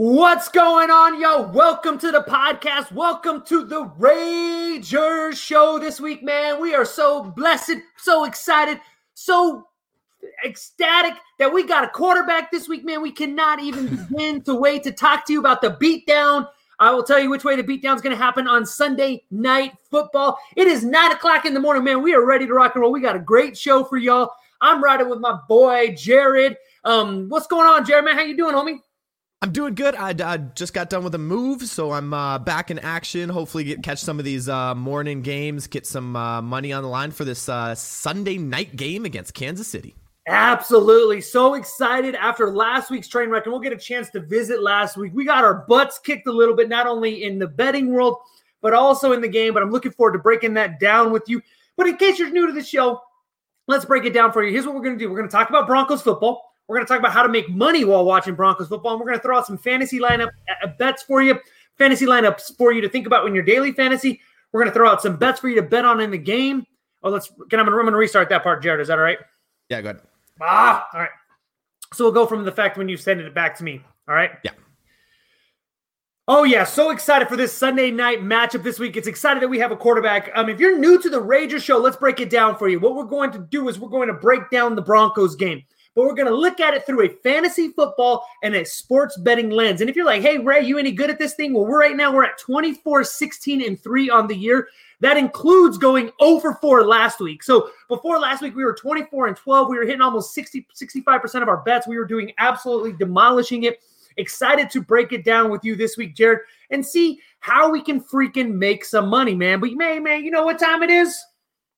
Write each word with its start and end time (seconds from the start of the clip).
What's 0.00 0.48
going 0.48 0.90
on, 0.90 1.20
yo? 1.20 1.48
Welcome 1.48 1.98
to 1.98 2.12
the 2.12 2.20
podcast. 2.20 2.92
Welcome 2.92 3.42
to 3.46 3.64
the 3.64 3.86
Rager 3.98 5.36
Show 5.36 5.80
this 5.80 6.00
week, 6.00 6.22
man. 6.22 6.60
We 6.60 6.72
are 6.72 6.84
so 6.84 7.24
blessed, 7.24 7.78
so 7.96 8.22
excited, 8.22 8.80
so 9.14 9.66
ecstatic 10.46 11.14
that 11.40 11.52
we 11.52 11.64
got 11.64 11.82
a 11.82 11.88
quarterback 11.88 12.52
this 12.52 12.68
week, 12.68 12.84
man. 12.84 13.02
We 13.02 13.10
cannot 13.10 13.60
even 13.60 14.06
begin 14.08 14.40
to 14.42 14.54
wait 14.54 14.84
to 14.84 14.92
talk 14.92 15.26
to 15.26 15.32
you 15.32 15.40
about 15.40 15.62
the 15.62 15.70
beatdown. 15.70 16.46
I 16.78 16.92
will 16.92 17.02
tell 17.02 17.18
you 17.18 17.28
which 17.28 17.42
way 17.42 17.56
the 17.56 17.64
beatdown 17.64 17.96
is 17.96 18.00
going 18.00 18.16
to 18.16 18.22
happen 18.22 18.46
on 18.46 18.66
Sunday 18.66 19.24
night 19.32 19.72
football. 19.90 20.38
It 20.54 20.68
is 20.68 20.84
nine 20.84 21.10
o'clock 21.10 21.44
in 21.44 21.54
the 21.54 21.60
morning, 21.60 21.82
man. 21.82 22.04
We 22.04 22.14
are 22.14 22.24
ready 22.24 22.46
to 22.46 22.54
rock 22.54 22.76
and 22.76 22.82
roll. 22.82 22.92
We 22.92 23.00
got 23.00 23.16
a 23.16 23.18
great 23.18 23.58
show 23.58 23.82
for 23.82 23.96
y'all. 23.96 24.30
I'm 24.60 24.80
riding 24.80 25.10
with 25.10 25.18
my 25.18 25.40
boy 25.48 25.92
Jared. 25.96 26.56
Um, 26.84 27.28
what's 27.28 27.48
going 27.48 27.66
on, 27.66 27.84
Jared? 27.84 28.04
Man, 28.04 28.14
how 28.14 28.22
you 28.22 28.36
doing, 28.36 28.54
homie? 28.54 28.78
I'm 29.40 29.52
doing 29.52 29.76
good. 29.76 29.94
I, 29.94 30.14
I, 30.24 30.36
just 30.38 30.74
got 30.74 30.90
done 30.90 31.04
with 31.04 31.14
a 31.14 31.18
move, 31.18 31.62
so 31.62 31.92
I'm 31.92 32.12
uh, 32.12 32.40
back 32.40 32.72
in 32.72 32.80
action. 32.80 33.28
Hopefully, 33.28 33.62
get 33.62 33.84
catch 33.84 34.00
some 34.00 34.18
of 34.18 34.24
these 34.24 34.48
uh, 34.48 34.74
morning 34.74 35.22
games, 35.22 35.68
get 35.68 35.86
some 35.86 36.16
uh, 36.16 36.42
money 36.42 36.72
on 36.72 36.82
the 36.82 36.88
line 36.88 37.12
for 37.12 37.24
this 37.24 37.48
uh, 37.48 37.76
Sunday 37.76 38.36
night 38.36 38.74
game 38.74 39.04
against 39.04 39.34
Kansas 39.34 39.68
City. 39.68 39.94
Absolutely. 40.26 41.20
So 41.20 41.54
excited 41.54 42.16
after 42.16 42.50
last 42.50 42.90
week's 42.90 43.06
train 43.06 43.30
wreck, 43.30 43.44
and 43.44 43.52
we'll 43.52 43.60
get 43.60 43.72
a 43.72 43.78
chance 43.78 44.10
to 44.10 44.20
visit 44.20 44.60
last 44.60 44.96
week. 44.96 45.12
We 45.14 45.24
got 45.24 45.44
our 45.44 45.64
butts 45.68 46.00
kicked 46.00 46.26
a 46.26 46.32
little 46.32 46.56
bit, 46.56 46.68
not 46.68 46.88
only 46.88 47.22
in 47.22 47.38
the 47.38 47.46
betting 47.46 47.92
world, 47.92 48.18
but 48.60 48.74
also 48.74 49.12
in 49.12 49.20
the 49.20 49.28
game. 49.28 49.54
But 49.54 49.62
I'm 49.62 49.70
looking 49.70 49.92
forward 49.92 50.14
to 50.14 50.18
breaking 50.18 50.54
that 50.54 50.80
down 50.80 51.12
with 51.12 51.28
you. 51.28 51.40
But 51.76 51.86
in 51.86 51.96
case 51.96 52.18
you're 52.18 52.30
new 52.30 52.48
to 52.48 52.52
the 52.52 52.62
show, 52.62 53.00
let's 53.68 53.84
break 53.84 54.04
it 54.04 54.12
down 54.12 54.32
for 54.32 54.42
you. 54.42 54.52
Here's 54.52 54.66
what 54.66 54.74
we're 54.74 54.82
going 54.82 54.98
to 54.98 55.04
do 55.04 55.08
we're 55.08 55.18
going 55.18 55.28
to 55.28 55.34
talk 55.34 55.48
about 55.48 55.68
Broncos 55.68 56.02
football. 56.02 56.47
We're 56.68 56.76
going 56.76 56.86
to 56.86 56.92
talk 56.92 57.00
about 57.00 57.12
how 57.12 57.22
to 57.22 57.30
make 57.30 57.48
money 57.48 57.84
while 57.84 58.04
watching 58.04 58.34
Broncos 58.34 58.68
football. 58.68 58.92
And 58.92 59.00
we're 59.00 59.06
going 59.06 59.18
to 59.18 59.22
throw 59.22 59.38
out 59.38 59.46
some 59.46 59.56
fantasy 59.56 59.98
lineup 59.98 60.28
uh, 60.62 60.68
bets 60.78 61.02
for 61.02 61.22
you, 61.22 61.38
fantasy 61.78 62.04
lineups 62.04 62.56
for 62.56 62.72
you 62.72 62.82
to 62.82 62.88
think 62.88 63.06
about 63.06 63.26
in 63.26 63.34
your 63.34 63.42
daily 63.42 63.72
fantasy. 63.72 64.20
We're 64.52 64.60
going 64.60 64.70
to 64.70 64.74
throw 64.74 64.88
out 64.88 65.02
some 65.02 65.16
bets 65.16 65.40
for 65.40 65.48
you 65.48 65.56
to 65.56 65.62
bet 65.62 65.84
on 65.84 66.00
in 66.00 66.10
the 66.10 66.18
game. 66.18 66.66
Oh, 67.02 67.10
let's. 67.10 67.32
Can 67.48 67.58
I'm 67.58 67.66
going 67.66 67.86
to 67.86 67.96
restart 67.96 68.28
that 68.28 68.42
part, 68.42 68.62
Jared? 68.62 68.80
Is 68.80 68.88
that 68.88 68.98
all 68.98 69.04
right? 69.04 69.18
Yeah, 69.70 69.80
go 69.80 69.90
ahead. 69.90 70.02
Ah, 70.40 70.86
all 70.92 71.00
right. 71.00 71.10
So 71.94 72.04
we'll 72.04 72.12
go 72.12 72.26
from 72.26 72.44
the 72.44 72.52
fact 72.52 72.76
when 72.76 72.88
you 72.88 72.96
send 72.96 73.20
it 73.20 73.34
back 73.34 73.56
to 73.58 73.64
me. 73.64 73.82
All 74.08 74.14
right. 74.14 74.32
Yeah. 74.44 74.52
Oh 76.30 76.44
yeah, 76.44 76.64
so 76.64 76.90
excited 76.90 77.26
for 77.26 77.36
this 77.36 77.54
Sunday 77.54 77.90
night 77.90 78.20
matchup 78.20 78.62
this 78.62 78.78
week. 78.78 78.98
It's 78.98 79.06
excited 79.06 79.42
that 79.42 79.48
we 79.48 79.58
have 79.60 79.72
a 79.72 79.76
quarterback. 79.76 80.30
Um, 80.34 80.50
if 80.50 80.60
you're 80.60 80.78
new 80.78 81.00
to 81.00 81.08
the 81.08 81.22
Rager 81.22 81.58
show, 81.58 81.78
let's 81.78 81.96
break 81.96 82.20
it 82.20 82.28
down 82.28 82.54
for 82.58 82.68
you. 82.68 82.78
What 82.78 82.94
we're 82.94 83.04
going 83.04 83.30
to 83.30 83.38
do 83.38 83.70
is 83.70 83.78
we're 83.78 83.88
going 83.88 84.08
to 84.08 84.14
break 84.14 84.50
down 84.50 84.74
the 84.74 84.82
Broncos 84.82 85.36
game 85.36 85.64
but 85.98 86.06
we're 86.06 86.14
going 86.14 86.28
to 86.28 86.34
look 86.34 86.60
at 86.60 86.74
it 86.74 86.86
through 86.86 87.04
a 87.04 87.08
fantasy 87.08 87.70
football 87.70 88.24
and 88.44 88.54
a 88.54 88.64
sports 88.64 89.16
betting 89.16 89.50
lens. 89.50 89.80
And 89.80 89.90
if 89.90 89.96
you're 89.96 90.04
like, 90.06 90.22
hey, 90.22 90.38
Ray, 90.38 90.60
you 90.64 90.78
any 90.78 90.92
good 90.92 91.10
at 91.10 91.18
this 91.18 91.34
thing? 91.34 91.52
Well, 91.52 91.66
we're 91.66 91.80
right 91.80 91.96
now, 91.96 92.12
we're 92.12 92.22
at 92.22 92.38
24, 92.38 93.02
16, 93.02 93.66
and 93.66 93.82
3 93.82 94.08
on 94.08 94.28
the 94.28 94.36
year. 94.36 94.68
That 95.00 95.16
includes 95.16 95.76
going 95.76 96.12
over 96.20 96.54
4 96.54 96.84
last 96.84 97.18
week. 97.18 97.42
So 97.42 97.70
before 97.88 98.20
last 98.20 98.42
week, 98.42 98.54
we 98.54 98.64
were 98.64 98.74
24 98.74 99.26
and 99.26 99.36
12. 99.36 99.68
We 99.68 99.76
were 99.76 99.84
hitting 99.84 100.00
almost 100.00 100.34
60, 100.34 100.68
65% 100.72 101.42
of 101.42 101.48
our 101.48 101.62
bets. 101.64 101.88
We 101.88 101.98
were 101.98 102.04
doing 102.04 102.30
absolutely 102.38 102.92
demolishing 102.92 103.64
it. 103.64 103.80
Excited 104.18 104.70
to 104.70 104.80
break 104.80 105.12
it 105.12 105.24
down 105.24 105.50
with 105.50 105.64
you 105.64 105.74
this 105.74 105.96
week, 105.96 106.14
Jared, 106.14 106.42
and 106.70 106.86
see 106.86 107.18
how 107.40 107.72
we 107.72 107.82
can 107.82 108.00
freaking 108.00 108.54
make 108.54 108.84
some 108.84 109.08
money, 109.08 109.34
man. 109.34 109.58
But 109.58 109.72
man, 109.72 110.04
man, 110.04 110.24
you 110.24 110.30
know 110.30 110.44
what 110.44 110.60
time 110.60 110.84
it 110.84 110.90
is? 110.90 111.20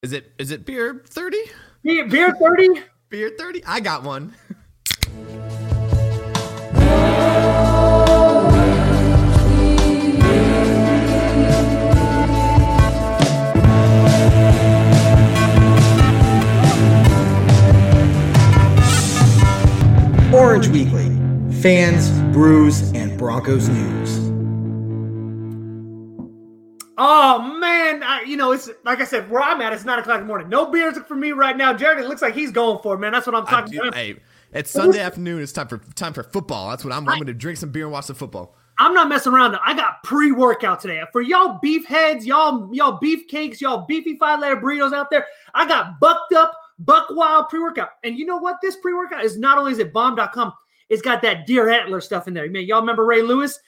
Is 0.03 0.13
it 0.13 0.31
is 0.37 0.51
it 0.51 0.63
beer 0.63 1.03
30? 1.07 1.37
Beer, 1.83 2.07
beer 2.07 2.35
30? 2.35 2.83
Beer 3.11 3.29
30? 3.29 3.65
I 3.65 3.81
got 3.81 4.03
one. 4.03 4.33
Orange 20.33 20.69
Weekly, 20.69 21.09
fans, 21.61 22.09
brews, 22.33 22.93
and 22.93 23.17
Broncos 23.17 23.67
news. 23.67 24.00
Oh 27.03 27.41
man, 27.41 28.03
I, 28.03 28.21
you 28.27 28.37
know 28.37 28.51
it's 28.51 28.69
like 28.85 29.01
I 29.01 29.05
said, 29.05 29.27
where 29.27 29.41
I'm 29.41 29.59
at, 29.59 29.73
it's 29.73 29.83
nine 29.83 29.97
o'clock 29.97 30.17
in 30.17 30.21
the 30.21 30.27
morning. 30.27 30.49
No 30.49 30.67
beers 30.67 30.95
for 31.07 31.15
me 31.15 31.31
right 31.31 31.57
now. 31.57 31.73
Jared, 31.73 31.97
it 31.97 32.07
looks 32.07 32.21
like 32.21 32.35
he's 32.35 32.51
going 32.51 32.77
for 32.83 32.93
it, 32.93 32.99
man. 32.99 33.11
That's 33.11 33.25
what 33.25 33.35
I'm 33.35 33.47
talking 33.47 33.79
about. 33.79 33.95
Hey, 33.95 34.17
it's 34.53 34.69
Sunday 34.69 34.99
afternoon. 34.99 35.41
It's 35.41 35.51
time 35.51 35.67
for 35.67 35.79
time 35.95 36.13
for 36.13 36.21
football. 36.21 36.69
That's 36.69 36.85
what 36.85 36.93
I'm. 36.93 37.09
I, 37.09 37.13
I'm 37.13 37.17
going 37.17 37.25
to 37.25 37.33
drink 37.33 37.57
some 37.57 37.71
beer 37.71 37.85
and 37.85 37.91
watch 37.91 38.05
some 38.05 38.15
football. 38.15 38.55
I'm 38.77 38.93
not 38.93 39.09
messing 39.09 39.33
around. 39.33 39.57
I 39.65 39.73
got 39.73 40.03
pre-workout 40.03 40.79
today 40.79 41.01
for 41.11 41.21
y'all 41.21 41.57
beef 41.59 41.87
heads, 41.87 42.23
y'all 42.23 42.69
y'all 42.71 42.99
beef 42.99 43.27
cakes, 43.27 43.61
y'all 43.61 43.87
beefy 43.87 44.15
five 44.19 44.39
layer 44.39 44.57
burritos 44.57 44.93
out 44.93 45.09
there. 45.09 45.25
I 45.55 45.67
got 45.67 45.99
bucked 45.99 46.33
up, 46.33 46.53
buck 46.77 47.07
wild 47.09 47.49
pre-workout, 47.49 47.89
and 48.03 48.15
you 48.15 48.27
know 48.27 48.37
what? 48.37 48.57
This 48.61 48.75
pre-workout 48.75 49.25
is 49.25 49.39
not 49.39 49.57
only 49.57 49.71
is 49.71 49.79
it 49.79 49.91
bomb.com, 49.91 50.53
it's 50.91 51.01
got 51.01 51.21
that 51.23 51.47
deer 51.47 51.69
antler 51.69 52.01
stuff 52.01 52.27
in 52.27 52.33
there. 52.33 52.49
Man, 52.49 52.65
y'all 52.65 52.81
remember 52.81 53.05
Ray 53.05 53.21
Lewis? 53.21 53.59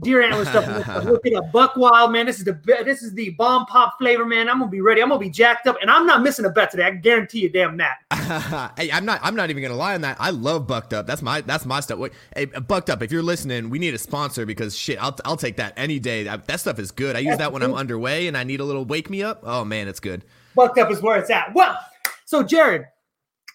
deer 0.00 0.22
antler 0.22 0.44
stuff. 0.44 1.04
Look 1.04 1.24
at 1.26 1.32
a 1.32 1.42
buck 1.42 1.76
wild, 1.76 2.12
man. 2.12 2.26
This 2.26 2.38
is 2.38 2.44
the 2.44 2.60
this 2.84 3.02
is 3.02 3.14
the 3.14 3.30
bomb 3.30 3.66
pop 3.66 3.96
flavor, 3.98 4.24
man. 4.24 4.48
I'm 4.48 4.58
gonna 4.58 4.70
be 4.70 4.80
ready. 4.80 5.00
I'm 5.02 5.08
gonna 5.08 5.20
be 5.20 5.30
jacked 5.30 5.66
up, 5.66 5.76
and 5.80 5.90
I'm 5.90 6.06
not 6.06 6.22
missing 6.22 6.44
a 6.44 6.50
bet 6.50 6.70
today. 6.70 6.84
I 6.84 6.90
guarantee 6.90 7.40
you, 7.40 7.48
damn 7.48 7.78
that. 7.78 8.72
hey, 8.78 8.90
I'm 8.92 9.04
not. 9.04 9.20
I'm 9.22 9.34
not 9.34 9.50
even 9.50 9.62
gonna 9.62 9.76
lie 9.76 9.94
on 9.94 10.02
that. 10.02 10.16
I 10.20 10.30
love 10.30 10.66
bucked 10.66 10.92
up. 10.92 11.06
That's 11.06 11.22
my 11.22 11.40
that's 11.40 11.64
my 11.64 11.80
stuff. 11.80 11.98
Wait, 11.98 12.12
hey, 12.36 12.46
bucked 12.46 12.90
up. 12.90 13.02
If 13.02 13.10
you're 13.10 13.22
listening, 13.22 13.70
we 13.70 13.78
need 13.78 13.94
a 13.94 13.98
sponsor 13.98 14.44
because 14.44 14.76
shit, 14.76 15.02
I'll 15.02 15.16
I'll 15.24 15.36
take 15.36 15.56
that 15.56 15.72
any 15.76 15.98
day. 15.98 16.24
That, 16.24 16.46
that 16.46 16.60
stuff 16.60 16.78
is 16.78 16.90
good. 16.90 17.16
I 17.16 17.20
use 17.20 17.38
that 17.38 17.52
when 17.52 17.62
I'm 17.62 17.74
underway 17.74 18.26
and 18.26 18.36
I 18.36 18.44
need 18.44 18.60
a 18.60 18.64
little 18.64 18.84
wake 18.84 19.08
me 19.08 19.22
up. 19.22 19.40
Oh 19.44 19.64
man, 19.64 19.88
it's 19.88 20.00
good. 20.00 20.24
Bucked 20.54 20.78
up 20.78 20.90
is 20.90 21.00
where 21.00 21.18
it's 21.18 21.30
at. 21.30 21.54
Well, 21.54 21.78
so 22.26 22.42
Jared, 22.42 22.84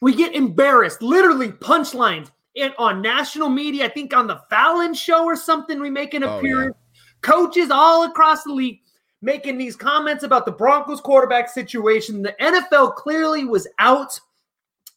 we 0.01 0.15
get 0.15 0.33
embarrassed, 0.33 1.01
literally 1.03 1.49
punchlines 1.49 2.31
it 2.57 2.73
on 2.77 3.01
national 3.01 3.49
media. 3.49 3.85
I 3.85 3.89
think 3.89 4.15
on 4.15 4.27
the 4.27 4.41
Fallon 4.49 4.93
show 4.93 5.25
or 5.25 5.35
something, 5.35 5.79
we 5.79 5.89
make 5.89 6.13
an 6.13 6.23
oh, 6.23 6.37
appearance. 6.37 6.75
Yeah. 6.75 6.99
Coaches 7.21 7.69
all 7.71 8.03
across 8.03 8.43
the 8.43 8.53
league 8.53 8.79
making 9.21 9.57
these 9.57 9.75
comments 9.75 10.23
about 10.23 10.45
the 10.45 10.51
Broncos 10.51 11.01
quarterback 11.01 11.49
situation. 11.49 12.21
The 12.21 12.35
NFL 12.39 12.95
clearly 12.95 13.45
was 13.45 13.67
out 13.79 14.19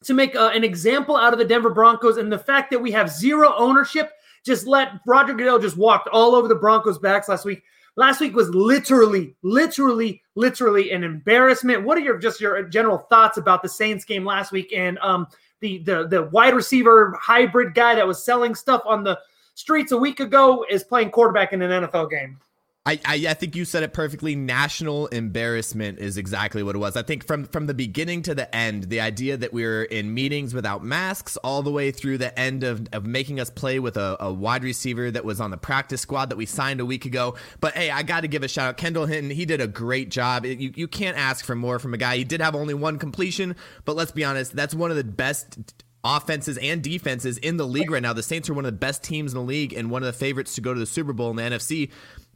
to 0.05 0.15
make 0.15 0.35
uh, 0.35 0.51
an 0.55 0.65
example 0.65 1.17
out 1.17 1.33
of 1.33 1.39
the 1.39 1.45
Denver 1.45 1.71
Broncos, 1.71 2.17
and 2.17 2.33
the 2.33 2.39
fact 2.39 2.71
that 2.71 2.79
we 2.79 2.91
have 2.93 3.11
zero 3.11 3.55
ownership 3.57 4.13
just 4.45 4.67
let 4.67 4.93
Roger 5.07 5.35
Goodell 5.35 5.59
just 5.59 5.77
walked 5.77 6.09
all 6.09 6.35
over 6.35 6.49
the 6.49 6.55
Broncos' 6.55 6.99
backs 6.99 7.29
last 7.29 7.45
week. 7.45 7.63
Last 7.97 8.21
week 8.21 8.35
was 8.35 8.49
literally, 8.51 9.35
literally, 9.43 10.23
literally 10.35 10.93
an 10.93 11.05
embarrassment. 11.05 11.85
What 11.85 11.99
are 11.99 12.01
your 12.01 12.19
just 12.19 12.41
your 12.41 12.63
general 12.63 12.99
thoughts 12.99 13.37
about 13.37 13.63
the 13.63 13.69
Saints 13.69 14.05
game 14.05 14.25
last 14.25 14.53
week 14.53 14.73
and 14.75 14.99
um, 15.01 15.27
the 15.61 15.79
the 15.79 16.07
the 16.07 16.23
wide 16.25 16.55
receiver 16.55 17.17
hybrid 17.21 17.75
guy 17.75 17.95
that 17.95 18.07
was 18.07 18.23
selling 18.23 18.55
stuff 18.55 18.83
on 18.87 19.05
the 19.05 19.19
streets 19.55 19.93
a 19.93 19.97
week 19.97 20.21
ago 20.21 20.65
is 20.71 20.83
playing 20.83 21.11
quarterback 21.11 21.53
in 21.53 21.63
an 21.63 21.85
NFL 21.85 22.11
game. 22.11 22.39
I, 22.87 22.99
I, 23.05 23.15
I 23.29 23.35
think 23.35 23.57
you 23.57 23.67
said 23.67 23.83
it 23.83 23.93
perfectly. 23.93 24.35
National 24.35 25.07
embarrassment 25.09 25.99
is 25.99 26.17
exactly 26.17 26.63
what 26.63 26.75
it 26.75 26.79
was. 26.79 26.97
I 26.97 27.03
think 27.03 27.27
from 27.27 27.45
from 27.45 27.67
the 27.67 27.75
beginning 27.75 28.23
to 28.23 28.35
the 28.35 28.53
end, 28.57 28.85
the 28.85 29.03
idea 29.03 29.37
that 29.37 29.53
we 29.53 29.65
were 29.65 29.85
in 29.85 30.15
meetings 30.15 30.55
without 30.55 30.83
masks, 30.83 31.37
all 31.39 31.63
the 31.63 31.71
way 31.71 31.91
through 31.91 32.17
the 32.17 32.37
end 32.39 32.65
of, 32.65 32.89
of 32.93 33.05
making 33.05 33.39
us 33.39 33.51
play 33.51 33.79
with 33.81 33.99
a, 33.99 34.17
a 34.21 34.33
wide 34.33 34.65
receiver 34.65 35.11
that 35.11 35.27
was 35.27 35.43
on 35.43 35.51
the 35.51 35.59
practice 35.59 36.01
squad 36.01 36.31
that 36.31 36.37
we 36.37 36.47
signed 36.47 36.81
a 36.81 36.87
week 36.87 37.05
ago. 37.05 37.35
But 37.61 37.75
hey, 37.75 37.91
I 37.91 38.03
got 38.03 38.23
to 38.23 38.29
give 38.29 38.43
a 38.43 38.49
shout 38.49 38.69
out 38.71 38.77
Kendall 38.79 39.05
Hinton. 39.05 39.31
He 39.31 39.45
did 39.45 39.61
a 39.61 39.67
great 39.67 40.09
job. 40.09 40.47
You 40.47 40.73
you 40.75 40.89
can't 40.89 41.19
ask 41.19 41.45
for 41.45 41.55
more 41.55 41.79
from 41.79 41.93
a 41.93 41.99
guy. 41.99 42.17
He 42.17 42.25
did 42.25 42.41
have 42.41 42.55
only 42.55 42.73
one 42.73 42.99
completion, 42.99 43.57
but 43.85 43.95
let's 43.95 44.13
be 44.13 44.25
honest, 44.25 44.57
that's 44.57 44.75
one 44.75 44.91
of 44.91 44.97
the 44.97 45.05
best 45.05 45.59
offenses 46.03 46.57
and 46.59 46.83
defenses 46.83 47.37
in 47.39 47.59
the 47.59 47.67
league 47.67 47.91
right 47.91 48.03
now. 48.03 48.15
The 48.15 48.23
Saints 48.23 48.49
are 48.49 48.55
one 48.55 48.65
of 48.65 48.73
the 48.73 48.79
best 48.79 49.05
teams 49.05 49.33
in 49.33 49.39
the 49.39 49.45
league 49.45 49.75
and 49.75 49.91
one 49.91 50.03
of 50.03 50.07
the 50.07 50.13
favorites 50.15 50.55
to 50.55 50.63
go 50.63 50.73
to 50.73 50.81
the 50.81 50.87
Super 50.87 51.13
Bowl 51.13 51.31
in 51.31 51.37
the 51.37 51.43
NFC 51.43 51.91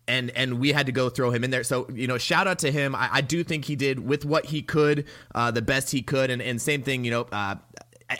and 0.07 0.31
and 0.31 0.61
we 0.61 0.73
had 0.73 0.87
to 0.87 0.93
go 0.93 1.09
throw 1.09 1.31
him 1.31 1.45
in 1.45 1.51
there. 1.51 1.65
So 1.65 1.89
you 1.93 2.07
know, 2.07 2.19
shout 2.19 2.47
out 2.47 2.59
to 2.61 2.71
him. 2.71 2.95
I, 2.95 3.09
I 3.13 3.21
do 3.21 3.45
think 3.45 3.65
he 3.65 3.77
did 3.77 4.07
with 4.07 4.25
what 4.25 4.47
he 4.47 4.63
could, 4.63 5.07
uh, 5.35 5.51
the 5.51 5.63
best 5.63 5.91
he 5.91 6.03
could, 6.03 6.31
and 6.31 6.43
and 6.43 6.61
same 6.61 6.83
thing. 6.83 7.05
You 7.05 7.11
know, 7.11 7.27
uh, 7.33 7.57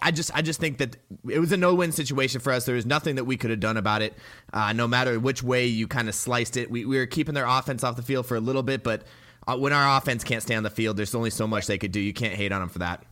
I 0.01 0.11
just 0.11 0.35
I 0.35 0.43
just 0.43 0.61
think 0.61 0.79
that 0.79 0.97
it 1.29 1.39
was 1.39 1.53
a 1.53 1.57
no 1.57 1.75
win 1.75 1.93
situation 1.93 2.41
for 2.41 2.53
us. 2.53 2.65
There 2.65 2.75
was 2.75 2.87
nothing 2.87 3.17
that 3.17 3.25
we 3.25 3.37
could 3.37 3.51
have 3.51 3.61
done 3.61 3.77
about 3.77 4.03
it. 4.03 4.15
Uh, 4.53 4.73
no 4.73 4.89
matter 4.89 5.19
which 5.21 5.43
way 5.43 5.67
you 5.67 5.87
kind 5.87 6.09
of 6.09 6.15
sliced 6.15 6.57
it, 6.57 6.71
we, 6.71 6.85
we 6.85 6.97
were 6.97 7.07
keeping 7.07 7.35
their 7.35 7.47
offense 7.47 7.85
off 7.85 7.97
the 7.97 8.03
field 8.03 8.27
for 8.27 8.37
a 8.37 8.41
little 8.41 8.63
bit, 8.63 8.83
but 8.83 9.03
uh, 9.47 9.57
when 9.57 9.73
our 9.73 9.99
offense 9.99 10.25
can't 10.25 10.43
stay 10.43 10.55
on 10.55 10.63
the 10.63 10.71
field, 10.71 10.97
there's 10.97 11.15
only 11.15 11.31
so 11.31 11.47
much 11.47 11.67
they 11.67 11.79
could 11.79 11.93
do. 11.93 12.01
You 12.01 12.15
can't 12.15 12.35
hate 12.35 12.53
on 12.53 12.61
them 12.61 12.71
for 12.71 12.79
that. 12.79 13.05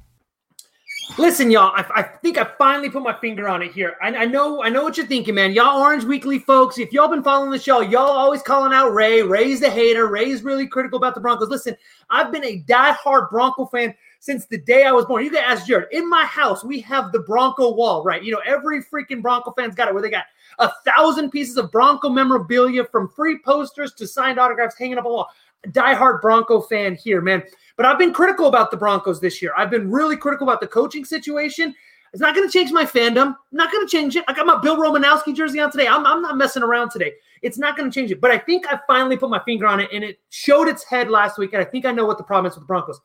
Listen, 1.19 1.51
y'all. 1.51 1.73
I, 1.77 1.85
I, 1.95 2.03
think 2.03 2.39
I 2.39 2.45
finally 2.57 2.89
put 2.89 3.03
my 3.03 3.13
finger 3.21 3.47
on 3.47 3.61
it 3.63 3.73
here. 3.73 3.97
I, 4.01 4.15
I, 4.15 4.25
know, 4.25 4.63
I 4.63 4.71
know 4.71 4.83
what 4.83 4.97
you're 4.97 5.07
thinking, 5.07 5.35
man. 5.35 5.53
Y'all 5.53 5.81
Orange 5.81 6.05
Weekly 6.05 6.39
folks. 6.39 6.79
If 6.79 6.91
y'all 6.91 7.09
been 7.09 7.23
following 7.23 7.51
the 7.51 7.59
show, 7.59 7.81
y'all 7.81 8.09
always 8.09 8.41
calling 8.41 8.73
out 8.73 8.95
Ray. 8.95 9.23
Ray's 9.23 9.61
the 9.61 9.69
hater. 9.69 10.07
Ray's 10.07 10.43
really 10.43 10.67
critical 10.67 10.97
about 10.97 11.15
the 11.15 11.21
Broncos. 11.21 11.51
Listen, 11.51 11.77
I've 12.09 12.33
been 12.33 12.45
a 12.45 12.59
die-hard 12.61 13.29
Bronco 13.31 13.67
fan 13.67 13.95
since 14.23 14.47
the 14.47 14.59
day 14.59 14.85
I 14.85 14.93
was 14.93 15.05
born. 15.05 15.25
You 15.25 15.31
can 15.31 15.43
ask 15.43 15.67
Jared. 15.67 15.89
In 15.91 16.09
my 16.09 16.25
house, 16.25 16.63
we 16.63 16.79
have 16.83 17.11
the 17.11 17.19
Bronco 17.19 17.75
wall, 17.75 18.05
right? 18.05 18.23
You 18.23 18.31
know, 18.31 18.41
every 18.47 18.81
freaking 18.81 19.21
Bronco 19.21 19.53
fan's 19.59 19.75
got 19.75 19.89
it 19.89 19.95
where 19.95 20.03
they 20.03 20.11
got 20.11 20.27
a 20.61 20.71
thousand 20.87 21.31
pieces 21.31 21.57
of 21.57 21.73
Bronco 21.73 22.09
memorabilia 22.09 22.85
from 22.85 23.09
free 23.09 23.41
posters 23.45 23.93
to 23.95 24.07
signed 24.07 24.39
autographs 24.39 24.79
hanging 24.79 24.97
up 24.97 25.07
on 25.07 25.13
wall. 25.13 25.29
Diehard 25.71 26.21
Bronco 26.21 26.61
fan 26.61 26.95
here, 26.95 27.21
man. 27.21 27.43
But 27.77 27.85
I've 27.85 27.99
been 27.99 28.13
critical 28.13 28.47
about 28.47 28.71
the 28.71 28.77
Broncos 28.77 29.21
this 29.21 29.43
year. 29.43 29.53
I've 29.57 29.71
been 29.71 29.91
really 29.91 30.17
critical 30.17 30.49
about 30.49 30.61
the 30.61 30.69
coaching 30.69 31.05
situation. 31.05 31.75
It's 32.13 32.21
not 32.21 32.37
going 32.37 32.49
to 32.49 32.53
change 32.53 32.71
my 32.71 32.85
fandom. 32.85 33.27
I'm 33.27 33.37
not 33.51 33.73
going 33.73 33.85
to 33.85 33.91
change 33.91 34.15
it. 34.15 34.25
I 34.29 34.35
got 34.35 34.47
my 34.47 34.61
Bill 34.61 34.77
Romanowski 34.77 35.35
jersey 35.35 35.59
on 35.59 35.73
today. 35.73 35.89
I'm, 35.89 36.07
I'm 36.07 36.23
not 36.23 36.37
messing 36.37 36.63
around 36.63 36.91
today. 36.91 37.15
It's 37.41 37.59
not 37.59 37.77
going 37.77 37.91
to 37.91 37.95
change 37.95 38.13
it. 38.13 38.21
But 38.21 38.31
I 38.31 38.39
think 38.39 38.73
I 38.73 38.79
finally 38.87 39.17
put 39.17 39.31
my 39.31 39.43
finger 39.45 39.67
on 39.67 39.81
it, 39.81 39.91
and 39.93 40.05
it 40.05 40.21
showed 40.31 40.69
its 40.69 40.85
head 40.85 41.11
last 41.11 41.39
week. 41.39 41.55
And 41.55 41.63
I 41.63 41.65
think 41.65 41.87
I 41.87 41.91
know 41.91 42.05
what 42.05 42.19
the 42.19 42.25
problem 42.25 42.49
is 42.49 42.55
with 42.55 42.63
the 42.63 42.67
Broncos. 42.67 43.01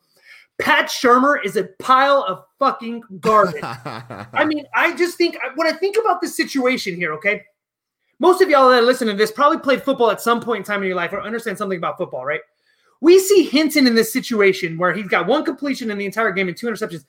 Pat 0.60 0.86
Shurmur 0.86 1.44
is 1.44 1.56
a 1.56 1.64
pile 1.78 2.24
of 2.26 2.44
fucking 2.58 3.02
garbage. 3.20 3.62
I 3.62 4.44
mean, 4.44 4.64
I 4.74 4.94
just 4.96 5.16
think 5.16 5.36
when 5.54 5.66
I 5.66 5.72
think 5.72 5.96
about 5.96 6.20
the 6.20 6.28
situation 6.28 6.96
here, 6.96 7.12
okay, 7.14 7.44
most 8.18 8.42
of 8.42 8.50
y'all 8.50 8.70
that 8.70 8.84
listen 8.84 9.06
to 9.06 9.14
this 9.14 9.30
probably 9.30 9.58
played 9.58 9.82
football 9.82 10.10
at 10.10 10.20
some 10.20 10.40
point 10.40 10.58
in 10.58 10.64
time 10.64 10.82
in 10.82 10.88
your 10.88 10.96
life 10.96 11.12
or 11.12 11.20
understand 11.20 11.56
something 11.56 11.78
about 11.78 11.96
football, 11.96 12.24
right? 12.24 12.40
We 13.00 13.20
see 13.20 13.44
Hinton 13.44 13.86
in 13.86 13.94
this 13.94 14.12
situation 14.12 14.76
where 14.76 14.92
he's 14.92 15.06
got 15.06 15.28
one 15.28 15.44
completion 15.44 15.90
in 15.92 15.98
the 15.98 16.06
entire 16.06 16.32
game 16.32 16.48
and 16.48 16.56
two 16.56 16.66
interceptions. 16.66 17.04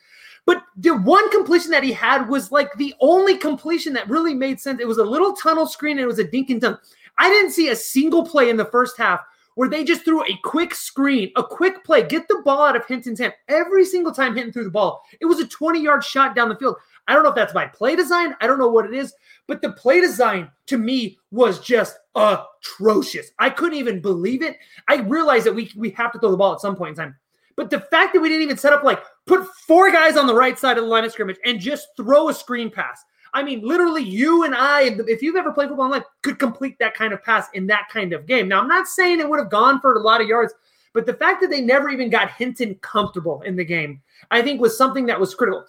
But 0.45 0.63
the 0.77 0.91
one 0.91 1.29
completion 1.31 1.71
that 1.71 1.83
he 1.83 1.91
had 1.91 2.29
was 2.29 2.51
like 2.51 2.71
the 2.75 2.93
only 3.01 3.37
completion 3.37 3.93
that 3.93 4.09
really 4.09 4.35
made 4.35 4.59
sense. 4.59 4.79
It 4.79 4.87
was 4.87 4.99
a 4.99 5.03
little 5.03 5.33
tunnel 5.33 5.65
screen 5.65 5.97
and 5.97 6.01
it 6.01 6.07
was 6.07 6.19
a 6.19 6.23
dink 6.23 6.51
and 6.51 6.61
dunk. 6.61 6.79
I 7.17 7.29
didn't 7.29 7.51
see 7.51 7.69
a 7.69 7.75
single 7.75 8.25
play 8.25 8.49
in 8.49 8.57
the 8.57 8.65
first 8.65 8.97
half 8.97 9.21
where 9.59 9.67
they 9.67 9.83
just 9.83 10.05
threw 10.05 10.23
a 10.23 10.39
quick 10.41 10.73
screen, 10.73 11.33
a 11.35 11.43
quick 11.43 11.83
play, 11.83 12.01
get 12.01 12.29
the 12.29 12.41
ball 12.45 12.63
out 12.63 12.77
of 12.77 12.85
Hinton's 12.85 13.19
hand. 13.19 13.33
Every 13.49 13.83
single 13.83 14.13
time 14.13 14.33
Hinton 14.33 14.53
threw 14.53 14.63
the 14.63 14.69
ball, 14.69 15.03
it 15.19 15.25
was 15.25 15.41
a 15.41 15.47
20 15.49 15.81
yard 15.83 16.01
shot 16.01 16.33
down 16.33 16.47
the 16.47 16.55
field. 16.55 16.77
I 17.09 17.13
don't 17.13 17.23
know 17.23 17.29
if 17.31 17.35
that's 17.35 17.51
by 17.51 17.65
play 17.65 17.97
design. 17.97 18.37
I 18.39 18.47
don't 18.47 18.57
know 18.57 18.69
what 18.69 18.85
it 18.85 18.93
is, 18.93 19.13
but 19.47 19.61
the 19.61 19.73
play 19.73 19.99
design 19.99 20.49
to 20.67 20.77
me 20.77 21.19
was 21.31 21.59
just 21.59 21.99
atrocious. 22.15 23.31
I 23.37 23.49
couldn't 23.49 23.77
even 23.77 23.99
believe 23.99 24.43
it. 24.43 24.55
I 24.87 25.01
realized 25.01 25.45
that 25.45 25.55
we, 25.55 25.69
we 25.75 25.89
have 25.89 26.13
to 26.13 26.19
throw 26.19 26.31
the 26.31 26.37
ball 26.37 26.53
at 26.53 26.61
some 26.61 26.77
point 26.77 26.91
in 26.91 26.95
time. 26.95 27.17
But 27.57 27.69
the 27.69 27.81
fact 27.81 28.13
that 28.13 28.21
we 28.21 28.29
didn't 28.29 28.43
even 28.43 28.55
set 28.55 28.71
up 28.71 28.85
like 28.85 29.03
put 29.27 29.45
four 29.67 29.91
guys 29.91 30.15
on 30.15 30.25
the 30.25 30.33
right 30.33 30.57
side 30.57 30.77
of 30.77 30.85
the 30.85 30.89
line 30.89 31.03
of 31.03 31.11
scrimmage 31.11 31.35
and 31.43 31.59
just 31.59 31.89
throw 31.97 32.29
a 32.29 32.33
screen 32.33 32.71
pass. 32.71 33.03
I 33.33 33.43
mean, 33.43 33.61
literally, 33.61 34.03
you 34.03 34.43
and 34.43 34.55
I, 34.55 34.95
if 35.07 35.21
you've 35.21 35.35
ever 35.35 35.51
played 35.51 35.69
football 35.69 35.85
in 35.85 35.91
life, 35.91 36.03
could 36.23 36.39
complete 36.39 36.77
that 36.79 36.93
kind 36.93 37.13
of 37.13 37.23
pass 37.23 37.47
in 37.53 37.67
that 37.67 37.87
kind 37.91 38.13
of 38.13 38.25
game. 38.25 38.47
Now, 38.47 38.61
I'm 38.61 38.67
not 38.67 38.87
saying 38.87 39.19
it 39.19 39.29
would 39.29 39.39
have 39.39 39.49
gone 39.49 39.79
for 39.79 39.93
a 39.95 40.01
lot 40.01 40.21
of 40.21 40.27
yards, 40.27 40.53
but 40.93 41.05
the 41.05 41.13
fact 41.13 41.41
that 41.41 41.49
they 41.49 41.61
never 41.61 41.89
even 41.89 42.09
got 42.09 42.31
Hinton 42.31 42.75
comfortable 42.75 43.41
in 43.41 43.55
the 43.55 43.65
game, 43.65 44.01
I 44.31 44.41
think 44.41 44.59
was 44.59 44.77
something 44.77 45.05
that 45.07 45.19
was 45.19 45.35
critical. 45.35 45.65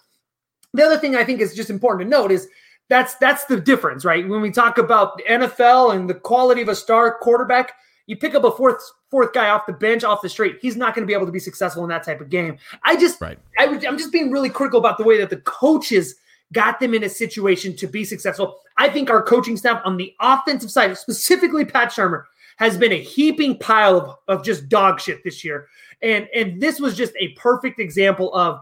The 0.73 0.83
other 0.83 0.97
thing 0.97 1.15
I 1.15 1.23
think 1.23 1.41
is 1.41 1.55
just 1.55 1.69
important 1.69 2.09
to 2.09 2.17
note 2.17 2.31
is 2.31 2.47
that's 2.89 3.15
that's 3.15 3.45
the 3.45 3.59
difference, 3.59 4.03
right? 4.05 4.27
When 4.27 4.41
we 4.41 4.51
talk 4.51 4.77
about 4.77 5.17
the 5.17 5.23
NFL 5.23 5.95
and 5.95 6.09
the 6.09 6.13
quality 6.13 6.61
of 6.61 6.69
a 6.69 6.75
star 6.75 7.17
quarterback, 7.19 7.73
you 8.07 8.17
pick 8.17 8.35
up 8.35 8.43
a 8.43 8.51
fourth 8.51 8.81
fourth 9.11 9.33
guy 9.33 9.49
off 9.49 9.65
the 9.65 9.73
bench, 9.73 10.03
off 10.03 10.21
the 10.21 10.29
street, 10.29 10.57
he's 10.61 10.77
not 10.77 10.95
going 10.95 11.03
to 11.03 11.07
be 11.07 11.13
able 11.13 11.25
to 11.25 11.31
be 11.31 11.39
successful 11.39 11.83
in 11.83 11.89
that 11.89 12.03
type 12.03 12.21
of 12.21 12.29
game. 12.29 12.57
I 12.83 12.95
just, 12.95 13.19
right. 13.19 13.37
I 13.59 13.67
would, 13.67 13.85
I'm 13.85 13.97
just 13.97 14.11
being 14.11 14.31
really 14.31 14.49
critical 14.49 14.79
about 14.79 14.97
the 14.97 15.03
way 15.03 15.17
that 15.17 15.29
the 15.29 15.37
coaches 15.37 16.15
got 16.53 16.79
them 16.79 16.93
in 16.93 17.03
a 17.03 17.09
situation 17.09 17.75
to 17.77 17.87
be 17.87 18.03
successful. 18.03 18.59
I 18.77 18.89
think 18.89 19.09
our 19.09 19.21
coaching 19.21 19.57
staff 19.57 19.81
on 19.85 19.97
the 19.97 20.13
offensive 20.19 20.71
side, 20.71 20.97
specifically 20.97 21.65
Pat 21.65 21.89
Shurmur, 21.89 22.23
has 22.57 22.77
been 22.77 22.91
a 22.91 23.01
heaping 23.01 23.57
pile 23.57 23.97
of, 23.97 24.39
of 24.39 24.45
just 24.45 24.69
dog 24.69 24.99
shit 24.99 25.23
this 25.23 25.43
year. 25.43 25.67
And 26.01 26.27
and 26.35 26.61
this 26.61 26.79
was 26.79 26.95
just 26.95 27.13
a 27.19 27.29
perfect 27.29 27.79
example 27.79 28.33
of 28.33 28.61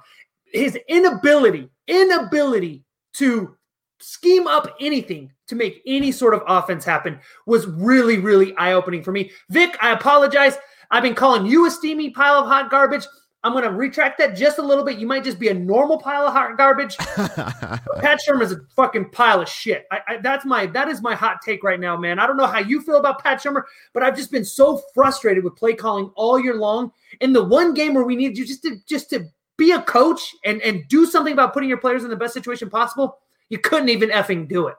his 0.51 0.77
inability, 0.87 1.69
inability 1.87 2.83
to 3.13 3.55
scheme 3.99 4.47
up 4.47 4.73
anything 4.79 5.31
to 5.47 5.55
make 5.55 5.81
any 5.85 6.11
sort 6.11 6.33
of 6.33 6.43
offense 6.47 6.85
happen 6.85 7.19
was 7.45 7.67
really, 7.67 8.19
really 8.19 8.55
eye 8.55 8.73
opening 8.73 9.03
for 9.03 9.11
me. 9.11 9.31
Vic, 9.49 9.77
I 9.81 9.91
apologize. 9.91 10.57
I've 10.91 11.03
been 11.03 11.15
calling 11.15 11.45
you 11.45 11.65
a 11.65 11.71
steamy 11.71 12.09
pile 12.09 12.39
of 12.39 12.47
hot 12.47 12.71
garbage. 12.71 13.05
I'm 13.43 13.53
going 13.53 13.63
to 13.63 13.71
retract 13.71 14.17
that 14.17 14.35
just 14.35 14.57
a 14.57 14.61
little 14.61 14.83
bit. 14.83 14.97
You 14.97 15.07
might 15.07 15.23
just 15.23 15.39
be 15.39 15.47
a 15.47 15.53
normal 15.53 15.97
pile 15.97 16.27
of 16.27 16.33
hot 16.33 16.57
garbage. 16.57 16.97
Pat 16.97 18.19
Shurmur 18.27 18.41
is 18.41 18.51
a 18.51 18.59
fucking 18.75 19.11
pile 19.11 19.41
of 19.41 19.47
shit. 19.47 19.85
I, 19.91 19.99
I, 20.07 20.17
that's 20.17 20.45
my 20.45 20.65
that 20.67 20.89
is 20.89 21.01
my 21.01 21.15
hot 21.15 21.41
take 21.41 21.63
right 21.63 21.79
now, 21.79 21.95
man. 21.95 22.19
I 22.19 22.27
don't 22.27 22.35
know 22.35 22.47
how 22.47 22.59
you 22.59 22.81
feel 22.81 22.97
about 22.97 23.23
Pat 23.23 23.41
Shurmur, 23.41 23.63
but 23.93 24.03
I've 24.03 24.15
just 24.15 24.31
been 24.31 24.43
so 24.43 24.81
frustrated 24.93 25.45
with 25.45 25.55
play 25.55 25.73
calling 25.73 26.11
all 26.15 26.37
year 26.37 26.55
long. 26.55 26.91
In 27.21 27.31
the 27.31 27.43
one 27.43 27.73
game 27.73 27.93
where 27.93 28.03
we 28.03 28.17
needed 28.17 28.37
you 28.37 28.45
just 28.45 28.63
to 28.63 28.75
just 28.87 29.09
to 29.11 29.25
be 29.57 29.71
a 29.71 29.81
coach 29.83 30.35
and 30.43 30.61
and 30.61 30.85
do 30.89 31.05
something 31.05 31.33
about 31.33 31.53
putting 31.53 31.69
your 31.69 31.79
players 31.79 32.03
in 32.03 32.09
the 32.09 32.17
best 32.17 32.33
situation 32.33 32.69
possible, 32.69 33.19
you 33.47 33.57
couldn't 33.57 33.89
even 33.89 34.09
effing 34.09 34.49
do 34.49 34.67
it. 34.67 34.75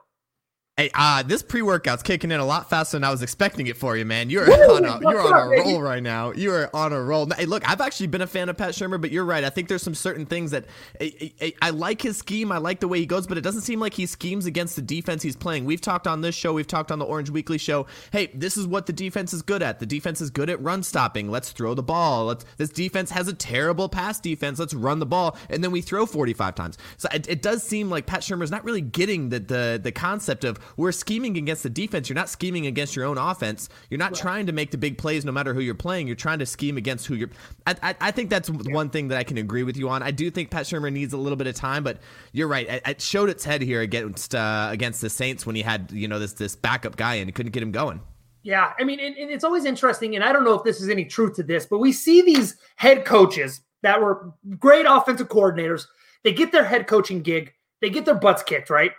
Hey, 0.77 0.89
uh, 0.95 1.21
this 1.21 1.43
pre-workout's 1.43 2.01
kicking 2.01 2.31
in 2.31 2.39
a 2.39 2.45
lot 2.45 2.69
faster 2.69 2.95
than 2.95 3.03
I 3.03 3.11
was 3.11 3.21
expecting 3.21 3.67
it 3.67 3.75
for 3.75 3.97
you, 3.97 4.05
man. 4.05 4.29
You're 4.29 4.47
Woo, 4.47 4.77
on 4.77 4.85
a 4.85 4.99
you're 5.01 5.21
on 5.21 5.33
a 5.33 5.61
roll 5.61 5.81
right 5.81 6.01
now. 6.01 6.31
You 6.31 6.53
are 6.53 6.73
on 6.73 6.93
a 6.93 7.03
roll. 7.03 7.29
Hey, 7.29 7.45
look, 7.45 7.69
I've 7.69 7.81
actually 7.81 8.07
been 8.07 8.21
a 8.21 8.27
fan 8.27 8.47
of 8.47 8.55
Pat 8.55 8.69
Shurmur, 8.69 8.99
but 8.99 9.11
you're 9.11 9.25
right. 9.25 9.43
I 9.43 9.49
think 9.49 9.67
there's 9.67 9.83
some 9.83 9.93
certain 9.93 10.25
things 10.25 10.51
that 10.51 10.67
I, 10.99 11.33
I, 11.41 11.53
I, 11.61 11.69
like 11.71 12.01
his 12.01 12.17
scheme. 12.17 12.53
I 12.53 12.57
like 12.57 12.79
the 12.79 12.87
way 12.87 12.99
he 12.99 13.05
goes, 13.05 13.27
but 13.27 13.37
it 13.37 13.41
doesn't 13.41 13.63
seem 13.63 13.81
like 13.81 13.93
he 13.93 14.05
schemes 14.05 14.45
against 14.45 14.77
the 14.77 14.81
defense 14.81 15.21
he's 15.21 15.35
playing. 15.35 15.65
We've 15.65 15.81
talked 15.81 16.07
on 16.07 16.21
this 16.21 16.35
show. 16.35 16.53
We've 16.53 16.65
talked 16.65 16.89
on 16.89 16.99
the 16.99 17.05
Orange 17.05 17.29
Weekly 17.29 17.57
show. 17.57 17.85
Hey, 18.13 18.27
this 18.33 18.55
is 18.55 18.65
what 18.65 18.85
the 18.85 18.93
defense 18.93 19.33
is 19.33 19.41
good 19.41 19.61
at. 19.61 19.79
The 19.81 19.85
defense 19.85 20.21
is 20.21 20.29
good 20.29 20.49
at 20.49 20.61
run 20.63 20.83
stopping. 20.83 21.29
Let's 21.29 21.51
throw 21.51 21.73
the 21.73 21.83
ball. 21.83 22.27
Let's. 22.27 22.45
This 22.55 22.69
defense 22.69 23.11
has 23.11 23.27
a 23.27 23.33
terrible 23.33 23.89
pass 23.89 24.21
defense. 24.21 24.57
Let's 24.57 24.73
run 24.73 24.99
the 24.99 25.05
ball, 25.05 25.37
and 25.49 25.61
then 25.61 25.71
we 25.71 25.81
throw 25.81 26.05
45 26.05 26.55
times. 26.55 26.77
So 26.95 27.09
it, 27.13 27.27
it 27.27 27.41
does 27.41 27.61
seem 27.61 27.89
like 27.89 28.05
Pat 28.05 28.21
Shurmur's 28.21 28.51
not 28.51 28.63
really 28.63 28.81
getting 28.81 29.27
the 29.27 29.41
the 29.41 29.81
the 29.83 29.91
concept 29.91 30.45
of 30.45 30.60
we're 30.77 30.91
scheming 30.91 31.37
against 31.37 31.63
the 31.63 31.69
defense. 31.69 32.09
You're 32.09 32.15
not 32.15 32.29
scheming 32.29 32.65
against 32.67 32.95
your 32.95 33.05
own 33.05 33.17
offense. 33.17 33.69
You're 33.89 33.97
not 33.97 34.11
right. 34.11 34.21
trying 34.21 34.45
to 34.47 34.51
make 34.51 34.71
the 34.71 34.77
big 34.77 34.97
plays 34.97 35.25
no 35.25 35.31
matter 35.31 35.53
who 35.53 35.59
you're 35.59 35.75
playing. 35.75 36.07
You're 36.07 36.15
trying 36.15 36.39
to 36.39 36.45
scheme 36.45 36.77
against 36.77 37.07
who 37.07 37.15
you're. 37.15 37.29
I, 37.65 37.75
I, 37.81 37.95
I 38.01 38.11
think 38.11 38.29
that's 38.29 38.49
yeah. 38.49 38.73
one 38.73 38.89
thing 38.89 39.09
that 39.09 39.17
I 39.17 39.23
can 39.23 39.37
agree 39.37 39.63
with 39.63 39.77
you 39.77 39.89
on. 39.89 40.03
I 40.03 40.11
do 40.11 40.31
think 40.31 40.49
Pat 40.49 40.65
Shurmur 40.65 40.91
needs 40.91 41.13
a 41.13 41.17
little 41.17 41.37
bit 41.37 41.47
of 41.47 41.55
time, 41.55 41.83
but 41.83 41.99
you're 42.31 42.47
right. 42.47 42.67
It, 42.67 42.81
it 42.85 43.01
showed 43.01 43.29
its 43.29 43.43
head 43.43 43.61
here 43.61 43.81
against 43.81 44.35
uh, 44.35 44.69
against 44.71 45.01
the 45.01 45.09
Saints 45.09 45.45
when 45.45 45.55
he 45.55 45.61
had 45.61 45.91
you 45.91 46.07
know 46.07 46.19
this 46.19 46.33
this 46.33 46.55
backup 46.55 46.95
guy 46.95 47.15
and 47.15 47.27
he 47.27 47.31
couldn't 47.31 47.51
get 47.51 47.63
him 47.63 47.71
going. 47.71 48.01
Yeah, 48.43 48.73
I 48.79 48.83
mean, 48.83 48.99
and, 48.99 49.15
and 49.17 49.29
it's 49.29 49.43
always 49.43 49.65
interesting, 49.65 50.15
and 50.15 50.23
I 50.23 50.33
don't 50.33 50.43
know 50.43 50.55
if 50.55 50.63
this 50.63 50.81
is 50.81 50.89
any 50.89 51.05
truth 51.05 51.35
to 51.35 51.43
this, 51.43 51.67
but 51.67 51.77
we 51.77 51.91
see 51.91 52.21
these 52.21 52.57
head 52.75 53.05
coaches 53.05 53.61
that 53.83 54.01
were 54.01 54.33
great 54.57 54.85
offensive 54.87 55.29
coordinators. 55.29 55.85
They 56.23 56.33
get 56.33 56.51
their 56.51 56.65
head 56.65 56.87
coaching 56.87 57.21
gig, 57.21 57.53
they 57.81 57.89
get 57.89 58.05
their 58.05 58.15
butts 58.15 58.41
kicked, 58.41 58.69
right? 58.69 58.91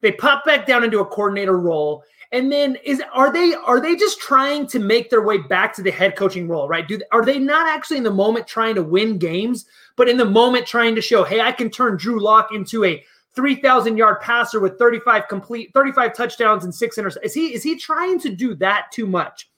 They 0.00 0.12
pop 0.12 0.44
back 0.44 0.66
down 0.66 0.84
into 0.84 1.00
a 1.00 1.06
coordinator 1.06 1.58
role. 1.58 2.04
And 2.32 2.50
then 2.50 2.76
is 2.84 3.02
are 3.12 3.32
they 3.32 3.54
are 3.54 3.80
they 3.80 3.96
just 3.96 4.20
trying 4.20 4.66
to 4.68 4.78
make 4.78 5.10
their 5.10 5.22
way 5.22 5.38
back 5.38 5.74
to 5.74 5.82
the 5.82 5.90
head 5.90 6.14
coaching 6.14 6.46
role, 6.46 6.68
right? 6.68 6.86
Do 6.86 7.00
are 7.10 7.24
they 7.24 7.40
not 7.40 7.66
actually 7.66 7.96
in 7.96 8.04
the 8.04 8.10
moment 8.10 8.46
trying 8.46 8.76
to 8.76 8.84
win 8.84 9.18
games, 9.18 9.66
but 9.96 10.08
in 10.08 10.16
the 10.16 10.24
moment 10.24 10.66
trying 10.66 10.94
to 10.94 11.02
show, 11.02 11.24
hey, 11.24 11.40
I 11.40 11.50
can 11.50 11.70
turn 11.70 11.96
Drew 11.96 12.20
Lock 12.20 12.54
into 12.54 12.84
a 12.84 13.04
3,000 13.34 13.96
yard 13.96 14.20
passer 14.20 14.60
with 14.60 14.78
35 14.78 15.26
complete 15.28 15.72
35 15.74 16.14
touchdowns 16.14 16.64
and 16.64 16.74
six 16.74 16.96
interceptions. 16.98 17.24
Is 17.24 17.34
he 17.34 17.52
is 17.52 17.62
he 17.64 17.76
trying 17.76 18.20
to 18.20 18.28
do 18.28 18.54
that 18.56 18.92
too 18.92 19.06
much? 19.06 19.50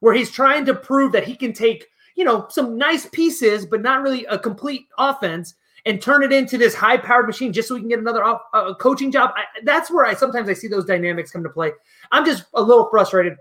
Where 0.00 0.14
he's 0.14 0.30
trying 0.30 0.66
to 0.66 0.74
prove 0.74 1.12
that 1.12 1.24
he 1.24 1.34
can 1.34 1.54
take, 1.54 1.86
you 2.16 2.24
know, 2.24 2.46
some 2.50 2.76
nice 2.76 3.06
pieces 3.06 3.64
but 3.64 3.80
not 3.80 4.02
really 4.02 4.26
a 4.26 4.38
complete 4.38 4.88
offense 4.98 5.54
and 5.86 6.00
turn 6.00 6.22
it 6.22 6.32
into 6.32 6.58
this 6.58 6.74
high 6.74 6.96
powered 6.96 7.26
machine 7.26 7.52
just 7.52 7.68
so 7.68 7.74
we 7.74 7.80
can 7.80 7.88
get 7.88 7.98
another 7.98 8.24
uh, 8.24 8.74
coaching 8.74 9.10
job. 9.10 9.30
I, 9.34 9.44
that's 9.64 9.90
where 9.90 10.06
I 10.06 10.14
sometimes 10.14 10.48
I 10.48 10.52
see 10.52 10.68
those 10.68 10.84
dynamics 10.84 11.30
come 11.30 11.42
to 11.42 11.48
play. 11.48 11.72
I'm 12.12 12.24
just 12.24 12.44
a 12.54 12.62
little 12.62 12.88
frustrated. 12.90 13.36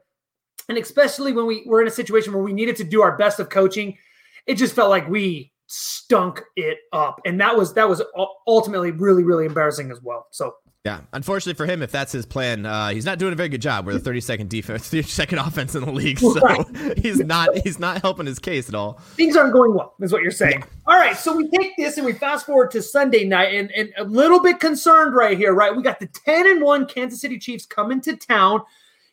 And 0.68 0.78
especially 0.78 1.34
when 1.34 1.48
we 1.48 1.64
were 1.66 1.82
in 1.82 1.88
a 1.88 1.92
situation 1.92 2.34
where 2.34 2.44
we 2.44 2.54
needed 2.54 2.76
to 2.78 2.84
do 2.84 3.02
our 3.02 3.18
best 3.18 3.40
of 3.40 3.50
coaching, 3.50 3.98
it 4.46 4.56
just 4.56 4.76
felt 4.76 4.90
like 4.90 5.08
we 5.10 5.52
stunk 5.70 6.42
it 6.56 6.80
up. 6.92 7.22
And 7.26 7.40
that 7.40 7.56
was 7.56 7.74
that 7.76 7.88
was 7.88 8.02
ultimately 8.48 8.92
really, 8.92 9.24
really 9.24 9.46
embarrassing 9.46 9.92
as 9.92 10.02
well. 10.02 10.28
So 10.32 10.56
yeah, 10.86 11.02
unfortunately 11.12 11.58
for 11.58 11.70
him, 11.70 11.84
if 11.84 11.92
that's 11.92 12.12
his 12.12 12.26
plan, 12.26 12.66
uh, 12.66 12.90
he's 12.90 13.06
not 13.06 13.20
doing 13.20 13.34
a 13.34 13.36
very 13.36 13.50
good 13.50 13.62
job. 13.62 13.86
We're 13.86 13.98
the 13.98 14.10
32nd 14.10 14.48
defense, 14.48 14.90
32nd 14.90 15.46
offense 15.46 15.76
in 15.76 15.84
the 15.84 15.92
league, 15.92 16.20
so 16.20 16.40
right. 16.40 16.98
he's 16.98 17.20
not 17.20 17.56
he's 17.58 17.80
not 17.80 18.02
helping 18.02 18.26
his 18.26 18.40
case 18.40 18.70
at 18.70 18.76
all. 18.76 18.94
Things 19.16 19.36
aren't 19.36 19.54
going 19.54 19.76
well, 19.76 19.94
is 20.00 20.12
what 20.12 20.24
you're 20.24 20.32
saying. 20.32 20.60
Yeah. 20.60 20.94
All 20.94 20.98
right, 20.98 21.18
so 21.18 21.36
we 21.36 21.50
take 21.50 21.76
this 21.78 21.98
and 21.98 22.06
we 22.06 22.14
fast 22.14 22.46
forward 22.46 22.72
to 22.72 22.82
Sunday 22.82 23.26
night, 23.26 23.54
and, 23.54 23.72
and 23.74 23.94
a 23.98 24.06
little 24.06 24.42
bit 24.42 24.60
concerned 24.60 25.14
right 25.14 25.38
here, 25.38 25.54
right? 25.54 25.76
We 25.76 25.84
got 25.84 26.00
the 26.00 26.08
10 26.08 26.48
and 26.48 26.62
one 26.62 26.88
Kansas 26.88 27.22
City 27.22 27.38
Chiefs 27.38 27.66
coming 27.66 28.00
to 28.02 28.16
town. 28.16 28.62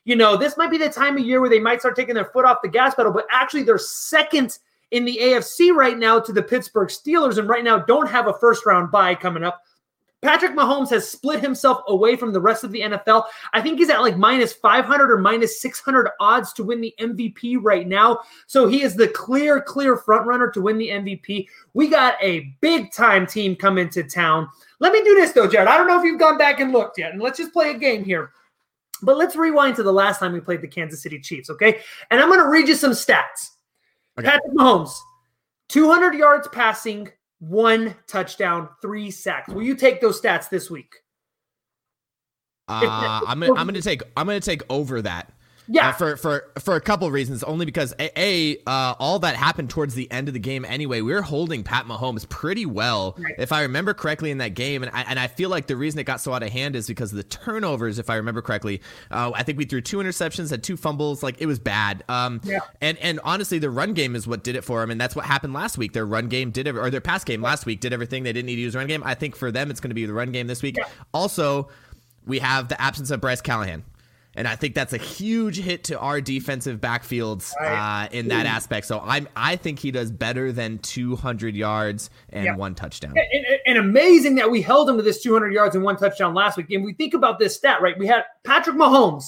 You 0.05 0.15
know, 0.15 0.37
this 0.37 0.57
might 0.57 0.71
be 0.71 0.79
the 0.79 0.89
time 0.89 1.19
of 1.19 1.27
year 1.27 1.41
where 1.41 1.51
they 1.51 1.59
might 1.59 1.81
start 1.81 1.97
taking 1.97 2.15
their 2.15 2.27
foot 2.27 2.45
off 2.45 2.59
the 2.63 2.69
gas 2.69 2.95
pedal, 2.95 3.13
but 3.13 3.27
actually 3.33 3.65
they're 3.65 3.77
second 3.77 4.59
in 4.91 5.05
the 5.05 5.19
AFC 5.21 5.75
right 5.75 5.99
now 5.99 6.21
to 6.21 6.33
the 6.33 6.43
Pittsburgh 6.43 6.89
Steelers, 6.89 7.39
and 7.39 7.49
right 7.49 7.65
now 7.65 7.79
don't 7.79 8.09
have 8.09 8.29
a 8.29 8.35
first 8.35 8.67
round 8.67 8.91
bye 8.91 9.15
coming 9.15 9.45
up. 9.45 9.63
Patrick 10.23 10.53
Mahomes 10.53 10.91
has 10.91 11.09
split 11.09 11.41
himself 11.41 11.83
away 11.89 12.17
from 12.17 12.33
the 12.33 12.41
rest 12.41 12.65
of 12.65 12.73
the 12.73 12.81
NFL. 12.81 13.25
I 13.53 13.61
think 13.61 13.79
he's 13.79 13.91
at 13.91 14.01
like 14.01 14.17
minus 14.17 14.53
500 14.53 15.11
or 15.11 15.19
minus 15.19 15.61
600 15.61 16.09
odds 16.19 16.53
to 16.55 16.65
win 16.65 16.81
the 16.81 16.95
MVP 16.99 17.59
right 17.61 17.87
now. 17.87 18.21
So 18.47 18.67
he 18.67 18.83
is 18.83 18.97
the 18.97 19.09
clear, 19.09 19.61
clear 19.61 19.97
front 19.97 20.27
runner 20.27 20.51
to 20.51 20.61
win 20.61 20.79
the 20.79 20.89
MVP. 20.89 21.47
We 21.75 21.89
got 21.89 22.15
a 22.23 22.53
big 22.61 22.93
time 22.93 23.27
team 23.27 23.55
coming 23.55 23.89
to 23.91 24.03
town. 24.03 24.49
Let 24.81 24.93
me 24.93 25.05
do 25.05 25.15
this 25.15 25.33
though, 25.33 25.47
Jared. 25.47 25.69
I 25.69 25.77
don't 25.77 25.87
know 25.87 25.99
if 25.99 26.05
you've 26.05 26.19
gone 26.19 26.39
back 26.39 26.61
and 26.61 26.73
looked 26.73 26.99
yet, 26.99 27.13
and 27.13 27.21
let's 27.21 27.39
just 27.39 27.53
play 27.53 27.71
a 27.71 27.79
game 27.79 28.03
here. 28.03 28.33
But 29.03 29.19
let's 29.19 29.37
rewind 29.37 29.77
to 29.77 29.83
the 29.83 29.93
last 29.93 30.19
time 30.19 30.33
we 30.33 30.41
played 30.41 30.63
the 30.63 30.69
Kansas 30.69 31.03
City 31.03 31.21
Chiefs, 31.21 31.51
okay? 31.51 31.81
And 32.11 32.21
I'm 32.21 32.29
going 32.29 32.41
to 32.41 32.49
read 32.49 32.67
you 32.67 32.75
some 32.75 32.93
stats. 32.93 33.51
Okay. 34.19 34.29
Patrick 34.29 34.53
Mahomes, 34.55 34.97
200 35.69 36.15
yards 36.15 36.49
passing, 36.49 37.11
one 37.39 37.95
touchdown, 38.07 38.69
three 38.81 39.11
sacks. 39.11 39.49
Will 39.53 39.63
you 39.63 39.75
take 39.75 40.01
those 40.01 40.21
stats 40.21 40.49
this 40.49 40.71
week? 40.71 40.95
Uh, 42.69 43.21
I'm 43.27 43.39
gonna, 43.41 43.55
I'm 43.55 43.67
gonna 43.67 43.81
take 43.81 44.03
I'm 44.17 44.27
gonna 44.27 44.41
take 44.41 44.63
over 44.69 45.01
that. 45.03 45.33
Yeah, 45.69 45.89
uh, 45.89 45.93
for 45.93 46.17
for 46.17 46.45
for 46.59 46.77
a 46.77 46.81
couple 46.81 47.11
reasons. 47.11 47.43
Only 47.43 47.67
because 47.67 47.95
a, 47.99 48.11
a 48.21 48.59
uh, 48.67 48.95
all 48.99 49.19
that 49.21 49.37
happened 49.37 49.71
towards 49.71 49.95
the 49.95 50.11
end 50.11 50.29
of 50.29 50.35
the 50.35 50.41
game 50.41 50.65
anyway. 50.65 51.01
We 51.01 51.13
were 51.13 51.23
holding 51.23 51.65
Pat 51.65 51.87
Mahomes 51.87 52.29
pretty 52.29 52.67
well, 52.67 53.17
right. 53.19 53.35
if 53.39 53.53
I 53.53 53.63
remember 53.63 53.95
correctly, 53.95 54.31
in 54.31 54.39
that 54.39 54.55
game. 54.55 54.83
And 54.83 54.95
I 54.95 55.03
and 55.03 55.19
I 55.19 55.27
feel 55.27 55.51
like 55.51 55.67
the 55.67 55.77
reason 55.77 55.99
it 55.99 56.05
got 56.05 56.21
so 56.21 56.33
out 56.33 56.43
of 56.43 56.51
hand 56.51 56.77
is 56.77 56.87
because 56.87 57.13
of 57.13 57.17
the 57.17 57.25
turnovers. 57.25 57.99
If 57.99 58.11
I 58.11 58.17
remember 58.17 58.43
correctly, 58.43 58.81
uh, 59.11 59.33
I 59.35 59.43
think 59.43 59.59
we 59.59 59.65
threw 59.65 59.81
two 59.81 59.99
interceptions, 59.99 60.51
had 60.51 60.63
two 60.63 60.77
fumbles. 60.77 61.23
Like 61.23 61.41
it 61.41 61.47
was 61.47 61.59
bad. 61.59 62.05
Um, 62.09 62.41
yeah. 62.45 62.61
And 62.81 62.99
and 62.99 63.21
honestly, 63.25 63.59
the 63.59 63.71
run 63.71 63.95
game 63.95 64.15
is 64.15 64.27
what 64.27 64.45
did 64.45 64.57
it 64.57 64.63
for 64.63 64.81
them, 64.81 64.91
and 64.91 65.01
that's 65.01 65.17
what 65.17 65.25
happened 65.25 65.53
last 65.53 65.79
week. 65.79 65.93
Their 65.93 66.07
run 66.07 66.29
game 66.29 66.51
did, 66.51 66.69
or 66.69 66.91
their 66.91 67.01
pass 67.01 67.25
game 67.25 67.43
last 67.43 67.67
week 67.67 67.81
did 67.81 67.93
everything 67.93 68.23
they 68.23 68.33
didn't 68.33 68.47
need 68.47 68.57
to 68.57 68.63
use 68.63 68.75
run 68.77 68.87
game. 68.87 69.03
I 69.05 69.15
think 69.15 69.37
for 69.37 69.51
them, 69.51 69.71
it's 69.71 69.81
going 69.81 69.91
to 69.91 69.95
be 69.95 70.07
the 70.07 70.13
run 70.13 70.33
game 70.33 70.47
this 70.47 70.63
week. 70.63 70.77
Yeah. 70.77 70.85
Also, 71.13 71.69
we 72.27 72.39
have 72.41 72.69
the 72.69 72.81
absence 72.81 73.11
of 73.11 73.21
Bryce 73.21 73.41
Callahan. 73.41 73.85
And 74.37 74.47
I 74.47 74.55
think 74.55 74.75
that's 74.75 74.93
a 74.93 74.99
huge 74.99 75.59
hit 75.59 75.85
to 75.85 75.99
our 75.99 76.21
defensive 76.21 76.81
backfields 76.81 77.55
uh, 77.61 78.09
in 78.13 78.29
that 78.29 78.45
aspect. 78.47 78.87
So 78.87 79.01
I'm 79.03 79.27
I 79.35 79.57
think 79.57 79.79
he 79.79 79.91
does 79.91 80.11
better 80.11 80.53
than 80.53 80.79
200 80.79 81.57
yards 81.57 82.11
and 82.29 82.45
yeah. 82.45 82.55
one 82.55 82.75
touchdown. 82.75 83.15
And, 83.17 83.47
and, 83.67 83.79
amazing 83.79 84.35
that 84.37 84.51
we 84.51 84.61
held 84.61 84.89
him 84.91 84.97
to 84.99 85.03
this 85.03 85.23
200 85.23 85.53
yards 85.53 85.75
and 85.75 85.83
one 85.83 85.97
touchdown 85.97 86.35
last 86.35 86.57
week. 86.57 86.71
And 86.71 86.85
we 86.85 86.93
think 86.93 87.15
about 87.15 87.39
this 87.39 87.57
stat, 87.57 87.81
right? 87.81 87.99
We 87.99 88.07
had 88.07 88.25
Patrick 88.45 88.77
Mahomes, 88.77 89.25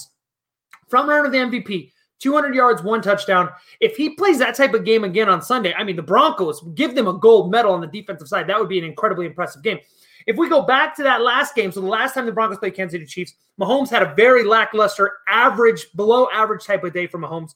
front 0.88 1.08
runner 1.08 1.24
of 1.24 1.32
the 1.32 1.38
MVP, 1.38 1.90
200 2.18 2.54
yards, 2.54 2.82
one 2.82 3.00
touchdown. 3.00 3.48
If 3.80 3.96
he 3.96 4.10
plays 4.10 4.38
that 4.38 4.56
type 4.56 4.74
of 4.74 4.84
game 4.84 5.04
again 5.04 5.28
on 5.28 5.40
Sunday, 5.40 5.72
I 5.74 5.84
mean, 5.84 5.96
the 5.96 6.02
Broncos 6.02 6.60
give 6.74 6.94
them 6.94 7.06
a 7.06 7.14
gold 7.14 7.50
medal 7.50 7.72
on 7.72 7.80
the 7.80 7.86
defensive 7.86 8.28
side. 8.28 8.46
That 8.46 8.58
would 8.58 8.68
be 8.68 8.78
an 8.78 8.84
incredibly 8.84 9.26
impressive 9.26 9.62
game. 9.62 9.78
If 10.26 10.36
we 10.36 10.48
go 10.48 10.62
back 10.62 10.96
to 10.96 11.02
that 11.04 11.22
last 11.22 11.54
game, 11.54 11.72
so 11.72 11.80
the 11.80 11.86
last 11.86 12.14
time 12.14 12.26
the 12.26 12.32
Broncos 12.32 12.58
played 12.58 12.74
Kansas 12.74 12.92
City 12.92 13.06
Chiefs, 13.06 13.34
Mahomes 13.60 13.90
had 13.90 14.02
a 14.02 14.14
very 14.14 14.44
lackluster, 14.44 15.18
average, 15.28 15.86
below 15.96 16.28
average 16.32 16.64
type 16.64 16.84
of 16.84 16.92
day 16.92 17.06
for 17.06 17.18
Mahomes. 17.18 17.54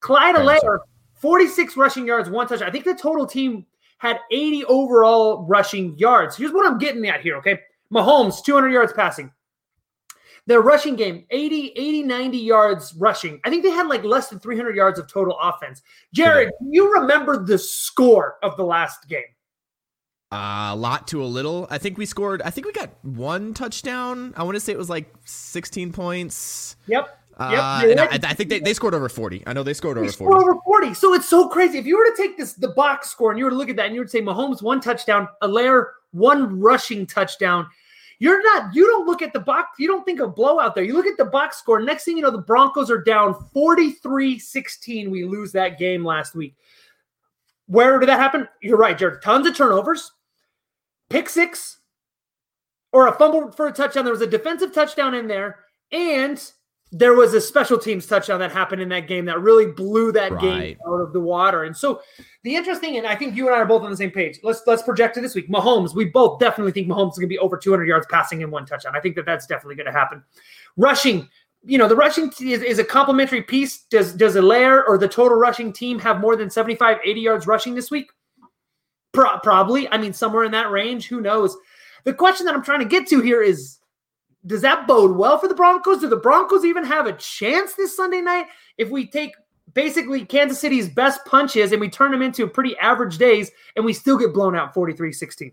Clyde 0.00 0.34
Helaire, 0.34 0.78
46 1.16 1.76
rushing 1.76 2.06
yards, 2.06 2.28
one 2.28 2.46
touch. 2.46 2.62
I 2.62 2.70
think 2.70 2.84
the 2.84 2.94
total 2.94 3.26
team 3.26 3.66
had 3.98 4.20
80 4.30 4.64
overall 4.66 5.46
rushing 5.46 5.96
yards. 5.98 6.36
Here's 6.36 6.52
what 6.52 6.66
I'm 6.66 6.78
getting 6.78 7.06
at 7.08 7.20
here, 7.20 7.36
okay? 7.36 7.60
Mahomes, 7.92 8.44
200 8.44 8.68
yards 8.70 8.92
passing. 8.92 9.30
Their 10.46 10.60
rushing 10.60 10.94
game, 10.94 11.24
80, 11.30 11.72
80, 11.74 12.02
90 12.02 12.38
yards 12.38 12.94
rushing. 12.98 13.40
I 13.44 13.50
think 13.50 13.62
they 13.62 13.70
had 13.70 13.86
like 13.86 14.04
less 14.04 14.28
than 14.28 14.40
300 14.40 14.76
yards 14.76 14.98
of 14.98 15.10
total 15.10 15.38
offense. 15.40 15.80
Jared, 16.12 16.50
yeah. 16.60 16.68
you 16.70 16.92
remember 16.92 17.42
the 17.42 17.56
score 17.56 18.36
of 18.42 18.58
the 18.58 18.64
last 18.64 19.08
game? 19.08 19.22
Uh, 20.34 20.74
a 20.74 20.76
lot 20.76 21.06
to 21.06 21.22
a 21.22 21.26
little. 21.26 21.68
I 21.70 21.78
think 21.78 21.96
we 21.96 22.06
scored. 22.06 22.42
I 22.42 22.50
think 22.50 22.66
we 22.66 22.72
got 22.72 22.90
one 23.04 23.54
touchdown. 23.54 24.34
I 24.36 24.42
want 24.42 24.56
to 24.56 24.60
say 24.60 24.72
it 24.72 24.78
was 24.78 24.90
like 24.90 25.08
16 25.26 25.92
points. 25.92 26.74
Yep. 26.88 27.20
Uh, 27.36 27.82
yep, 27.86 28.10
I, 28.12 28.30
I, 28.30 28.34
think 28.34 28.50
they, 28.50 28.58
they 28.58 28.74
scored 28.74 28.94
over 28.94 29.08
40. 29.08 29.44
I 29.46 29.52
know 29.52 29.62
they 29.62 29.74
scored 29.74 29.96
over 29.96 30.10
40. 30.10 30.34
over 30.34 30.60
40. 30.64 30.94
So 30.94 31.14
it's 31.14 31.28
so 31.28 31.48
crazy. 31.48 31.78
If 31.78 31.86
you 31.86 31.96
were 31.96 32.04
to 32.04 32.14
take 32.16 32.36
this 32.36 32.54
the 32.54 32.68
box 32.68 33.10
score 33.10 33.30
and 33.30 33.38
you 33.38 33.44
were 33.44 33.50
to 33.50 33.56
look 33.56 33.68
at 33.68 33.76
that 33.76 33.86
and 33.86 33.94
you 33.94 34.00
would 34.00 34.10
say 34.10 34.20
Mahomes 34.20 34.60
one 34.60 34.80
touchdown, 34.80 35.28
Helaire 35.40 35.86
one 36.10 36.60
rushing 36.60 37.06
touchdown, 37.06 37.68
you're 38.18 38.42
not 38.42 38.74
you 38.74 38.86
don't 38.86 39.06
look 39.06 39.22
at 39.22 39.32
the 39.32 39.40
box, 39.40 39.78
you 39.78 39.86
don't 39.86 40.04
think 40.04 40.18
of 40.18 40.34
blowout 40.34 40.74
there. 40.74 40.84
You 40.84 40.94
look 40.94 41.06
at 41.06 41.16
the 41.16 41.24
box 41.26 41.58
score. 41.58 41.80
Next 41.80 42.04
thing 42.04 42.16
you 42.16 42.24
know, 42.24 42.32
the 42.32 42.38
Broncos 42.38 42.90
are 42.90 43.02
down 43.02 43.34
43-16. 43.54 45.10
We 45.10 45.24
lose 45.24 45.52
that 45.52 45.78
game 45.78 46.04
last 46.04 46.34
week. 46.34 46.56
Where 47.66 48.00
did 48.00 48.08
that 48.08 48.18
happen? 48.18 48.48
You're 48.62 48.78
right, 48.78 48.98
Jared. 48.98 49.22
Tons 49.22 49.46
of 49.46 49.56
turnovers 49.56 50.10
pick 51.14 51.28
six 51.28 51.78
or 52.92 53.06
a 53.06 53.12
fumble 53.12 53.52
for 53.52 53.68
a 53.68 53.72
touchdown. 53.72 54.04
There 54.04 54.12
was 54.12 54.20
a 54.20 54.26
defensive 54.26 54.72
touchdown 54.72 55.14
in 55.14 55.28
there, 55.28 55.60
and 55.92 56.42
there 56.90 57.14
was 57.14 57.34
a 57.34 57.40
special 57.40 57.78
teams 57.78 58.06
touchdown 58.06 58.40
that 58.40 58.50
happened 58.50 58.82
in 58.82 58.88
that 58.88 59.06
game 59.06 59.24
that 59.26 59.40
really 59.40 59.66
blew 59.66 60.10
that 60.12 60.32
right. 60.32 60.40
game 60.40 60.78
out 60.88 61.00
of 61.00 61.12
the 61.12 61.20
water. 61.20 61.64
And 61.64 61.76
so 61.76 62.02
the 62.42 62.56
interesting, 62.56 62.98
and 62.98 63.06
I 63.06 63.14
think 63.14 63.36
you 63.36 63.46
and 63.46 63.54
I 63.54 63.58
are 63.58 63.64
both 63.64 63.82
on 63.82 63.90
the 63.90 63.96
same 63.96 64.10
page. 64.10 64.40
Let's 64.42 64.62
let's 64.66 64.82
project 64.82 65.14
to 65.14 65.20
this 65.20 65.36
week. 65.36 65.48
Mahomes, 65.48 65.94
we 65.94 66.06
both 66.06 66.40
definitely 66.40 66.72
think 66.72 66.88
Mahomes 66.88 67.12
is 67.12 67.18
going 67.18 67.28
to 67.28 67.34
be 67.34 67.38
over 67.38 67.56
200 67.56 67.86
yards 67.86 68.06
passing 68.10 68.40
in 68.40 68.50
one 68.50 68.66
touchdown. 68.66 68.96
I 68.96 69.00
think 69.00 69.14
that 69.14 69.26
that's 69.26 69.46
definitely 69.46 69.76
going 69.76 69.86
to 69.86 69.92
happen. 69.92 70.22
Rushing, 70.76 71.28
you 71.64 71.78
know, 71.78 71.86
the 71.86 71.96
rushing 71.96 72.32
is, 72.40 72.60
is 72.62 72.80
a 72.80 72.84
complementary 72.84 73.42
piece. 73.42 73.84
Does 73.84 74.14
does 74.14 74.34
Helaire 74.34 74.82
or 74.86 74.98
the 74.98 75.08
total 75.08 75.38
rushing 75.38 75.72
team 75.72 76.00
have 76.00 76.20
more 76.20 76.34
than 76.34 76.50
75, 76.50 76.98
80 77.04 77.20
yards 77.20 77.46
rushing 77.46 77.74
this 77.74 77.90
week? 77.92 78.10
Pro- 79.14 79.38
probably. 79.38 79.88
I 79.88 79.96
mean, 79.96 80.12
somewhere 80.12 80.44
in 80.44 80.52
that 80.52 80.70
range. 80.70 81.08
Who 81.08 81.20
knows? 81.20 81.56
The 82.04 82.12
question 82.12 82.44
that 82.46 82.54
I'm 82.54 82.64
trying 82.64 82.80
to 82.80 82.84
get 82.84 83.06
to 83.08 83.20
here 83.20 83.42
is 83.42 83.78
does 84.46 84.60
that 84.60 84.86
bode 84.86 85.16
well 85.16 85.38
for 85.38 85.48
the 85.48 85.54
Broncos? 85.54 86.00
Do 86.00 86.08
the 86.08 86.16
Broncos 86.16 86.64
even 86.64 86.84
have 86.84 87.06
a 87.06 87.14
chance 87.14 87.74
this 87.74 87.96
Sunday 87.96 88.20
night 88.20 88.46
if 88.76 88.90
we 88.90 89.06
take 89.06 89.32
basically 89.72 90.24
Kansas 90.26 90.60
City's 90.60 90.88
best 90.88 91.24
punches 91.24 91.72
and 91.72 91.80
we 91.80 91.88
turn 91.88 92.10
them 92.10 92.20
into 92.20 92.46
pretty 92.46 92.76
average 92.76 93.16
days 93.16 93.50
and 93.76 93.84
we 93.84 93.94
still 93.94 94.18
get 94.18 94.34
blown 94.34 94.54
out 94.54 94.74
43 94.74 95.12
16? 95.12 95.52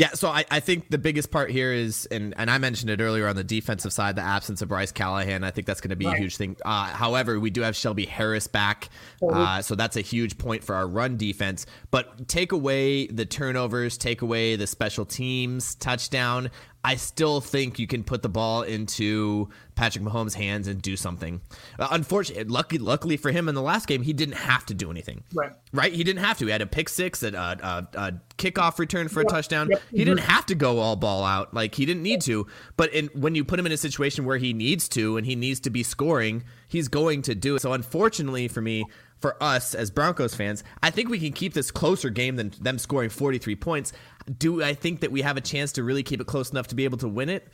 Yeah, 0.00 0.14
so 0.14 0.30
I, 0.30 0.46
I 0.50 0.60
think 0.60 0.88
the 0.88 0.96
biggest 0.96 1.30
part 1.30 1.50
here 1.50 1.74
is, 1.74 2.06
and, 2.06 2.32
and 2.38 2.50
I 2.50 2.56
mentioned 2.56 2.88
it 2.88 3.02
earlier 3.02 3.28
on 3.28 3.36
the 3.36 3.44
defensive 3.44 3.92
side, 3.92 4.16
the 4.16 4.22
absence 4.22 4.62
of 4.62 4.70
Bryce 4.70 4.92
Callahan. 4.92 5.44
I 5.44 5.50
think 5.50 5.66
that's 5.66 5.82
going 5.82 5.90
to 5.90 5.96
be 5.96 6.06
right. 6.06 6.16
a 6.16 6.18
huge 6.18 6.38
thing. 6.38 6.56
Uh, 6.64 6.86
however, 6.86 7.38
we 7.38 7.50
do 7.50 7.60
have 7.60 7.76
Shelby 7.76 8.06
Harris 8.06 8.46
back, 8.46 8.88
uh, 9.22 9.60
so 9.60 9.74
that's 9.74 9.98
a 9.98 10.00
huge 10.00 10.38
point 10.38 10.64
for 10.64 10.74
our 10.74 10.88
run 10.88 11.18
defense. 11.18 11.66
But 11.90 12.28
take 12.28 12.52
away 12.52 13.08
the 13.08 13.26
turnovers, 13.26 13.98
take 13.98 14.22
away 14.22 14.56
the 14.56 14.66
special 14.66 15.04
teams 15.04 15.74
touchdown. 15.74 16.50
I 16.82 16.96
still 16.96 17.40
think 17.42 17.78
you 17.78 17.86
can 17.86 18.04
put 18.04 18.22
the 18.22 18.28
ball 18.28 18.62
into 18.62 19.50
Patrick 19.74 20.02
Mahomes' 20.02 20.34
hands 20.34 20.66
and 20.66 20.80
do 20.80 20.96
something. 20.96 21.42
Uh, 21.78 21.88
unfortunately, 21.90 22.44
lucky, 22.44 22.78
luckily 22.78 23.18
for 23.18 23.30
him 23.30 23.48
in 23.50 23.54
the 23.54 23.62
last 23.62 23.86
game, 23.86 24.02
he 24.02 24.14
didn't 24.14 24.36
have 24.36 24.64
to 24.66 24.74
do 24.74 24.90
anything. 24.90 25.22
Right. 25.34 25.52
Right. 25.72 25.92
He 25.92 26.02
didn't 26.04 26.24
have 26.24 26.38
to. 26.38 26.46
He 26.46 26.52
had 26.52 26.62
a 26.62 26.66
pick 26.66 26.88
six, 26.88 27.22
a, 27.22 27.28
a, 27.28 27.88
a 27.98 28.12
kickoff 28.38 28.78
return 28.78 29.08
for 29.08 29.20
a 29.20 29.24
touchdown. 29.24 29.70
He 29.90 30.04
didn't 30.04 30.20
have 30.20 30.46
to 30.46 30.54
go 30.54 30.78
all 30.78 30.96
ball 30.96 31.22
out. 31.24 31.52
Like 31.52 31.74
he 31.74 31.84
didn't 31.84 32.02
need 32.02 32.22
to. 32.22 32.46
But 32.76 32.92
in, 32.94 33.06
when 33.08 33.34
you 33.34 33.44
put 33.44 33.58
him 33.58 33.66
in 33.66 33.72
a 33.72 33.76
situation 33.76 34.24
where 34.24 34.38
he 34.38 34.52
needs 34.54 34.88
to 34.90 35.18
and 35.18 35.26
he 35.26 35.36
needs 35.36 35.60
to 35.60 35.70
be 35.70 35.82
scoring, 35.82 36.44
he's 36.66 36.88
going 36.88 37.22
to 37.22 37.34
do 37.34 37.56
it. 37.56 37.62
So 37.62 37.74
unfortunately 37.74 38.48
for 38.48 38.62
me, 38.62 38.86
for 39.20 39.40
us 39.42 39.74
as 39.74 39.90
Broncos 39.90 40.34
fans, 40.34 40.64
I 40.82 40.90
think 40.90 41.10
we 41.10 41.18
can 41.18 41.32
keep 41.32 41.52
this 41.52 41.70
closer 41.70 42.08
game 42.08 42.36
than 42.36 42.52
them 42.60 42.78
scoring 42.78 43.10
43 43.10 43.54
points. 43.56 43.92
Do 44.38 44.62
I 44.62 44.74
think 44.74 45.00
that 45.00 45.12
we 45.12 45.22
have 45.22 45.36
a 45.36 45.40
chance 45.40 45.72
to 45.72 45.82
really 45.82 46.02
keep 46.02 46.20
it 46.20 46.26
close 46.26 46.50
enough 46.50 46.68
to 46.68 46.74
be 46.74 46.84
able 46.84 46.98
to 46.98 47.08
win 47.08 47.28
it? 47.28 47.48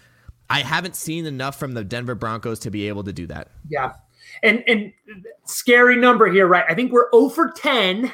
I 0.48 0.60
haven't 0.60 0.96
seen 0.96 1.26
enough 1.26 1.58
from 1.58 1.74
the 1.74 1.84
Denver 1.84 2.14
Broncos 2.14 2.60
to 2.60 2.70
be 2.70 2.88
able 2.88 3.04
to 3.04 3.12
do 3.12 3.26
that. 3.26 3.48
Yeah. 3.68 3.94
And 4.42 4.62
and 4.66 4.92
scary 5.44 5.96
number 5.96 6.30
here, 6.30 6.46
right? 6.46 6.64
I 6.68 6.74
think 6.74 6.92
we're 6.92 7.10
0 7.12 7.30
for 7.30 7.50
10. 7.50 8.12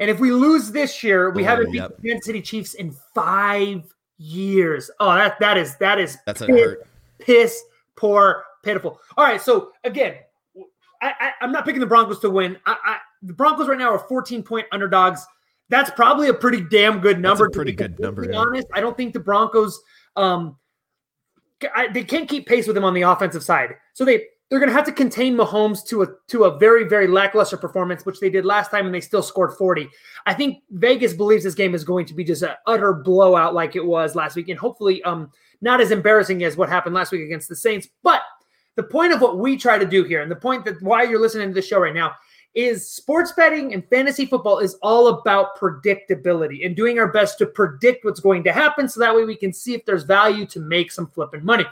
And 0.00 0.10
if 0.10 0.20
we 0.20 0.30
lose 0.30 0.70
this 0.70 1.02
year, 1.02 1.30
we 1.30 1.42
oh, 1.42 1.46
haven't 1.46 1.72
yep. 1.72 1.90
beat 1.90 2.02
the 2.02 2.08
Kansas 2.08 2.26
City 2.26 2.42
Chiefs 2.42 2.74
in 2.74 2.94
five 3.14 3.82
years. 4.18 4.90
Oh, 5.00 5.14
that 5.14 5.38
that 5.40 5.56
is 5.56 5.76
that 5.76 5.98
is 5.98 6.18
that's 6.26 6.40
a 6.42 6.46
hurt. 6.46 6.86
Piss 7.18 7.60
poor, 7.98 8.44
pitiful. 8.62 9.00
All 9.16 9.24
right. 9.24 9.40
So 9.40 9.72
again, 9.84 10.14
I, 11.02 11.32
I, 11.40 11.44
am 11.44 11.52
not 11.52 11.64
picking 11.64 11.80
the 11.80 11.86
Broncos 11.86 12.20
to 12.20 12.30
win. 12.30 12.56
I, 12.64 12.76
I, 12.84 12.98
the 13.22 13.32
Broncos 13.32 13.68
right 13.68 13.78
now 13.78 13.90
are 13.90 13.98
14 13.98 14.42
point 14.42 14.66
underdogs. 14.72 15.26
That's 15.70 15.90
probably 15.90 16.28
a 16.28 16.34
pretty 16.34 16.62
damn 16.62 17.00
good 17.00 17.20
number. 17.20 17.50
pretty 17.50 17.72
good 17.72 17.98
number. 17.98 18.22
To 18.22 18.28
be 18.28 18.34
honest, 18.34 18.66
I 18.72 18.80
don't 18.80 18.96
think 18.96 19.12
the 19.12 19.20
Broncos 19.20 19.78
um, 20.16 20.56
I, 21.74 21.88
they 21.88 22.04
can't 22.04 22.28
keep 22.28 22.46
pace 22.46 22.66
with 22.66 22.76
him 22.76 22.84
on 22.84 22.94
the 22.94 23.02
offensive 23.02 23.42
side. 23.42 23.74
So 23.94 24.04
they 24.04 24.24
they're 24.48 24.60
going 24.60 24.70
to 24.70 24.74
have 24.74 24.86
to 24.86 24.92
contain 24.92 25.36
Mahomes 25.36 25.84
to 25.88 26.02
a 26.02 26.06
to 26.28 26.44
a 26.44 26.58
very 26.58 26.84
very 26.84 27.06
lackluster 27.06 27.56
performance, 27.56 28.06
which 28.06 28.20
they 28.20 28.30
did 28.30 28.44
last 28.44 28.70
time, 28.70 28.86
and 28.86 28.94
they 28.94 29.00
still 29.00 29.22
scored 29.22 29.56
forty. 29.58 29.88
I 30.26 30.34
think 30.34 30.62
Vegas 30.70 31.14
believes 31.14 31.44
this 31.44 31.54
game 31.54 31.74
is 31.74 31.84
going 31.84 32.06
to 32.06 32.14
be 32.14 32.24
just 32.24 32.42
an 32.42 32.54
utter 32.66 32.92
blowout 32.92 33.54
like 33.54 33.76
it 33.76 33.84
was 33.84 34.14
last 34.14 34.36
week, 34.36 34.48
and 34.48 34.58
hopefully, 34.58 35.02
um, 35.02 35.30
not 35.60 35.80
as 35.80 35.90
embarrassing 35.90 36.44
as 36.44 36.56
what 36.56 36.68
happened 36.68 36.94
last 36.94 37.12
week 37.12 37.22
against 37.22 37.48
the 37.48 37.56
Saints. 37.56 37.88
But 38.02 38.22
the 38.76 38.84
point 38.84 39.12
of 39.12 39.20
what 39.20 39.38
we 39.38 39.56
try 39.56 39.76
to 39.78 39.86
do 39.86 40.04
here, 40.04 40.22
and 40.22 40.30
the 40.30 40.36
point 40.36 40.64
that 40.64 40.80
why 40.82 41.02
you're 41.02 41.20
listening 41.20 41.48
to 41.48 41.54
the 41.54 41.62
show 41.62 41.80
right 41.80 41.94
now, 41.94 42.12
is 42.54 42.88
sports 42.88 43.32
betting 43.32 43.74
and 43.74 43.86
fantasy 43.88 44.26
football 44.26 44.58
is 44.58 44.74
all 44.82 45.08
about 45.08 45.56
predictability 45.58 46.66
and 46.66 46.74
doing 46.74 46.98
our 46.98 47.12
best 47.12 47.38
to 47.38 47.46
predict 47.46 48.04
what's 48.04 48.20
going 48.20 48.42
to 48.44 48.52
happen 48.52 48.88
so 48.88 49.00
that 49.00 49.14
way 49.14 49.24
we 49.24 49.36
can 49.36 49.52
see 49.52 49.74
if 49.74 49.84
there's 49.84 50.02
value 50.02 50.46
to 50.46 50.60
make 50.60 50.90
some 50.90 51.06
flipping 51.06 51.44
money. 51.44 51.64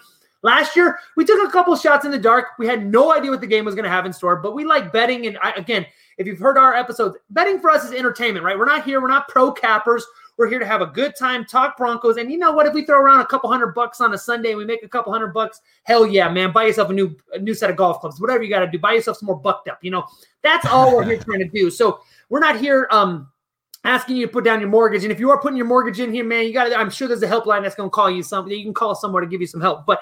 Last 0.42 0.76
year, 0.76 0.98
we 1.16 1.24
took 1.24 1.48
a 1.48 1.50
couple 1.50 1.74
shots 1.76 2.04
in 2.04 2.10
the 2.12 2.18
dark. 2.18 2.50
We 2.58 2.66
had 2.66 2.86
no 2.86 3.12
idea 3.12 3.30
what 3.30 3.40
the 3.40 3.46
game 3.46 3.64
was 3.64 3.74
going 3.74 3.84
to 3.84 3.90
have 3.90 4.06
in 4.06 4.12
store, 4.12 4.36
but 4.36 4.54
we 4.54 4.64
like 4.64 4.92
betting. 4.92 5.26
And 5.26 5.38
I, 5.42 5.50
again, 5.52 5.84
if 6.18 6.26
you've 6.26 6.38
heard 6.38 6.56
our 6.56 6.74
episodes, 6.74 7.16
betting 7.30 7.58
for 7.58 7.70
us 7.70 7.84
is 7.84 7.92
entertainment, 7.92 8.44
right? 8.44 8.56
We're 8.56 8.66
not 8.66 8.84
here, 8.84 9.00
we're 9.00 9.08
not 9.08 9.28
pro 9.28 9.50
cappers. 9.50 10.06
We're 10.36 10.48
here 10.48 10.58
to 10.58 10.66
have 10.66 10.82
a 10.82 10.86
good 10.86 11.16
time, 11.16 11.44
talk 11.46 11.76
Broncos. 11.78 12.18
And 12.18 12.30
you 12.30 12.36
know 12.36 12.52
what? 12.52 12.66
If 12.66 12.74
we 12.74 12.84
throw 12.84 13.00
around 13.00 13.20
a 13.20 13.26
couple 13.26 13.50
hundred 13.50 13.74
bucks 13.74 14.00
on 14.00 14.12
a 14.12 14.18
Sunday 14.18 14.50
and 14.50 14.58
we 14.58 14.66
make 14.66 14.82
a 14.82 14.88
couple 14.88 15.12
hundred 15.12 15.32
bucks, 15.32 15.62
hell 15.84 16.06
yeah, 16.06 16.28
man. 16.28 16.52
Buy 16.52 16.66
yourself 16.66 16.90
a 16.90 16.92
new 16.92 17.16
a 17.32 17.38
new 17.38 17.54
set 17.54 17.70
of 17.70 17.76
golf 17.76 18.00
clubs, 18.00 18.20
whatever 18.20 18.42
you 18.42 18.50
got 18.50 18.60
to 18.60 18.70
do. 18.70 18.78
Buy 18.78 18.92
yourself 18.92 19.16
some 19.16 19.26
more 19.26 19.38
bucked 19.38 19.68
up. 19.68 19.78
You 19.82 19.92
know, 19.92 20.04
that's 20.42 20.66
all 20.66 20.94
we're 20.94 21.04
here 21.04 21.18
trying 21.18 21.38
to 21.38 21.48
do. 21.48 21.70
So 21.70 22.00
we're 22.28 22.40
not 22.40 22.58
here 22.58 22.86
um 22.90 23.28
asking 23.86 24.16
you 24.16 24.26
to 24.26 24.32
put 24.32 24.44
down 24.44 24.60
your 24.60 24.68
mortgage. 24.68 25.04
And 25.04 25.12
if 25.12 25.20
you 25.20 25.30
are 25.30 25.40
putting 25.40 25.56
your 25.56 25.66
mortgage 25.66 26.00
in 26.00 26.12
here, 26.12 26.24
man, 26.24 26.44
you 26.44 26.52
got 26.52 26.64
to, 26.64 26.76
I'm 26.76 26.90
sure 26.90 27.06
there's 27.08 27.22
a 27.22 27.28
helpline 27.28 27.62
that's 27.62 27.76
going 27.76 27.88
to 27.88 27.94
call 27.94 28.10
you 28.10 28.22
something. 28.22 28.52
You 28.52 28.64
can 28.64 28.74
call 28.74 28.94
somewhere 28.94 29.20
to 29.20 29.28
give 29.28 29.40
you 29.40 29.46
some 29.46 29.60
help. 29.60 29.86
But 29.86 30.00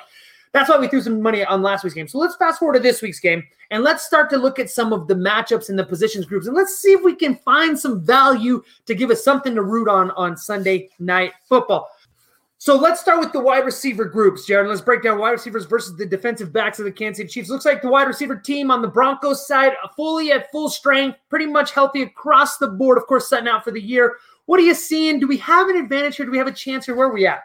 that's 0.54 0.70
why 0.70 0.78
we 0.78 0.86
threw 0.86 1.02
some 1.02 1.20
money 1.20 1.44
on 1.44 1.62
last 1.62 1.82
week's 1.82 1.94
game. 1.94 2.06
So 2.06 2.18
let's 2.18 2.36
fast 2.36 2.60
forward 2.60 2.74
to 2.74 2.80
this 2.80 3.02
week's 3.02 3.18
game 3.18 3.42
and 3.72 3.82
let's 3.82 4.04
start 4.04 4.30
to 4.30 4.38
look 4.38 4.60
at 4.60 4.70
some 4.70 4.92
of 4.92 5.08
the 5.08 5.14
matchups 5.14 5.68
and 5.68 5.76
the 5.78 5.84
positions 5.84 6.26
groups 6.26 6.46
and 6.46 6.56
let's 6.56 6.78
see 6.78 6.92
if 6.92 7.02
we 7.02 7.14
can 7.14 7.34
find 7.34 7.78
some 7.78 8.00
value 8.00 8.62
to 8.86 8.94
give 8.94 9.10
us 9.10 9.22
something 9.22 9.56
to 9.56 9.62
root 9.62 9.88
on 9.88 10.12
on 10.12 10.36
Sunday 10.36 10.88
night 11.00 11.32
football. 11.48 11.90
So 12.58 12.76
let's 12.76 13.00
start 13.00 13.18
with 13.18 13.32
the 13.32 13.40
wide 13.40 13.64
receiver 13.66 14.04
groups, 14.04 14.46
Jared. 14.46 14.68
Let's 14.68 14.80
break 14.80 15.02
down 15.02 15.18
wide 15.18 15.32
receivers 15.32 15.66
versus 15.66 15.96
the 15.96 16.06
defensive 16.06 16.52
backs 16.52 16.78
of 16.78 16.84
the 16.84 16.92
Kansas 16.92 17.18
City 17.18 17.28
Chiefs. 17.28 17.50
Looks 17.50 17.66
like 17.66 17.82
the 17.82 17.90
wide 17.90 18.06
receiver 18.06 18.36
team 18.36 18.70
on 18.70 18.80
the 18.80 18.88
Broncos 18.88 19.46
side 19.46 19.72
fully 19.96 20.32
at 20.32 20.50
full 20.52 20.70
strength, 20.70 21.18
pretty 21.28 21.46
much 21.46 21.72
healthy 21.72 22.02
across 22.02 22.58
the 22.58 22.68
board. 22.68 22.96
Of 22.96 23.06
course, 23.06 23.28
setting 23.28 23.48
out 23.48 23.64
for 23.64 23.72
the 23.72 23.82
year. 23.82 24.16
What 24.46 24.60
are 24.60 24.62
you 24.62 24.74
seeing? 24.74 25.18
Do 25.18 25.26
we 25.26 25.36
have 25.38 25.68
an 25.68 25.76
advantage 25.76 26.16
here? 26.16 26.24
Do 26.24 26.32
we 26.32 26.38
have 26.38 26.46
a 26.46 26.52
chance 26.52 26.86
here? 26.86 26.94
Where 26.94 27.08
are 27.08 27.12
we 27.12 27.26
at? 27.26 27.42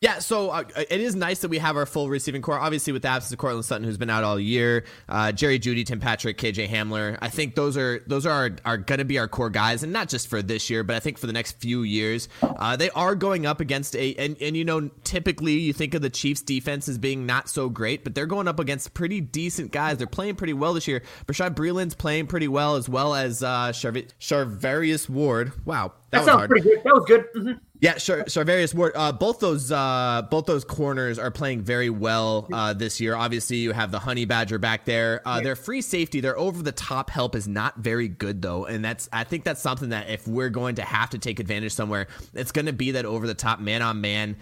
Yeah, 0.00 0.20
so 0.20 0.50
uh, 0.50 0.62
it 0.76 1.00
is 1.00 1.16
nice 1.16 1.40
that 1.40 1.48
we 1.48 1.58
have 1.58 1.76
our 1.76 1.86
full 1.86 2.08
receiving 2.08 2.40
core. 2.40 2.58
Obviously, 2.58 2.92
with 2.92 3.02
the 3.02 3.08
absence 3.08 3.32
of 3.32 3.38
Courtland 3.38 3.64
Sutton, 3.64 3.84
who's 3.84 3.98
been 3.98 4.10
out 4.10 4.22
all 4.22 4.38
year, 4.38 4.84
uh, 5.08 5.32
Jerry 5.32 5.58
Jeudy, 5.58 5.84
Tim 5.84 5.98
Patrick, 5.98 6.38
KJ 6.38 6.68
Hamler. 6.68 7.18
I 7.20 7.28
think 7.30 7.56
those 7.56 7.76
are 7.76 8.00
those 8.06 8.24
are 8.24 8.32
our, 8.32 8.50
are 8.64 8.78
going 8.78 9.00
to 9.00 9.04
be 9.04 9.18
our 9.18 9.26
core 9.26 9.50
guys, 9.50 9.82
and 9.82 9.92
not 9.92 10.08
just 10.08 10.28
for 10.28 10.40
this 10.40 10.70
year, 10.70 10.84
but 10.84 10.94
I 10.94 11.00
think 11.00 11.18
for 11.18 11.26
the 11.26 11.32
next 11.32 11.60
few 11.60 11.82
years. 11.82 12.28
Uh, 12.42 12.76
they 12.76 12.90
are 12.90 13.16
going 13.16 13.44
up 13.44 13.60
against 13.60 13.96
a 13.96 14.14
and 14.14 14.36
and 14.40 14.56
you 14.56 14.64
know 14.64 14.88
typically 15.02 15.54
you 15.54 15.72
think 15.72 15.94
of 15.94 16.02
the 16.02 16.10
Chiefs' 16.10 16.42
defense 16.42 16.88
as 16.88 16.96
being 16.96 17.26
not 17.26 17.48
so 17.48 17.68
great, 17.68 18.04
but 18.04 18.14
they're 18.14 18.26
going 18.26 18.46
up 18.46 18.60
against 18.60 18.94
pretty 18.94 19.20
decent 19.20 19.72
guys. 19.72 19.98
They're 19.98 20.06
playing 20.06 20.36
pretty 20.36 20.52
well 20.52 20.74
this 20.74 20.86
year. 20.86 21.02
Bashaud 21.26 21.54
Breeland's 21.54 21.96
playing 21.96 22.28
pretty 22.28 22.48
well, 22.48 22.76
as 22.76 22.88
well 22.88 23.16
as 23.16 23.42
uh, 23.42 23.72
Charvarius 23.72 25.08
Ward. 25.08 25.52
Wow, 25.66 25.92
that, 26.10 26.18
that 26.18 26.24
sounds 26.24 26.36
hard. 26.36 26.50
pretty 26.50 26.68
good. 26.68 26.78
That 26.84 26.94
was 26.94 27.04
good. 27.04 27.24
Mm-hmm. 27.34 27.52
Yeah, 27.80 27.98
sure. 27.98 28.24
Charvarius 28.24 28.74
Ward. 28.74 28.92
Uh, 28.94 29.12
both 29.12 29.38
those 29.38 29.70
uh, 29.70 30.22
both 30.30 30.46
those 30.46 30.64
corners 30.64 31.18
are 31.18 31.30
playing 31.30 31.62
very 31.62 31.90
well 31.90 32.48
uh, 32.52 32.72
this 32.72 33.00
year. 33.00 33.14
Obviously, 33.14 33.58
you 33.58 33.72
have 33.72 33.92
the 33.92 34.00
Honey 34.00 34.24
Badger 34.24 34.58
back 34.58 34.84
there. 34.84 35.22
Uh, 35.24 35.40
their 35.40 35.54
free 35.54 35.80
safety, 35.80 36.20
their 36.20 36.36
over 36.36 36.62
the 36.62 36.72
top 36.72 37.08
help 37.08 37.36
is 37.36 37.46
not 37.46 37.76
very 37.76 38.08
good 38.08 38.42
though, 38.42 38.66
and 38.66 38.84
that's 38.84 39.08
I 39.12 39.24
think 39.24 39.44
that's 39.44 39.60
something 39.60 39.90
that 39.90 40.10
if 40.10 40.26
we're 40.26 40.50
going 40.50 40.74
to 40.76 40.82
have 40.82 41.10
to 41.10 41.18
take 41.18 41.38
advantage 41.38 41.72
somewhere, 41.72 42.08
it's 42.34 42.50
going 42.50 42.66
to 42.66 42.72
be 42.72 42.92
that 42.92 43.04
over 43.04 43.26
the 43.26 43.34
top 43.34 43.60
man 43.60 43.80
on 43.82 44.00
man, 44.00 44.36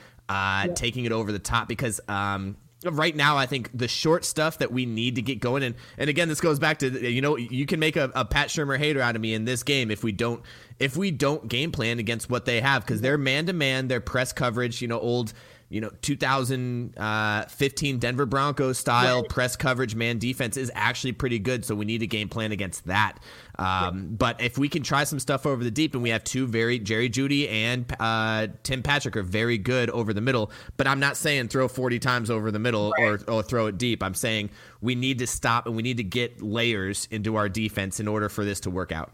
taking 0.75 1.05
it 1.05 1.13
over 1.13 1.31
the 1.31 1.39
top 1.39 1.69
because 1.69 2.01
um, 2.09 2.57
right 2.85 3.17
now 3.17 3.37
I 3.37 3.47
think 3.47 3.71
the 3.73 3.89
short 3.89 4.25
stuff 4.25 4.59
that 4.59 4.71
we 4.71 4.87
need 4.87 5.15
to 5.15 5.23
get 5.23 5.41
going 5.41 5.63
and 5.63 5.75
and 5.97 6.11
again 6.11 6.29
this 6.29 6.41
goes 6.41 6.59
back 6.59 6.79
to 6.81 7.11
you 7.11 7.21
know 7.23 7.37
you 7.37 7.67
can 7.67 7.81
make 7.81 7.97
a, 7.97 8.11
a 8.15 8.25
Pat 8.25 8.49
Shurmur 8.49 8.79
hater 8.79 9.01
out 9.01 9.17
of 9.17 9.23
me 9.23 9.35
in 9.35 9.45
this 9.45 9.63
game 9.63 9.91
if 9.91 10.05
we 10.05 10.13
don't 10.13 10.43
if 10.79 10.97
we 10.97 11.11
don't 11.11 11.49
game 11.49 11.73
plan 11.73 11.99
against 11.99 12.29
what 12.29 12.45
they 12.45 12.61
have 12.61 12.85
because 12.85 13.01
they're 13.01 13.19
man 13.19 13.47
to 13.47 13.53
man 13.53 13.89
their 13.89 14.01
press 14.01 14.33
coverage 14.33 14.83
you 14.83 14.89
know 14.89 15.01
old 15.01 15.33
you 15.69 15.81
know 15.81 15.91
2015 16.03 17.99
Denver 17.99 18.27
Broncos 18.27 18.79
style 18.79 19.23
right. 19.23 19.29
press 19.29 19.57
coverage 19.57 19.95
man 19.95 20.19
defense 20.19 20.57
is 20.57 20.71
actually 20.75 21.13
pretty 21.13 21.39
good 21.39 21.65
so 21.65 21.75
we 21.75 21.85
need 21.85 22.03
a 22.03 22.07
game 22.07 22.29
plan 22.29 22.53
against 22.53 22.87
that 22.87 23.19
um, 23.59 24.15
but 24.17 24.41
if 24.41 24.59
we 24.59 24.69
can 24.69 24.83
try 24.83 25.05
some 25.05 25.19
stuff 25.19 25.47
over 25.47 25.65
the 25.65 25.71
deep 25.71 25.95
and 25.95 26.03
we 26.03 26.11
have 26.11 26.23
two 26.23 26.47
very 26.47 26.79
Jerry 26.79 27.11
Jeudy 27.11 27.51
and 27.51 27.91
uh, 27.99 28.49
Tim 28.63 28.83
Patrick 28.83 29.17
are 29.17 29.23
very 29.23 29.59
good 29.59 29.91
over 29.91 30.13
the 30.13 30.21
middle 30.21 30.53
but 30.77 30.87
I'm 30.87 31.01
not 31.01 31.17
saying 31.17 31.49
throw 31.49 31.67
40 31.67 31.99
times 31.99 32.31
over 32.31 32.51
the 32.51 32.59
middle 32.59 32.93
right. 32.99 33.21
or, 33.27 33.31
or 33.31 33.43
throw 33.43 33.67
it 33.67 33.79
deep 33.79 34.03
I'm 34.03 34.15
saying 34.15 34.51
we 34.81 34.95
need 34.95 35.19
to 35.19 35.27
stop 35.27 35.67
and 35.67 35.75
we 35.75 35.83
need 35.83 35.97
to 35.97 36.05
get 36.05 36.43
layers 36.43 37.09
into 37.11 37.37
our 37.37 37.49
defense 37.49 37.99
in 37.99 38.07
order 38.07 38.29
for 38.29 38.45
this 38.45 38.61
to 38.61 38.71
work 38.71 38.93
out 38.93 39.13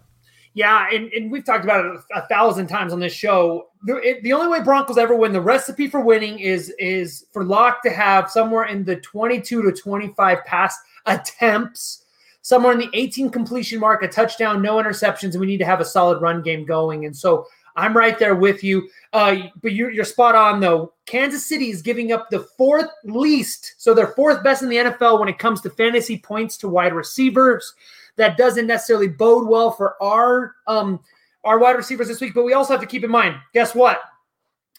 yeah, 0.55 0.89
and, 0.93 1.11
and 1.13 1.31
we've 1.31 1.45
talked 1.45 1.65
about 1.65 1.85
it 1.85 2.01
a, 2.15 2.27
thousand 2.27 2.67
times 2.67 2.93
on 2.93 3.01
this 3.01 3.13
show. 3.13 3.69
The, 3.85 3.97
it, 3.97 4.23
the 4.23 4.35
only 4.35 4.49
way 4.49 4.63
Broncos 4.63 4.99
ever 4.99 5.15
win, 5.15 5.33
the 5.33 5.41
recipe 5.41 5.89
for 5.89 6.01
winning 6.01 6.39
is 6.39 6.75
is 6.79 7.27
for 7.33 7.45
Lock 7.45 7.83
to 7.85 7.91
have 7.91 8.31
somewhere 8.31 8.65
in 8.65 8.85
the 8.85 8.97
22 8.97 9.63
to 9.63 9.73
25 9.73 10.45
pass 10.45 10.77
attempts, 11.07 12.05
somewhere 12.43 12.73
in 12.73 12.79
the 12.79 12.91
18 12.93 13.31
completion 13.31 13.81
mark, 13.81 14.03
a 14.03 14.09
touchdown, 14.09 14.61
no 14.61 14.75
interceptions, 14.75 15.33
and 15.33 15.41
we 15.41 15.47
need 15.47 15.59
to 15.59 15.65
have 15.65 15.81
a 15.81 15.87
solid 15.87 16.21
run 16.21 16.43
game 16.43 16.67
going. 16.67 17.07
And 17.07 17.17
so 17.17 17.47
I'm 17.77 17.97
right 17.97 18.19
there 18.19 18.35
with 18.35 18.63
you. 18.63 18.89
Uh, 19.13 19.49
but 19.63 19.73
you're, 19.73 19.91
you're 19.91 20.05
spot 20.05 20.35
on, 20.35 20.61
though. 20.61 20.93
Kansas 21.07 21.47
City 21.47 21.71
is 21.71 21.83
giving 21.83 22.13
up 22.13 22.31
the 22.31 22.41
fourth 22.41 22.91
least, 23.05 23.75
so 23.79 23.95
they're 23.95 24.09
fourth 24.09 24.43
best 24.43 24.63
in 24.63 24.69
the 24.69 24.77
NFL 24.77 25.19
when 25.19 25.29
it 25.29 25.39
comes 25.39 25.61
to 25.63 25.71
fantasy 25.71 26.19
points 26.19 26.57
to 26.59 26.69
wide 26.69 26.93
receivers 26.93 27.75
that 28.17 28.37
doesn't 28.37 28.67
necessarily 28.67 29.09
bode 29.09 29.49
well 29.49 29.71
for 29.71 30.03
our 30.03 30.57
um 30.67 31.01
our 31.45 31.59
wide 31.59 31.77
receivers 31.77 32.09
this 32.09 32.21
week. 32.21 32.35
But 32.35 32.45
we 32.45 32.53
also 32.53 32.73
have 32.73 32.81
to 32.81 32.87
keep 32.87 33.05
in 33.05 33.11
mind, 33.11 33.37
guess 33.53 33.75
what? 33.75 34.01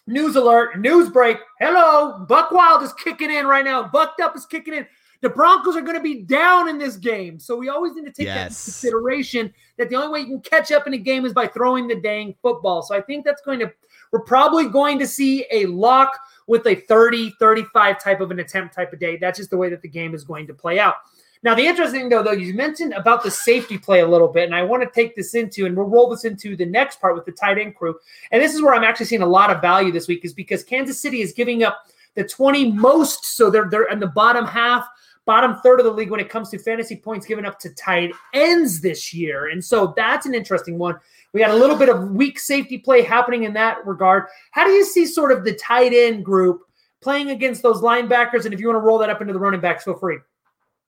News 0.06 0.36
alert, 0.36 0.78
news 0.78 1.10
break. 1.10 1.38
Hello, 1.60 2.24
Buck 2.26 2.50
Wild 2.50 2.82
is 2.82 2.92
kicking 2.94 3.30
in 3.30 3.46
right 3.46 3.64
now. 3.64 3.88
Bucked 3.88 4.20
up 4.20 4.36
is 4.36 4.46
kicking 4.46 4.74
in. 4.74 4.86
The 5.24 5.30
Broncos 5.30 5.74
are 5.74 5.80
going 5.80 5.96
to 5.96 6.02
be 6.02 6.20
down 6.20 6.68
in 6.68 6.76
this 6.76 6.96
game. 6.96 7.38
So 7.38 7.56
we 7.56 7.70
always 7.70 7.94
need 7.94 8.04
to 8.04 8.12
take 8.12 8.26
yes. 8.26 8.36
that 8.36 8.42
into 8.42 8.54
consideration 8.56 9.54
that 9.78 9.88
the 9.88 9.96
only 9.96 10.08
way 10.08 10.20
you 10.20 10.26
can 10.26 10.40
catch 10.42 10.70
up 10.70 10.86
in 10.86 10.92
a 10.92 10.98
game 10.98 11.24
is 11.24 11.32
by 11.32 11.46
throwing 11.46 11.88
the 11.88 11.98
dang 11.98 12.34
football. 12.42 12.82
So 12.82 12.94
I 12.94 13.00
think 13.00 13.24
that's 13.24 13.40
going 13.40 13.58
to, 13.60 13.72
we're 14.12 14.20
probably 14.20 14.68
going 14.68 14.98
to 14.98 15.06
see 15.06 15.46
a 15.50 15.64
lock 15.64 16.18
with 16.46 16.66
a 16.66 16.74
30, 16.74 17.32
35 17.40 18.02
type 18.04 18.20
of 18.20 18.32
an 18.32 18.40
attempt 18.40 18.74
type 18.74 18.92
of 18.92 19.00
day. 19.00 19.16
That's 19.16 19.38
just 19.38 19.48
the 19.48 19.56
way 19.56 19.70
that 19.70 19.80
the 19.80 19.88
game 19.88 20.14
is 20.14 20.24
going 20.24 20.46
to 20.46 20.52
play 20.52 20.78
out. 20.78 20.96
Now, 21.42 21.54
the 21.54 21.66
interesting 21.66 22.00
thing, 22.02 22.08
though, 22.10 22.22
though, 22.22 22.32
you 22.32 22.52
mentioned 22.52 22.92
about 22.92 23.22
the 23.22 23.30
safety 23.30 23.78
play 23.78 24.00
a 24.00 24.06
little 24.06 24.28
bit, 24.28 24.44
and 24.44 24.54
I 24.54 24.62
want 24.62 24.82
to 24.82 24.90
take 24.90 25.16
this 25.16 25.34
into, 25.34 25.64
and 25.64 25.74
we'll 25.74 25.86
roll 25.86 26.10
this 26.10 26.26
into 26.26 26.54
the 26.54 26.66
next 26.66 27.00
part 27.00 27.14
with 27.14 27.24
the 27.24 27.32
tight 27.32 27.56
end 27.56 27.76
crew. 27.76 27.96
And 28.30 28.42
this 28.42 28.54
is 28.54 28.60
where 28.60 28.74
I'm 28.74 28.84
actually 28.84 29.06
seeing 29.06 29.22
a 29.22 29.26
lot 29.26 29.50
of 29.50 29.62
value 29.62 29.90
this 29.90 30.06
week, 30.06 30.22
is 30.26 30.34
because 30.34 30.62
Kansas 30.62 31.00
City 31.00 31.22
is 31.22 31.32
giving 31.32 31.62
up 31.62 31.86
the 32.14 32.24
20 32.24 32.72
most, 32.72 33.24
so 33.24 33.50
they're 33.50 33.68
they're 33.70 33.90
in 33.90 34.00
the 34.00 34.06
bottom 34.06 34.46
half, 34.46 34.86
bottom 35.26 35.56
third 35.62 35.80
of 35.80 35.86
the 35.86 35.92
league 35.92 36.10
when 36.10 36.20
it 36.20 36.28
comes 36.28 36.50
to 36.50 36.58
fantasy 36.58 36.96
points 36.96 37.26
given 37.26 37.46
up 37.46 37.58
to 37.60 37.70
tight 37.70 38.12
ends 38.32 38.80
this 38.80 39.14
year. 39.14 39.48
And 39.48 39.64
so 39.64 39.94
that's 39.96 40.26
an 40.26 40.34
interesting 40.34 40.78
one. 40.78 40.96
We 41.32 41.40
got 41.40 41.50
a 41.50 41.56
little 41.56 41.76
bit 41.76 41.88
of 41.88 42.10
weak 42.10 42.38
safety 42.38 42.78
play 42.78 43.02
happening 43.02 43.44
in 43.44 43.54
that 43.54 43.84
regard. 43.86 44.26
How 44.52 44.64
do 44.64 44.70
you 44.70 44.84
see 44.84 45.06
sort 45.06 45.32
of 45.32 45.44
the 45.44 45.54
tight 45.54 45.92
end 45.92 46.24
group 46.24 46.62
playing 47.00 47.30
against 47.30 47.62
those 47.62 47.80
linebackers? 47.80 48.44
And 48.44 48.54
if 48.54 48.60
you 48.60 48.68
want 48.68 48.76
to 48.76 48.86
roll 48.86 48.98
that 48.98 49.10
up 49.10 49.20
into 49.20 49.32
the 49.32 49.40
running 49.40 49.60
backs, 49.60 49.84
feel 49.84 49.96
free. 49.96 50.18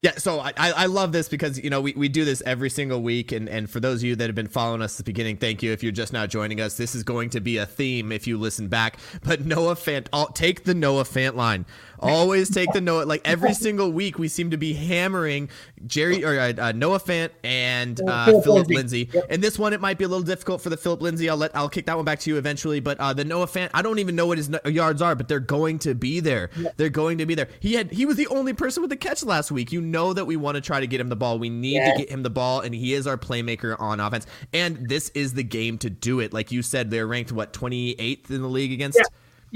Yeah, 0.03 0.13
so 0.19 0.41
I, 0.41 0.53
I 0.57 0.87
love 0.87 1.11
this 1.11 1.29
because 1.29 1.59
you 1.59 1.71
know 1.71 1.81
we, 1.81 1.93
we 1.95 2.09
do 2.09 2.25
this 2.27 2.43
every 2.45 2.69
single 2.69 3.03
week, 3.03 3.33
and, 3.33 3.49
and 3.49 3.69
for 3.69 3.81
those 3.81 4.01
of 4.01 4.05
you 4.05 4.15
that 4.17 4.27
have 4.27 4.35
been 4.35 4.47
following 4.47 4.83
us 4.83 4.95
at 4.95 4.99
the 4.99 5.11
beginning, 5.11 5.39
thank 5.39 5.63
you. 5.63 5.73
If 5.73 5.83
you're 5.83 5.91
just 5.91 6.13
now 6.13 6.27
joining 6.27 6.61
us, 6.61 6.77
this 6.77 6.95
is 6.95 7.03
going 7.03 7.31
to 7.31 7.41
be 7.41 7.57
a 7.57 7.65
theme 7.65 8.13
if 8.13 8.27
you 8.27 8.39
listen 8.39 8.69
back. 8.69 8.99
But 9.25 9.47
Noah 9.47 9.75
Fant, 9.75 10.07
I'll 10.13 10.29
take 10.29 10.65
the 10.65 10.75
Noah 10.75 11.05
Fant 11.05 11.35
line. 11.35 11.65
Always 11.99 12.51
take 12.51 12.73
the 12.73 12.81
Noah. 12.81 13.05
Like 13.05 13.23
every 13.25 13.55
single 13.55 13.91
week, 13.93 14.19
we 14.19 14.29
seem 14.29 14.51
to 14.51 14.57
be 14.57 14.73
hammering 14.75 15.49
Jerry 15.87 16.25
or 16.25 16.39
uh, 16.39 16.53
uh 16.59 16.73
Noah 16.73 17.01
Fant 17.01 17.31
and 17.45 18.01
uh, 18.09 18.41
Phillip 18.43 18.69
Lindsay. 18.69 19.09
Yep. 19.13 19.27
And 19.31 19.43
this 19.43 19.59
one, 19.59 19.73
it 19.73 19.81
might 19.81 19.99
be 19.99 20.05
a 20.05 20.09
little 20.09 20.25
difficult 20.25 20.61
for 20.61 20.71
the 20.71 20.77
Phillip 20.77 21.03
Lindsay. 21.03 21.29
I'll 21.29 21.37
let 21.37 21.55
I'll 21.57 21.69
kick 21.69 21.87
that 21.87 21.97
one 21.97 22.05
back 22.05 22.21
to 22.21 22.31
you 22.31 22.37
eventually. 22.37 22.81
But 22.81 22.99
uh, 22.99 23.13
the 23.13 23.25
Noah 23.25 23.47
Fant, 23.47 23.71
I 23.75 23.83
don't 23.83 23.99
even 23.99 24.17
know 24.17 24.27
what 24.27 24.39
his 24.39 24.51
yards 24.67 25.03
are, 25.03 25.15
but 25.15 25.29
they're 25.29 25.41
going 25.41 25.79
to 25.81 25.95
be 25.95 26.21
there. 26.21 26.51
Yep. 26.57 26.77
They're 26.77 26.89
going 26.89 27.19
to 27.19 27.27
be 27.27 27.35
there. 27.35 27.49
He 27.61 27.75
had 27.75 27.91
he 27.91 28.07
was 28.07 28.17
the 28.17 28.27
only 28.29 28.53
person 28.53 28.83
with 28.83 28.91
the 28.91 28.97
catch 28.97 29.25
last 29.25 29.51
week. 29.51 29.73
You 29.73 29.81
know 29.81 30.13
that 30.13 30.25
we 30.25 30.37
want 30.37 30.57
to 30.57 30.61
try 30.61 30.81
to 30.81 30.87
get 30.87 31.01
him 31.01 31.09
the 31.09 31.17
ball. 31.17 31.39
We 31.39 31.51
need 31.51 31.75
yes. 31.75 31.93
to 31.93 32.05
get 32.05 32.11
him 32.11 32.23
the 32.23 32.31
ball, 32.31 32.61
and 32.61 32.75
he 32.75 32.95
is 32.95 33.07
our 33.07 33.17
playmaker 33.17 33.79
on 33.81 34.01
offense. 34.01 34.27
And 34.53 34.89
this 34.89 35.11
is 35.11 35.35
the 35.35 35.45
game 35.45 35.79
to 35.79 35.91
do 35.91 36.21
it. 36.21 36.33
Like 36.33 36.53
you 36.53 36.63
said, 36.63 36.91
they're 36.91 37.07
ranked 37.07 37.33
what 37.33 37.53
28th 37.53 38.31
in 38.31 38.43
the 38.43 38.49
league 38.49 38.73
against. 38.73 38.99
Yeah 38.99 39.07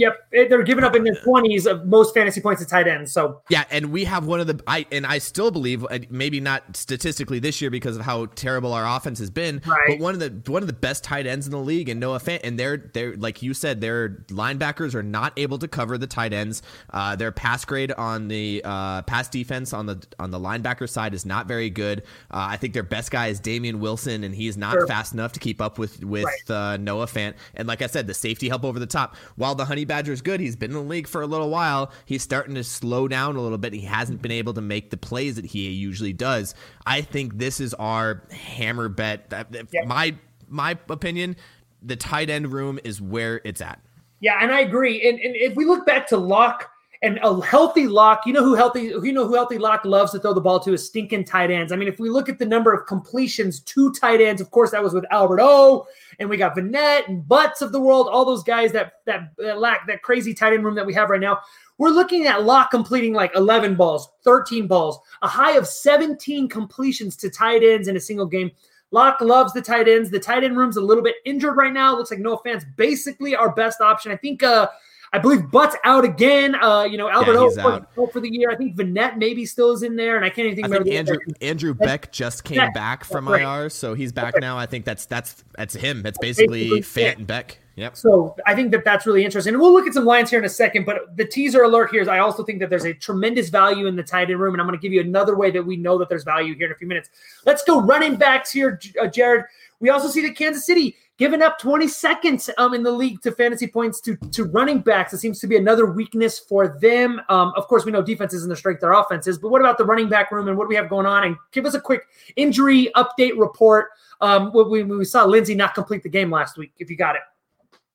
Yep, 0.00 0.48
they're 0.48 0.62
giving 0.62 0.82
up 0.82 0.96
in 0.96 1.04
the 1.04 1.14
twenties 1.14 1.66
of 1.66 1.84
most 1.84 2.14
fantasy 2.14 2.40
points 2.40 2.62
at 2.62 2.68
tight 2.70 2.88
ends. 2.88 3.12
So 3.12 3.42
yeah, 3.50 3.64
and 3.70 3.92
we 3.92 4.04
have 4.04 4.24
one 4.24 4.40
of 4.40 4.46
the 4.46 4.58
I 4.66 4.86
and 4.90 5.04
I 5.04 5.18
still 5.18 5.50
believe 5.50 5.84
uh, 5.84 5.98
maybe 6.08 6.40
not 6.40 6.74
statistically 6.74 7.38
this 7.38 7.60
year 7.60 7.70
because 7.70 7.98
of 7.98 8.02
how 8.06 8.24
terrible 8.24 8.72
our 8.72 8.96
offense 8.96 9.18
has 9.18 9.28
been, 9.28 9.60
right. 9.66 9.78
but 9.88 9.98
one 9.98 10.14
of 10.14 10.20
the 10.20 10.50
one 10.50 10.62
of 10.62 10.68
the 10.68 10.72
best 10.72 11.04
tight 11.04 11.26
ends 11.26 11.46
in 11.46 11.52
the 11.52 11.58
league. 11.58 11.90
And 11.90 12.00
Noah 12.00 12.18
Fant, 12.18 12.40
and 12.44 12.58
they're 12.58 12.78
they're 12.78 13.14
like 13.14 13.42
you 13.42 13.52
said, 13.52 13.82
their 13.82 14.08
linebackers 14.28 14.94
are 14.94 15.02
not 15.02 15.34
able 15.36 15.58
to 15.58 15.68
cover 15.68 15.98
the 15.98 16.06
tight 16.06 16.32
ends. 16.32 16.62
Uh, 16.88 17.14
their 17.14 17.30
pass 17.30 17.66
grade 17.66 17.92
on 17.92 18.28
the 18.28 18.62
uh, 18.64 19.02
pass 19.02 19.28
defense 19.28 19.74
on 19.74 19.84
the 19.84 20.02
on 20.18 20.30
the 20.30 20.40
linebacker 20.40 20.88
side 20.88 21.12
is 21.12 21.26
not 21.26 21.46
very 21.46 21.68
good. 21.68 22.04
Uh, 22.30 22.48
I 22.48 22.56
think 22.56 22.72
their 22.72 22.82
best 22.82 23.10
guy 23.10 23.26
is 23.26 23.38
Damien 23.38 23.80
Wilson, 23.80 24.24
and 24.24 24.34
he's 24.34 24.56
not 24.56 24.72
sure. 24.72 24.86
fast 24.86 25.12
enough 25.12 25.32
to 25.32 25.40
keep 25.40 25.60
up 25.60 25.78
with 25.78 26.02
with 26.02 26.24
right. 26.24 26.50
Uh, 26.50 26.76
Noah 26.78 27.04
Fant. 27.04 27.34
And 27.54 27.68
like 27.68 27.82
I 27.82 27.86
said, 27.86 28.06
the 28.06 28.14
safety 28.14 28.48
help 28.48 28.64
over 28.64 28.78
the 28.78 28.86
top. 28.86 29.14
While 29.36 29.54
the 29.54 29.66
Honey 29.66 29.84
Badger's 29.90 30.22
good. 30.22 30.38
He's 30.38 30.54
been 30.54 30.70
in 30.70 30.76
the 30.76 30.82
league 30.82 31.08
for 31.08 31.20
a 31.20 31.26
little 31.26 31.50
while. 31.50 31.90
He's 32.04 32.22
starting 32.22 32.54
to 32.54 32.62
slow 32.62 33.08
down 33.08 33.34
a 33.34 33.40
little 33.40 33.58
bit. 33.58 33.72
He 33.72 33.80
hasn't 33.80 34.22
been 34.22 34.30
able 34.30 34.54
to 34.54 34.60
make 34.60 34.90
the 34.90 34.96
plays 34.96 35.34
that 35.34 35.44
he 35.44 35.68
usually 35.70 36.12
does. 36.12 36.54
I 36.86 37.00
think 37.00 37.38
this 37.38 37.58
is 37.58 37.74
our 37.74 38.22
hammer 38.30 38.88
bet. 38.88 39.26
Yep. 39.50 39.86
My 39.86 40.14
my 40.48 40.78
opinion, 40.88 41.34
the 41.82 41.96
tight 41.96 42.30
end 42.30 42.52
room 42.52 42.78
is 42.84 43.02
where 43.02 43.40
it's 43.44 43.60
at. 43.60 43.80
Yeah, 44.20 44.38
and 44.40 44.52
I 44.52 44.60
agree. 44.60 45.08
And, 45.08 45.18
and 45.18 45.34
if 45.34 45.56
we 45.56 45.64
look 45.64 45.84
back 45.86 46.06
to 46.10 46.16
Lock 46.16 46.70
and 47.02 47.18
a 47.22 47.40
healthy 47.40 47.86
lock, 47.86 48.26
you 48.26 48.32
know 48.32 48.44
who 48.44 48.54
healthy, 48.54 48.82
you 48.82 49.12
know 49.12 49.26
who 49.26 49.34
healthy 49.34 49.56
lock 49.56 49.86
loves 49.86 50.12
to 50.12 50.18
throw 50.18 50.34
the 50.34 50.40
ball 50.40 50.60
to 50.60 50.74
is 50.74 50.86
stinking 50.86 51.24
tight 51.24 51.50
ends. 51.50 51.72
I 51.72 51.76
mean, 51.76 51.88
if 51.88 51.98
we 51.98 52.10
look 52.10 52.28
at 52.28 52.38
the 52.38 52.44
number 52.44 52.74
of 52.74 52.86
completions 52.86 53.60
to 53.60 53.90
tight 53.92 54.20
ends, 54.20 54.42
of 54.42 54.50
course 54.50 54.72
that 54.72 54.82
was 54.82 54.92
with 54.92 55.06
Albert 55.10 55.40
O, 55.40 55.86
and 56.18 56.28
we 56.28 56.36
got 56.36 56.54
Vannett 56.54 57.08
and 57.08 57.26
Butts 57.26 57.62
of 57.62 57.72
the 57.72 57.80
world, 57.80 58.08
all 58.10 58.26
those 58.26 58.42
guys 58.42 58.70
that 58.72 58.94
that, 59.06 59.32
that 59.38 59.58
lack 59.58 59.86
that 59.86 60.02
crazy 60.02 60.34
tight 60.34 60.52
end 60.52 60.64
room 60.64 60.74
that 60.74 60.84
we 60.84 60.92
have 60.92 61.08
right 61.08 61.20
now. 61.20 61.40
We're 61.78 61.88
looking 61.88 62.26
at 62.26 62.44
Lock 62.44 62.70
completing 62.70 63.14
like 63.14 63.34
11 63.34 63.74
balls, 63.74 64.10
13 64.24 64.66
balls, 64.66 64.98
a 65.22 65.28
high 65.28 65.56
of 65.56 65.66
17 65.66 66.46
completions 66.46 67.16
to 67.16 67.30
tight 67.30 67.62
ends 67.62 67.88
in 67.88 67.96
a 67.96 68.00
single 68.00 68.26
game. 68.26 68.50
Lock 68.90 69.22
loves 69.22 69.54
the 69.54 69.62
tight 69.62 69.88
ends. 69.88 70.10
The 70.10 70.20
tight 70.20 70.44
end 70.44 70.58
room's 70.58 70.76
a 70.76 70.82
little 70.82 71.02
bit 71.02 71.14
injured 71.24 71.56
right 71.56 71.72
now. 71.72 71.96
Looks 71.96 72.10
like 72.10 72.20
Noah 72.20 72.42
Fant's 72.44 72.66
basically 72.76 73.34
our 73.34 73.54
best 73.54 73.80
option. 73.80 74.12
I 74.12 74.16
think 74.16 74.42
uh 74.42 74.68
I 75.12 75.18
believe 75.18 75.50
Butt's 75.50 75.76
out 75.84 76.04
again. 76.04 76.54
Uh, 76.54 76.84
you 76.84 76.96
know, 76.96 77.08
Albert 77.08 77.32
yeah, 77.32 77.80
O 77.96 78.06
for 78.06 78.20
the 78.20 78.32
year. 78.32 78.50
I 78.50 78.56
think 78.56 78.76
Vannett 78.76 79.16
maybe 79.16 79.44
still 79.44 79.72
is 79.72 79.82
in 79.82 79.96
there, 79.96 80.16
and 80.16 80.24
I 80.24 80.30
can't 80.30 80.46
even 80.46 80.62
think. 80.62 80.72
I 80.72 80.82
think 80.82 80.94
Andrew 80.94 81.18
Andrew 81.40 81.74
Beck 81.74 82.12
just 82.12 82.44
came 82.44 82.58
Beck. 82.58 82.74
back 82.74 83.04
from 83.04 83.28
right. 83.28 83.42
IR, 83.42 83.70
so 83.70 83.94
he's 83.94 84.12
back 84.12 84.34
now. 84.40 84.56
I 84.56 84.66
think 84.66 84.84
that's 84.84 85.06
that's 85.06 85.44
that's 85.56 85.74
him. 85.74 86.02
That's 86.02 86.18
basically, 86.18 86.70
basically 86.70 87.02
Fant 87.02 87.06
yeah. 87.06 87.18
and 87.18 87.26
Beck. 87.26 87.58
Yep. 87.80 87.96
So 87.96 88.36
I 88.46 88.54
think 88.54 88.72
that 88.72 88.84
that's 88.84 89.06
really 89.06 89.24
interesting. 89.24 89.54
And 89.54 89.60
we'll 89.60 89.72
look 89.72 89.86
at 89.86 89.94
some 89.94 90.04
lines 90.04 90.28
here 90.28 90.38
in 90.38 90.44
a 90.44 90.50
second. 90.50 90.84
But 90.84 91.16
the 91.16 91.24
teaser 91.24 91.62
alert 91.62 91.90
here 91.90 92.02
is 92.02 92.08
I 92.08 92.18
also 92.18 92.44
think 92.44 92.60
that 92.60 92.68
there's 92.68 92.84
a 92.84 92.92
tremendous 92.92 93.48
value 93.48 93.86
in 93.86 93.96
the 93.96 94.02
tight 94.02 94.30
end 94.30 94.38
room. 94.38 94.52
And 94.52 94.60
I'm 94.60 94.66
going 94.66 94.78
to 94.78 94.82
give 94.82 94.92
you 94.92 95.00
another 95.00 95.34
way 95.34 95.50
that 95.50 95.64
we 95.64 95.76
know 95.78 95.96
that 95.96 96.10
there's 96.10 96.24
value 96.24 96.54
here 96.54 96.66
in 96.66 96.72
a 96.72 96.74
few 96.74 96.86
minutes. 96.86 97.08
Let's 97.46 97.64
go 97.64 97.80
running 97.80 98.16
backs 98.16 98.50
here, 98.50 98.78
uh, 99.00 99.06
Jared. 99.06 99.46
We 99.78 99.88
also 99.88 100.08
see 100.08 100.20
that 100.26 100.36
Kansas 100.36 100.66
City 100.66 100.94
giving 101.20 101.42
up 101.42 101.58
20 101.58 101.86
seconds 101.86 102.48
um, 102.56 102.72
in 102.72 102.82
the 102.82 102.90
league 102.90 103.20
to 103.20 103.30
fantasy 103.30 103.66
points 103.66 104.00
to, 104.00 104.16
to 104.16 104.44
running 104.44 104.80
backs. 104.80 105.12
It 105.12 105.18
seems 105.18 105.38
to 105.40 105.46
be 105.46 105.58
another 105.58 105.84
weakness 105.84 106.38
for 106.38 106.78
them. 106.80 107.20
Um, 107.28 107.52
of 107.56 107.68
course, 107.68 107.84
we 107.84 107.92
know 107.92 108.00
defense 108.00 108.32
isn't 108.32 108.48
the 108.48 108.56
strength 108.56 108.80
their 108.80 108.92
offense 108.92 109.26
is, 109.26 109.36
but 109.36 109.50
what 109.50 109.60
about 109.60 109.76
the 109.76 109.84
running 109.84 110.08
back 110.08 110.32
room 110.32 110.48
and 110.48 110.56
what 110.56 110.64
do 110.64 110.68
we 110.70 110.76
have 110.76 110.88
going 110.88 111.04
on? 111.04 111.24
And 111.24 111.36
give 111.52 111.66
us 111.66 111.74
a 111.74 111.80
quick 111.80 112.06
injury 112.36 112.90
update 112.96 113.38
report. 113.38 113.88
Um, 114.22 114.50
we, 114.54 114.82
we 114.82 115.04
saw 115.04 115.26
Lindsay 115.26 115.54
not 115.54 115.74
complete 115.74 116.02
the 116.02 116.08
game 116.08 116.30
last 116.30 116.56
week, 116.56 116.72
if 116.78 116.88
you 116.88 116.96
got 116.96 117.16
it. 117.16 117.22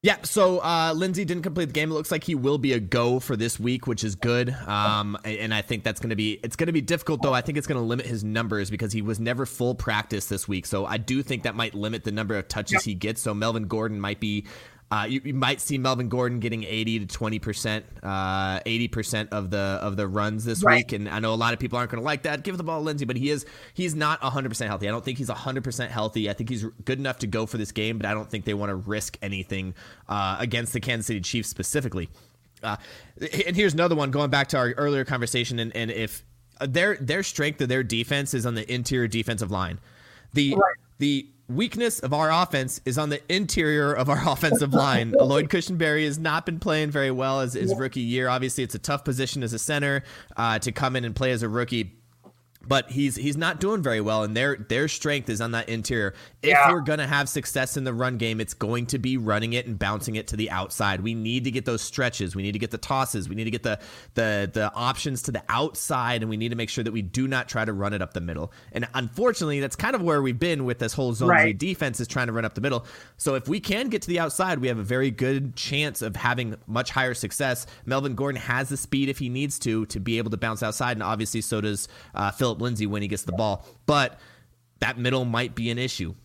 Yeah, 0.05 0.17
so 0.21 0.59
uh, 0.59 0.93
Lindsay 0.95 1.25
didn't 1.25 1.41
complete 1.41 1.65
the 1.65 1.73
game. 1.73 1.89
It 1.89 1.95
looks 1.95 2.11
like 2.11 2.23
he 2.23 2.35
will 2.35 2.59
be 2.59 2.73
a 2.73 2.79
go 2.79 3.19
for 3.19 3.35
this 3.35 3.59
week, 3.59 3.87
which 3.87 4.03
is 4.03 4.13
good. 4.13 4.51
Um, 4.51 5.17
and 5.25 5.51
I 5.51 5.63
think 5.63 5.83
that's 5.83 5.99
going 5.99 6.11
to 6.11 6.15
be 6.15 6.39
it's 6.43 6.55
going 6.55 6.67
to 6.67 6.73
be 6.73 6.81
difficult 6.81 7.23
though. 7.23 7.33
I 7.33 7.41
think 7.41 7.57
it's 7.57 7.65
going 7.65 7.81
to 7.81 7.83
limit 7.83 8.05
his 8.05 8.23
numbers 8.23 8.69
because 8.69 8.93
he 8.93 9.01
was 9.01 9.19
never 9.19 9.47
full 9.47 9.73
practice 9.73 10.27
this 10.27 10.47
week. 10.47 10.67
So 10.67 10.85
I 10.85 10.97
do 10.97 11.23
think 11.23 11.41
that 11.41 11.55
might 11.55 11.73
limit 11.73 12.03
the 12.03 12.11
number 12.11 12.37
of 12.37 12.47
touches 12.47 12.83
he 12.83 12.93
gets. 12.93 13.19
So 13.19 13.33
Melvin 13.33 13.65
Gordon 13.65 13.99
might 13.99 14.19
be 14.19 14.45
uh, 14.95 15.03
you, 15.03 15.21
you, 15.25 15.34
might 15.34 15.60
see 15.60 15.77
Melvin 15.77 16.08
Gordon 16.08 16.39
getting 16.39 16.63
80 16.63 16.99
to 16.99 17.05
20 17.05 17.39
percent, 17.39 17.86
uh, 18.01 18.62
80 18.65 18.88
percent 18.88 19.34
of 19.34 19.49
the 19.49 19.58
of 19.81 19.97
the 19.97 20.08
runs 20.08 20.45
this 20.45 20.63
right. 20.63 20.77
week, 20.77 20.93
and 20.93 21.10
I 21.10 21.19
know 21.19 21.34
a 21.34 21.36
lot 21.36 21.53
of 21.53 21.60
people 21.60 21.77
aren't 21.77 21.91
going 21.91 22.01
to 22.01 22.05
like 22.05 22.23
that. 22.23 22.43
Give 22.43 22.55
the 22.55 22.63
ball 22.63 22.79
to 22.79 22.86
Lindsay, 22.86 23.03
but 23.03 23.17
he 23.17 23.29
is 23.29 23.45
he's 23.73 23.93
not 23.93 24.21
100 24.23 24.47
percent 24.47 24.69
healthy. 24.69 24.88
I 24.88 24.91
don't 24.91 25.03
think 25.03 25.17
he's 25.17 25.27
100 25.27 25.63
percent 25.65 25.91
healthy. 25.91 26.29
I 26.29 26.34
think 26.34 26.49
he's 26.49 26.63
good 26.86 26.97
enough 26.97 27.19
to 27.19 27.27
go 27.27 27.45
for 27.45 27.58
this 27.58 27.73
game, 27.73 27.97
but 27.97 28.05
I 28.05 28.13
don't 28.13 28.29
think 28.29 28.45
they 28.45 28.53
want 28.53 28.69
to 28.69 28.75
risk 28.75 29.17
anything 29.21 29.73
uh, 30.08 30.38
against 30.39 30.71
the 30.71 30.79
Kansas 30.79 31.08
City 31.08 31.19
Chiefs 31.19 31.49
specifically. 31.49 32.10
Uh, 32.63 32.77
and 33.19 33.53
here's 33.53 33.73
another 33.73 33.95
one 33.95 34.12
going 34.12 34.29
back 34.29 34.47
to 34.49 34.58
our 34.58 34.71
earlier 34.77 35.03
conversation, 35.03 35.60
and, 35.60 35.75
and 35.75 35.91
if 35.91 36.23
their 36.62 36.95
their 36.97 37.23
strength 37.23 37.60
of 37.60 37.67
their 37.67 37.84
defense 37.84 38.34
is 38.34 38.45
on 38.45 38.55
the 38.55 38.71
interior 38.73 39.10
defensive 39.10 39.51
line, 39.51 39.77
the 40.34 40.53
right. 40.53 40.75
the 40.99 41.27
weakness 41.47 41.99
of 41.99 42.13
our 42.13 42.31
offense 42.31 42.81
is 42.86 42.97
on 42.97 43.10
the 43.10 43.21
interior 43.34 43.93
of 43.93 44.10
our 44.10 44.21
offensive 44.29 44.73
line. 44.73 45.12
Lloyd 45.12 45.49
Cushenberry 45.49 46.05
has 46.05 46.17
not 46.17 46.45
been 46.45 46.60
playing 46.60 46.91
very 46.91 47.12
well 47.12 47.41
as 47.41 47.53
his 47.53 47.75
rookie 47.75 48.01
year. 48.01 48.27
Obviously, 48.27 48.63
it's 48.63 48.75
a 48.75 48.79
tough 48.79 49.03
position 49.03 49.43
as 49.43 49.53
a 49.53 49.60
center 49.60 50.03
uh, 50.38 50.60
to 50.60 50.71
come 50.71 50.95
in 50.95 51.05
and 51.05 51.15
play 51.15 51.31
as 51.31 51.43
a 51.43 51.49
rookie 51.49 51.93
but 52.67 52.91
he's 52.91 53.15
he's 53.15 53.38
not 53.38 53.60
doing 53.60 53.82
very 53.82 54.01
well 54.01 54.23
and 54.23 54.36
their 54.36 54.56
their 54.56 54.88
strength 54.88 55.30
is 55.30 55.41
on 55.41 55.51
that 55.51 55.69
interior. 55.69 56.13
If 56.41 56.49
yeah. 56.49 56.71
we're 56.71 56.82
going 56.82 56.99
to 56.99 57.08
have 57.08 57.30
success 57.30 57.78
in 57.78 57.84
the 57.84 57.93
run 57.93 58.17
game 58.17 58.39
it's 58.39 58.54
going 58.54 58.88
to 58.88 58.99
be 58.99 59.17
running 59.17 59.54
it 59.54 59.67
and 59.67 59.78
bouncing 59.78 60.15
it 60.15 60.28
to 60.28 60.36
the 60.36 60.49
outside. 60.51 61.01
We 61.01 61.13
need 61.13 61.43
to 61.45 61.51
get 61.51 61.65
those 61.65 61.82
stretches. 61.82 62.36
We 62.36 62.43
need 62.43 62.54
to 62.54 62.60
get 62.60 62.71
the 62.71 62.78
tosses. 62.78 63.30
We 63.30 63.36
need 63.36 63.45
to 63.45 63.51
get 63.51 63.63
the 63.63 63.80
the 64.13 64.49
the 64.51 64.71
options 64.73 65.21
to 65.23 65.32
the 65.32 65.43
outside 65.49 66.21
and 66.21 66.30
we 66.30 66.38
need 66.38 66.49
to 66.49 66.56
make 66.56 66.69
sure 66.69 66.84
that 66.84 66.91
we 66.91 67.01
do 67.01 67.28
not 67.28 67.47
try 67.47 67.65
to 67.65 67.73
run 67.73 67.93
it 67.93 68.01
up 68.01 68.13
the 68.13 68.21
middle. 68.21 68.51
And 68.71 68.88
unfortunately 68.93 69.60
that's 69.60 69.75
kind 69.75 69.95
of 69.95 70.01
where 70.01 70.21
we've 70.21 70.39
been 70.39 70.65
with 70.65 70.80
this 70.80 70.93
whole 70.93 71.13
zone 71.13 71.30
right. 71.30 71.58
defense 71.58 71.99
is 71.99 72.08
trying 72.08 72.28
to 72.28 72.34
run 72.34 72.45
up 72.45 72.56
the 72.56 72.62
middle. 72.62 72.86
So 73.17 73.36
if 73.36 73.47
we 73.47 73.60
can 73.60 73.89
get 73.89 74.01
to 74.04 74.08
the 74.08 74.19
outside 74.19 74.60
we 74.60 74.67
have 74.67 74.80
a 74.80 74.84
very 74.84 75.12
good 75.12 75.56
chance 75.56 76.01
of 76.01 76.15
having 76.15 76.56
much 76.67 76.91
higher 76.91 77.13
success. 77.13 77.67
Melvin 77.86 78.15
gordon 78.15 78.41
has 78.41 78.69
the 78.69 78.78
speed 78.78 79.10
if 79.10 79.19
he 79.19 79.30
needs 79.30 79.60
to 79.60 79.86
to 79.88 79.99
be 79.99 80.17
able 80.17 80.32
to 80.32 80.38
bounce 80.38 80.63
outside 80.63 80.93
and 80.93 81.04
obviously 81.04 81.41
so 81.41 81.62
does 81.62 81.88
uh, 82.13 82.32
phillip 82.32 82.54
Phillip 82.55 82.61
Lindsay 82.61 82.87
when 82.87 83.01
he 83.01 83.07
gets 83.07 83.23
the 83.23 83.33
ball. 83.33 83.65
But 83.85 84.19
that 84.79 84.97
middle 84.97 85.25
might 85.25 85.55
be 85.55 85.69
an 85.69 85.77
issue. 85.77 86.15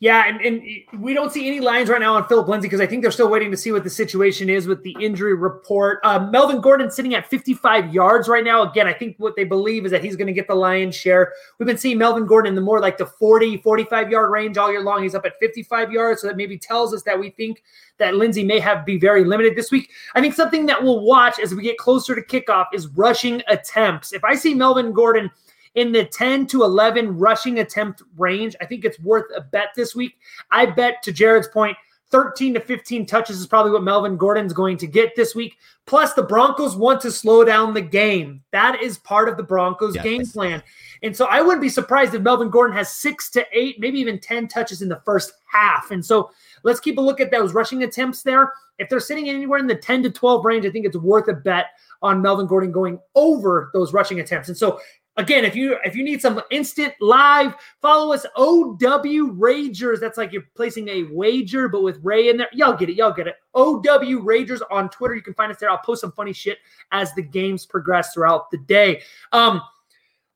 Yeah, 0.00 0.28
and, 0.28 0.40
and 0.42 1.02
we 1.02 1.14
don't 1.14 1.32
see 1.32 1.46
any 1.46 1.60
lines 1.60 1.88
right 1.88 2.00
now 2.00 2.16
on 2.16 2.28
Phillip 2.28 2.48
Lindsay 2.48 2.66
because 2.66 2.80
I 2.80 2.86
think 2.86 3.00
they're 3.00 3.10
still 3.10 3.30
waiting 3.30 3.50
to 3.50 3.56
see 3.56 3.72
what 3.72 3.84
the 3.84 3.90
situation 3.90 4.50
is 4.50 4.66
with 4.66 4.82
the 4.82 4.94
injury 5.00 5.34
report. 5.34 6.00
Uh, 6.04 6.28
Melvin 6.30 6.60
Gordon 6.60 6.90
sitting 6.90 7.14
at 7.14 7.26
55 7.26 7.94
yards 7.94 8.28
right 8.28 8.44
now. 8.44 8.68
Again, 8.70 8.86
I 8.86 8.92
think 8.92 9.16
what 9.18 9.36
they 9.36 9.44
believe 9.44 9.86
is 9.86 9.92
that 9.92 10.04
he's 10.04 10.14
going 10.14 10.26
to 10.26 10.34
get 10.34 10.48
the 10.48 10.54
lion's 10.54 10.94
share. 10.94 11.32
We've 11.58 11.66
been 11.66 11.78
seeing 11.78 11.96
Melvin 11.96 12.26
Gordon 12.26 12.50
in 12.50 12.54
the 12.54 12.60
more 12.60 12.80
like 12.80 12.98
the 12.98 13.06
40, 13.06 13.58
45 13.58 14.10
yard 14.10 14.30
range 14.30 14.58
all 14.58 14.70
year 14.70 14.82
long. 14.82 15.02
He's 15.02 15.14
up 15.14 15.24
at 15.24 15.38
55 15.40 15.90
yards, 15.90 16.20
so 16.20 16.26
that 16.26 16.36
maybe 16.36 16.58
tells 16.58 16.92
us 16.92 17.02
that 17.04 17.18
we 17.18 17.30
think 17.30 17.62
that 17.98 18.16
Lindsay 18.16 18.44
may 18.44 18.58
have 18.58 18.84
be 18.84 18.98
very 18.98 19.24
limited 19.24 19.56
this 19.56 19.70
week. 19.70 19.90
I 20.14 20.20
think 20.20 20.34
something 20.34 20.66
that 20.66 20.82
we'll 20.82 21.00
watch 21.00 21.38
as 21.38 21.54
we 21.54 21.62
get 21.62 21.78
closer 21.78 22.14
to 22.14 22.22
kickoff 22.22 22.66
is 22.74 22.88
rushing 22.88 23.42
attempts. 23.48 24.12
If 24.12 24.24
I 24.24 24.34
see 24.34 24.52
Melvin 24.52 24.92
Gordon– 24.92 25.30
in 25.76 25.92
the 25.92 26.04
10 26.04 26.46
to 26.48 26.64
11 26.64 27.16
rushing 27.16 27.60
attempt 27.60 28.02
range. 28.16 28.56
I 28.60 28.66
think 28.66 28.84
it's 28.84 28.98
worth 28.98 29.26
a 29.36 29.40
bet 29.40 29.68
this 29.76 29.94
week. 29.94 30.16
I 30.50 30.66
bet 30.66 31.02
to 31.04 31.12
Jared's 31.12 31.48
point, 31.48 31.76
13 32.10 32.54
to 32.54 32.60
15 32.60 33.04
touches 33.04 33.40
is 33.40 33.46
probably 33.46 33.72
what 33.72 33.82
Melvin 33.82 34.16
Gordon's 34.16 34.52
going 34.52 34.76
to 34.78 34.86
get 34.86 35.16
this 35.16 35.34
week. 35.34 35.56
Plus, 35.86 36.14
the 36.14 36.22
Broncos 36.22 36.76
want 36.76 37.00
to 37.00 37.10
slow 37.10 37.44
down 37.44 37.74
the 37.74 37.80
game. 37.80 38.42
That 38.52 38.80
is 38.80 38.98
part 38.98 39.28
of 39.28 39.36
the 39.36 39.42
Broncos' 39.42 39.94
yes. 39.94 40.04
game 40.04 40.26
plan. 40.26 40.62
And 41.02 41.16
so 41.16 41.26
I 41.26 41.42
wouldn't 41.42 41.62
be 41.62 41.68
surprised 41.68 42.14
if 42.14 42.22
Melvin 42.22 42.48
Gordon 42.48 42.76
has 42.76 42.90
six 42.90 43.28
to 43.30 43.44
eight, 43.52 43.80
maybe 43.80 43.98
even 43.98 44.20
10 44.20 44.48
touches 44.48 44.82
in 44.82 44.88
the 44.88 45.02
first 45.04 45.32
half. 45.46 45.90
And 45.90 46.04
so 46.04 46.30
let's 46.62 46.80
keep 46.80 46.98
a 46.98 47.00
look 47.00 47.20
at 47.20 47.30
those 47.30 47.54
rushing 47.54 47.82
attempts 47.82 48.22
there. 48.22 48.52
If 48.78 48.88
they're 48.88 49.00
sitting 49.00 49.28
anywhere 49.28 49.58
in 49.58 49.66
the 49.66 49.74
10 49.74 50.04
to 50.04 50.10
12 50.10 50.44
range, 50.44 50.64
I 50.64 50.70
think 50.70 50.86
it's 50.86 50.96
worth 50.96 51.28
a 51.28 51.34
bet 51.34 51.66
on 52.02 52.22
Melvin 52.22 52.46
Gordon 52.46 52.72
going 52.72 53.00
over 53.14 53.70
those 53.72 53.92
rushing 53.92 54.20
attempts. 54.20 54.48
And 54.48 54.56
so 54.56 54.80
Again, 55.18 55.46
if 55.46 55.56
you 55.56 55.78
if 55.84 55.96
you 55.96 56.04
need 56.04 56.20
some 56.20 56.42
instant 56.50 56.92
live, 57.00 57.54
follow 57.80 58.12
us 58.12 58.26
OW 58.36 59.32
Ragers. 59.32 59.98
That's 59.98 60.18
like 60.18 60.32
you're 60.32 60.44
placing 60.54 60.88
a 60.88 61.04
wager, 61.04 61.68
but 61.68 61.82
with 61.82 61.98
Ray 62.02 62.28
in 62.28 62.36
there. 62.36 62.48
Y'all 62.52 62.76
get 62.76 62.90
it. 62.90 62.96
Y'all 62.96 63.12
get 63.12 63.26
it. 63.26 63.36
OW 63.54 63.82
Ragers 63.82 64.60
on 64.70 64.90
Twitter. 64.90 65.14
You 65.14 65.22
can 65.22 65.34
find 65.34 65.50
us 65.50 65.58
there. 65.58 65.70
I'll 65.70 65.78
post 65.78 66.02
some 66.02 66.12
funny 66.12 66.34
shit 66.34 66.58
as 66.92 67.14
the 67.14 67.22
games 67.22 67.64
progress 67.64 68.12
throughout 68.12 68.50
the 68.50 68.58
day. 68.58 69.02
Um, 69.32 69.62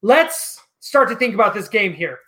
let's 0.01 0.63
start 0.81 1.11
to 1.11 1.17
think 1.17 1.35
about 1.35 1.53
this 1.53 1.69
game 1.69 1.93
here. 1.93 2.19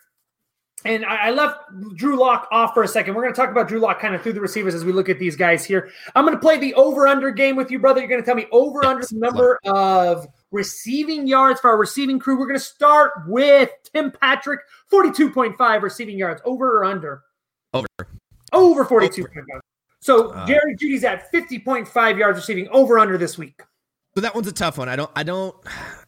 And 0.85 1.05
I, 1.05 1.31
left 1.31 1.61
Drew 1.95 2.19
Lock 2.19 2.47
off 2.51 2.73
for 2.73 2.83
a 2.83 2.87
second. 2.87 3.15
We're 3.15 3.21
going 3.21 3.33
to 3.33 3.39
talk 3.39 3.49
about 3.49 3.69
Drew 3.69 3.79
Lock 3.79 4.01
kind 4.01 4.15
of 4.15 4.21
through 4.21 4.33
the 4.33 4.41
receivers 4.41 4.75
as 4.75 4.83
we 4.83 4.91
look 4.91 5.07
at 5.07 5.17
these 5.17 5.35
guys 5.35 5.63
here. 5.63 5.89
I'm 6.13 6.25
going 6.25 6.35
to 6.35 6.41
play 6.41 6.57
the 6.57 6.73
over 6.73 7.07
under 7.07 7.31
game 7.31 7.55
with 7.55 7.71
you, 7.71 7.79
brother. 7.79 8.01
You're 8.01 8.09
going 8.09 8.21
to 8.21 8.25
tell 8.25 8.35
me 8.35 8.47
over 8.51 8.83
under 8.85 9.07
number 9.13 9.59
of 9.65 10.27
receiving 10.53 11.27
yards 11.27 11.59
for 11.59 11.69
our 11.69 11.77
receiving 11.77 12.19
crew. 12.19 12.39
We're 12.39 12.45
going 12.45 12.59
to 12.59 12.63
start 12.63 13.11
with 13.27 13.69
Tim 13.93 14.11
Patrick, 14.11 14.61
42.5 14.91 15.81
receiving 15.81 16.17
yards. 16.17 16.41
Over 16.45 16.77
or 16.77 16.85
under? 16.85 17.23
Over. 17.73 17.87
Over 18.53 18.85
42.5. 18.85 19.43
So 19.99 20.31
uh, 20.31 20.45
Jerry 20.45 20.75
Jeudy's 20.75 21.03
at 21.03 21.31
50.5 21.31 22.17
yards 22.17 22.37
receiving 22.37 22.67
over 22.69 22.99
under 22.99 23.17
this 23.17 23.37
week. 23.37 23.61
So 24.15 24.21
that 24.21 24.35
one's 24.35 24.47
a 24.47 24.51
tough 24.51 24.77
one. 24.77 24.89
I 24.89 24.95
don't 24.95 25.09
I 25.15 25.23
don't 25.23 25.55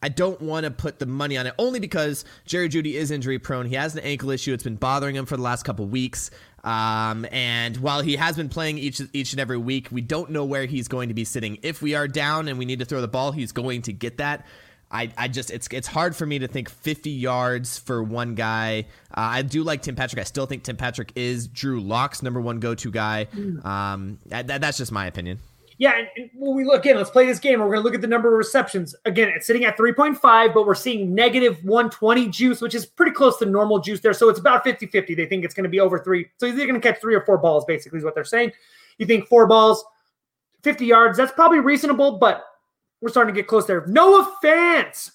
I 0.04 0.10
don't 0.10 0.40
want 0.40 0.66
to 0.66 0.72
put 0.72 1.00
the 1.00 1.08
money 1.08 1.38
on 1.38 1.48
it 1.48 1.56
only 1.58 1.80
because 1.80 2.24
Jerry 2.46 2.70
Jeudy 2.70 2.94
is 2.94 3.10
injury 3.10 3.40
prone. 3.40 3.66
He 3.66 3.74
has 3.76 3.96
an 3.96 4.04
ankle 4.04 4.30
issue. 4.30 4.54
It's 4.54 4.64
been 4.64 4.76
bothering 4.76 5.16
him 5.16 5.26
for 5.26 5.36
the 5.36 5.42
last 5.42 5.64
couple 5.64 5.88
weeks. 5.88 6.30
Um, 6.64 7.26
and 7.32 7.78
while 7.78 8.02
he 8.02 8.16
has 8.16 8.36
been 8.36 8.50
playing 8.50 8.78
each 8.78 9.02
each 9.14 9.34
and 9.34 9.40
every 9.40 9.58
week, 9.58 9.88
we 9.92 10.02
don't 10.02 10.30
know 10.30 10.46
where 10.46 10.66
he's 10.66 10.88
going 10.88 11.10
to 11.10 11.16
be 11.16 11.24
sitting. 11.24 11.58
If 11.64 11.82
we 11.82 11.96
are 11.96 12.08
down 12.08 12.48
and 12.48 12.60
we 12.60 12.66
need 12.66 12.78
to 12.78 12.86
throw 12.86 13.02
the 13.02 13.08
ball, 13.08 13.32
he's 13.32 13.52
going 13.52 13.82
to 13.84 13.94
get 13.94 14.18
that. 14.18 14.46
I, 14.92 15.12
I 15.18 15.28
just 15.28 15.50
it's 15.50 15.68
it's 15.72 15.88
hard 15.88 16.16
for 16.16 16.28
me 16.28 16.38
to 16.40 16.48
think 16.48 16.70
50 16.70 17.10
yards 17.10 17.80
for 17.80 18.04
one 18.04 18.36
guy. 18.36 18.86
Uh, 19.10 19.22
I 19.34 19.42
do 19.42 19.64
like 19.64 19.82
Tim 19.82 19.96
Patrick. 19.96 20.22
I 20.22 20.26
still 20.26 20.46
think 20.46 20.62
Tim 20.62 20.78
Patrick 20.78 21.12
is 21.16 21.48
Drew 21.48 21.82
Lock's 21.82 22.22
number 22.22 22.40
one 22.40 22.60
go 22.60 22.76
to 22.76 22.92
guy. 22.92 23.28
Mm. 23.36 23.66
Um, 23.66 24.20
that, 24.28 24.46
that's 24.46 24.78
just 24.78 24.92
my 24.92 25.08
opinion. 25.08 25.40
Yeah, 25.78 25.98
and, 25.98 26.08
and 26.16 26.30
when 26.36 26.56
we 26.56 26.64
look 26.64 26.86
in, 26.86 26.96
let's 26.96 27.10
play 27.10 27.26
this 27.26 27.40
game. 27.40 27.60
We're 27.60 27.66
going 27.66 27.80
to 27.80 27.84
look 27.84 27.96
at 27.96 28.02
the 28.02 28.08
number 28.08 28.30
of 28.30 28.38
receptions. 28.38 28.96
Again, 29.04 29.30
it's 29.36 29.46
sitting 29.46 29.66
at 29.66 29.78
3.5, 29.78 30.54
but 30.54 30.66
we're 30.66 30.74
seeing 30.74 31.14
negative 31.14 31.58
120 31.66 32.30
juice, 32.30 32.62
which 32.62 32.74
is 32.74 32.86
pretty 32.86 33.12
close 33.12 33.38
to 33.40 33.46
normal 33.46 33.80
juice 33.80 34.00
there. 34.00 34.14
So 34.14 34.30
it's 34.30 34.40
about 34.40 34.64
50 34.64 34.86
50. 34.88 35.16
They 35.16 35.26
think 35.26 35.44
it's 35.44 35.54
going 35.54 35.66
to 35.66 35.70
be 35.70 35.82
over 35.82 36.00
three. 36.00 36.30
So 36.38 36.50
they're 36.52 36.68
going 36.68 36.80
to 36.80 36.88
catch 36.88 37.02
three 37.02 37.16
or 37.16 37.22
four 37.22 37.38
balls, 37.38 37.66
basically, 37.66 38.00
is 38.00 38.06
what 38.06 38.16
they're 38.16 38.24
saying. 38.24 38.54
You 38.98 39.06
think 39.06 39.28
four 39.28 39.48
balls, 39.48 39.84
50 40.64 40.86
yards, 40.86 41.18
that's 41.18 41.34
probably 41.34 41.60
reasonable, 41.60 42.20
but 42.20 42.46
we're 43.02 43.10
starting 43.10 43.34
to 43.34 43.40
get 43.40 43.48
close 43.48 43.66
there. 43.66 43.86
Noah 43.86 44.34
Fant, 44.42 45.12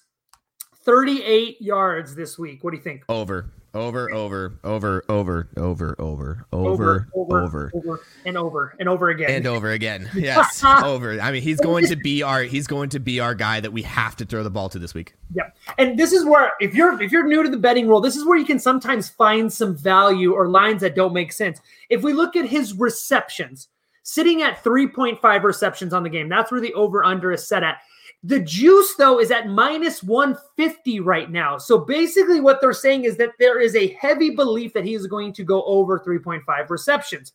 38 0.85 1.59
yards 1.59 2.13
this 2.13 2.37
week. 2.37 2.63
What 2.63 2.71
do 2.71 2.77
you 2.77 2.83
think? 2.83 3.03
Over. 3.09 3.49
Over, 3.73 4.11
over, 4.11 4.59
over, 4.65 5.05
over, 5.07 5.47
over, 5.57 5.95
over, 5.97 6.45
over, 6.51 7.07
over, 7.13 7.71
over, 7.73 8.01
and 8.25 8.37
over 8.37 8.75
and 8.79 8.89
over 8.89 9.09
again, 9.09 9.31
and 9.31 9.47
over 9.47 9.71
again. 9.71 10.09
Yes, 10.13 10.61
over. 10.61 11.21
I 11.21 11.31
mean, 11.31 11.41
he's 11.41 11.61
going 11.61 11.85
to 11.85 11.95
be 11.95 12.21
our 12.21 12.43
he's 12.43 12.67
going 12.67 12.89
to 12.89 12.99
be 12.99 13.21
our 13.21 13.33
guy 13.33 13.61
that 13.61 13.71
we 13.71 13.81
have 13.83 14.17
to 14.17 14.25
throw 14.25 14.43
the 14.43 14.49
ball 14.49 14.67
to 14.69 14.79
this 14.79 14.93
week. 14.93 15.15
Yeah, 15.33 15.51
and 15.77 15.97
this 15.97 16.11
is 16.11 16.25
where 16.25 16.51
if 16.59 16.75
you're 16.75 17.01
if 17.01 17.13
you're 17.13 17.25
new 17.25 17.43
to 17.43 17.49
the 17.49 17.57
betting 17.57 17.87
world, 17.87 18.03
this 18.03 18.17
is 18.17 18.25
where 18.25 18.37
you 18.37 18.45
can 18.45 18.59
sometimes 18.59 19.09
find 19.09 19.51
some 19.51 19.77
value 19.77 20.33
or 20.33 20.49
lines 20.49 20.81
that 20.81 20.93
don't 20.93 21.13
make 21.13 21.31
sense. 21.31 21.61
If 21.89 22.03
we 22.03 22.11
look 22.11 22.35
at 22.35 22.45
his 22.45 22.73
receptions, 22.73 23.69
sitting 24.03 24.41
at 24.41 24.61
3.5 24.63 25.43
receptions 25.43 25.93
on 25.93 26.03
the 26.03 26.09
game, 26.09 26.27
that's 26.27 26.51
where 26.51 26.59
the 26.59 26.73
over 26.73 27.05
under 27.05 27.31
is 27.31 27.47
set 27.47 27.63
at. 27.63 27.77
The 28.23 28.39
juice, 28.39 28.93
though, 28.95 29.19
is 29.19 29.31
at 29.31 29.47
minus 29.47 30.03
150 30.03 30.99
right 30.99 31.31
now. 31.31 31.57
So 31.57 31.79
basically, 31.79 32.39
what 32.39 32.61
they're 32.61 32.71
saying 32.71 33.05
is 33.05 33.17
that 33.17 33.31
there 33.39 33.59
is 33.59 33.75
a 33.75 33.87
heavy 33.93 34.29
belief 34.29 34.73
that 34.73 34.85
he 34.85 34.93
is 34.93 35.07
going 35.07 35.33
to 35.33 35.43
go 35.43 35.63
over 35.63 35.99
3.5 35.99 36.69
receptions. 36.69 37.33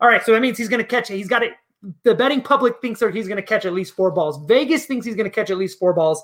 All 0.00 0.08
right, 0.08 0.22
so 0.22 0.32
that 0.32 0.42
means 0.42 0.58
he's 0.58 0.68
going 0.68 0.82
to 0.82 0.88
catch 0.88 1.10
it. 1.10 1.16
He's 1.16 1.28
got 1.28 1.42
it. 1.42 1.52
The 2.02 2.14
betting 2.14 2.42
public 2.42 2.80
thinks 2.82 3.00
that 3.00 3.14
he's 3.14 3.28
going 3.28 3.36
to 3.36 3.42
catch 3.42 3.64
at 3.64 3.72
least 3.72 3.94
four 3.94 4.10
balls. 4.10 4.44
Vegas 4.46 4.84
thinks 4.84 5.06
he's 5.06 5.14
going 5.14 5.28
to 5.28 5.34
catch 5.34 5.50
at 5.50 5.56
least 5.56 5.78
four 5.78 5.94
balls, 5.94 6.22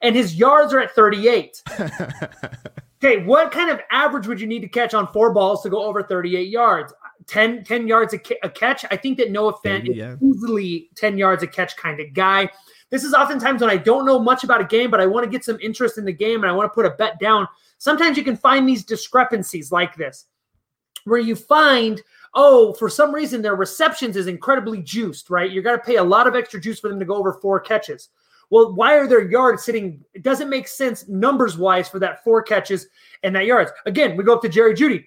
and 0.00 0.16
his 0.16 0.34
yards 0.34 0.72
are 0.72 0.80
at 0.80 0.90
38. 0.92 1.62
okay, 1.80 3.24
what 3.24 3.52
kind 3.52 3.70
of 3.70 3.80
average 3.92 4.26
would 4.26 4.40
you 4.40 4.48
need 4.48 4.62
to 4.62 4.68
catch 4.68 4.92
on 4.92 5.06
four 5.12 5.32
balls 5.32 5.62
to 5.62 5.70
go 5.70 5.84
over 5.84 6.02
38 6.02 6.48
yards? 6.48 6.92
10, 7.28 7.62
10 7.62 7.86
yards 7.86 8.14
a, 8.14 8.20
a 8.42 8.50
catch. 8.50 8.84
I 8.90 8.96
think 8.96 9.18
that 9.18 9.30
Noah 9.30 9.54
Fant 9.64 9.86
yeah. 9.86 10.14
is 10.14 10.22
easily 10.22 10.90
10 10.96 11.16
yards 11.18 11.44
a 11.44 11.46
catch 11.46 11.76
kind 11.76 12.00
of 12.00 12.12
guy. 12.12 12.50
This 12.92 13.04
is 13.04 13.14
oftentimes 13.14 13.62
when 13.62 13.70
I 13.70 13.78
don't 13.78 14.04
know 14.04 14.18
much 14.18 14.44
about 14.44 14.60
a 14.60 14.64
game, 14.64 14.90
but 14.90 15.00
I 15.00 15.06
want 15.06 15.24
to 15.24 15.30
get 15.30 15.46
some 15.46 15.58
interest 15.62 15.96
in 15.96 16.04
the 16.04 16.12
game 16.12 16.42
and 16.42 16.50
I 16.50 16.54
want 16.54 16.70
to 16.70 16.74
put 16.74 16.84
a 16.84 16.90
bet 16.90 17.18
down. 17.18 17.48
Sometimes 17.78 18.18
you 18.18 18.22
can 18.22 18.36
find 18.36 18.68
these 18.68 18.84
discrepancies 18.84 19.72
like 19.72 19.96
this, 19.96 20.26
where 21.04 21.18
you 21.18 21.34
find, 21.34 22.02
oh, 22.34 22.74
for 22.74 22.90
some 22.90 23.10
reason 23.14 23.40
their 23.40 23.56
receptions 23.56 24.14
is 24.14 24.26
incredibly 24.26 24.82
juiced, 24.82 25.30
right? 25.30 25.50
You're 25.50 25.62
going 25.62 25.78
to 25.78 25.84
pay 25.84 25.96
a 25.96 26.04
lot 26.04 26.26
of 26.26 26.34
extra 26.36 26.60
juice 26.60 26.80
for 26.80 26.90
them 26.90 26.98
to 26.98 27.06
go 27.06 27.16
over 27.16 27.32
four 27.32 27.58
catches. 27.60 28.10
Well, 28.50 28.74
why 28.74 28.98
are 28.98 29.08
their 29.08 29.26
yards 29.26 29.64
sitting? 29.64 30.04
It 30.12 30.22
doesn't 30.22 30.50
make 30.50 30.68
sense 30.68 31.08
numbers 31.08 31.56
wise 31.56 31.88
for 31.88 31.98
that 32.00 32.22
four 32.22 32.42
catches 32.42 32.88
and 33.22 33.34
that 33.34 33.46
yards. 33.46 33.72
Again, 33.86 34.18
we 34.18 34.24
go 34.24 34.34
up 34.34 34.42
to 34.42 34.50
Jerry 34.50 34.74
Jeudy, 34.74 35.06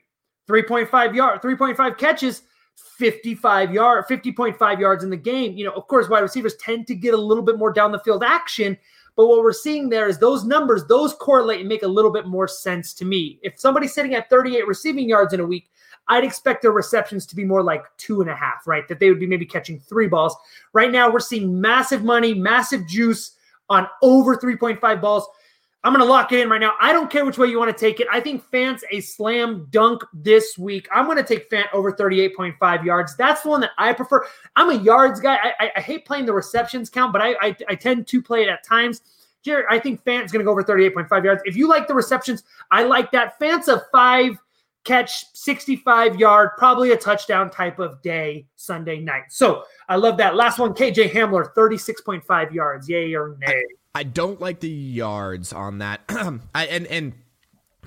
3.5 0.50 1.14
yard, 1.14 1.44
3.5 1.44 1.98
catches 2.00 2.42
55 2.76 3.74
yard 3.74 4.06
50.5 4.10 4.80
yards 4.80 5.04
in 5.04 5.10
the 5.10 5.18
game. 5.18 5.58
You 5.58 5.66
know 5.66 5.72
of 5.72 5.88
course 5.88 6.10
wide 6.10 6.20
receivers 6.20 6.56
tend 6.58 6.88
to 6.88 6.96
get 6.96 7.14
a 7.14 7.18
little 7.18 7.44
bit 7.44 7.58
more 7.58 7.72
down 7.72 7.92
the 7.92 8.00
field 8.00 8.24
action 8.24 8.78
but 9.16 9.28
what 9.28 9.44
we're 9.44 9.54
seeing 9.54 9.90
there 9.90 10.08
is 10.08 10.18
those 10.18 10.44
numbers 10.44 10.86
those 10.86 11.14
correlate 11.14 11.62
and 11.62 11.70
make 11.70 11.84
a 11.84 11.88
little 11.88 12.12
bit 12.12 12.28
more 12.28 12.48
sense 12.48 12.94
to 12.96 13.06
me. 13.06 13.40
If 13.44 13.60
somebody's 13.60 13.94
sitting 13.94 14.14
at 14.16 14.30
38 14.30 14.68
receiving 14.68 15.10
yards 15.10 15.34
in 15.34 15.40
a 15.40 15.46
week 15.46 15.70
i'd 16.10 16.24
expect 16.24 16.62
their 16.62 16.72
receptions 16.72 17.26
to 17.26 17.36
be 17.36 17.44
more 17.44 17.64
like 17.64 17.84
two 17.98 18.22
and 18.22 18.30
a 18.30 18.36
half 18.36 18.68
right? 18.68 18.88
That 18.88 19.00
they 19.00 19.10
would 19.10 19.20
be 19.20 19.28
maybe 19.28 19.46
catching 19.46 19.80
three 19.80 20.08
balls. 20.08 20.36
Right 20.74 20.92
now 20.92 21.12
we're 21.12 21.20
seeing 21.20 21.60
massive 21.60 22.04
money 22.04 22.34
massive 22.34 22.88
juice 22.88 23.32
on 23.70 23.88
over 24.02 24.38
3.5 24.38 25.02
balls 25.02 25.28
I'm 25.86 25.94
going 25.94 26.04
to 26.04 26.12
lock 26.12 26.32
it 26.32 26.40
in 26.40 26.50
right 26.50 26.60
now. 26.60 26.74
I 26.82 26.92
don't 26.92 27.12
care 27.12 27.24
which 27.24 27.38
way 27.38 27.46
you 27.46 27.60
want 27.60 27.70
to 27.70 27.80
take 27.80 28.00
it. 28.00 28.08
I 28.12 28.20
think 28.20 28.44
Fant's 28.50 28.84
a 28.92 29.02
slam 29.02 29.68
dunk 29.70 30.04
this 30.16 30.58
week. 30.58 30.88
I'm 30.92 31.06
going 31.06 31.18
to 31.18 31.24
take 31.24 31.48
Fant 31.48 31.68
over 31.74 31.92
38.5 31.92 32.84
yards. 32.84 33.16
That's 33.16 33.44
the 33.44 33.50
one 33.50 33.62
that 33.62 33.70
I 33.78 33.94
prefer. 33.94 34.26
I'm 34.56 34.72
a 34.72 34.82
yards 34.82 35.20
guy. 35.20 35.36
I, 35.36 35.54
I, 35.60 35.72
I 35.76 35.82
hate 35.82 36.04
playing 36.04 36.26
the 36.26 36.34
receptions 36.34 36.90
count, 36.90 37.14
but 37.14 37.22
I, 37.22 37.36
I, 37.40 37.56
I 37.70 37.76
tend 37.76 38.08
to 38.08 38.20
play 38.20 38.42
it 38.42 38.50
at 38.50 38.66
times. 38.66 39.02
Jared, 39.44 39.68
I 39.70 39.78
think 39.78 40.04
Fant's 40.04 40.32
going 40.32 40.40
to 40.40 40.44
go 40.44 40.50
over 40.50 40.64
38.5 40.64 41.24
yards. 41.24 41.44
If 41.46 41.56
you 41.56 41.68
like 41.68 41.88
the 41.88 41.94
receptions, 41.94 42.42
I 42.72 42.82
like 42.82 43.12
that. 43.12 43.38
Fant's 43.38 43.68
a 43.68 43.84
five 43.92 44.40
catch, 44.86 45.32
65 45.36 46.16
yard, 46.20 46.50
probably 46.58 46.94
a 46.94 46.98
touchdown 46.98 47.52
type 47.52 47.78
of 47.78 48.02
day 48.02 48.48
Sunday 48.56 49.00
night. 49.02 49.26
So 49.30 49.66
I 49.88 49.98
love 49.98 50.18
that. 50.18 50.36
Last 50.36 50.58
one, 50.58 50.74
KJ 50.74 51.12
Hamler, 51.12 51.54
36.5 51.54 52.52
yards. 52.52 52.90
Yay 52.90 53.14
or 53.14 53.38
nay? 53.40 53.64
I 53.96 54.04
don't 54.04 54.42
like 54.42 54.60
the 54.60 54.70
yards 54.70 55.54
on 55.54 55.78
that. 55.78 56.02
I 56.54 56.66
and 56.66 56.86
and 56.88 57.14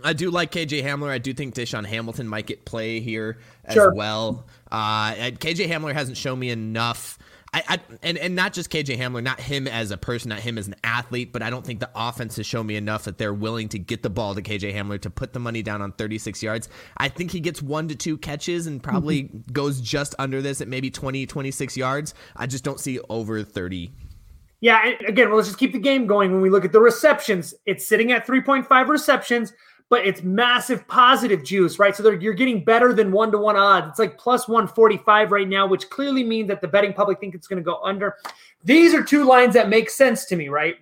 I 0.02 0.14
do 0.14 0.30
like 0.30 0.50
KJ 0.50 0.82
Hamler. 0.82 1.10
I 1.10 1.18
do 1.18 1.34
think 1.34 1.54
DaeSean 1.54 1.84
Hamilton 1.84 2.26
might 2.26 2.46
get 2.46 2.64
play 2.64 3.00
here 3.00 3.38
as 3.64 3.74
sure. 3.74 3.92
well. 3.92 4.46
Uh, 4.72 5.12
KJ 5.12 5.68
Hamler 5.68 5.92
hasn't 5.92 6.16
shown 6.16 6.38
me 6.38 6.48
enough. 6.48 7.18
I, 7.52 7.62
I, 7.68 7.80
and 8.02 8.16
and 8.16 8.34
not 8.34 8.54
just 8.54 8.70
KJ 8.70 8.98
Hamler, 8.98 9.22
not 9.22 9.38
him 9.38 9.66
as 9.66 9.90
a 9.90 9.98
person, 9.98 10.30
not 10.30 10.40
him 10.40 10.56
as 10.56 10.66
an 10.66 10.76
athlete, 10.82 11.30
but 11.30 11.42
I 11.42 11.50
don't 11.50 11.64
think 11.64 11.80
the 11.80 11.90
offense 11.94 12.36
has 12.36 12.46
shown 12.46 12.66
me 12.66 12.76
enough 12.76 13.04
that 13.04 13.18
they're 13.18 13.34
willing 13.34 13.68
to 13.70 13.78
get 13.78 14.02
the 14.02 14.10
ball 14.10 14.34
to 14.34 14.40
KJ 14.40 14.74
Hamler 14.74 15.00
to 15.02 15.10
put 15.10 15.34
the 15.34 15.40
money 15.40 15.62
down 15.62 15.82
on 15.82 15.92
36 15.92 16.42
yards. 16.42 16.70
I 16.96 17.08
think 17.08 17.32
he 17.32 17.40
gets 17.40 17.60
one 17.60 17.88
to 17.88 17.94
two 17.94 18.16
catches 18.16 18.66
and 18.66 18.82
probably 18.82 19.24
mm-hmm. 19.24 19.52
goes 19.52 19.80
just 19.80 20.14
under 20.18 20.40
this 20.40 20.62
at 20.62 20.68
maybe 20.68 20.90
20, 20.90 21.26
26 21.26 21.76
yards. 21.76 22.14
I 22.34 22.46
just 22.46 22.64
don't 22.64 22.80
see 22.80 22.98
over 23.08 23.42
30 23.42 23.92
yeah, 24.60 24.92
again, 25.06 25.28
well, 25.28 25.36
let's 25.36 25.48
just 25.48 25.58
keep 25.58 25.72
the 25.72 25.78
game 25.78 26.06
going. 26.06 26.32
When 26.32 26.40
we 26.40 26.50
look 26.50 26.64
at 26.64 26.72
the 26.72 26.80
receptions, 26.80 27.54
it's 27.64 27.86
sitting 27.86 28.10
at 28.10 28.26
3.5 28.26 28.88
receptions, 28.88 29.52
but 29.88 30.04
it's 30.04 30.22
massive 30.22 30.86
positive 30.88 31.44
juice, 31.44 31.78
right? 31.78 31.94
So 31.94 32.10
you're 32.10 32.34
getting 32.34 32.64
better 32.64 32.92
than 32.92 33.12
one 33.12 33.30
to 33.32 33.38
one 33.38 33.56
odds. 33.56 33.88
It's 33.88 33.98
like 34.00 34.18
plus 34.18 34.48
145 34.48 35.30
right 35.30 35.48
now, 35.48 35.66
which 35.66 35.88
clearly 35.90 36.24
means 36.24 36.48
that 36.48 36.60
the 36.60 36.68
betting 36.68 36.92
public 36.92 37.20
think 37.20 37.34
it's 37.34 37.46
going 37.46 37.58
to 37.58 37.64
go 37.64 37.80
under. 37.84 38.16
These 38.64 38.94
are 38.94 39.02
two 39.02 39.24
lines 39.24 39.54
that 39.54 39.68
make 39.68 39.90
sense 39.90 40.24
to 40.26 40.36
me, 40.36 40.48
right? 40.48 40.74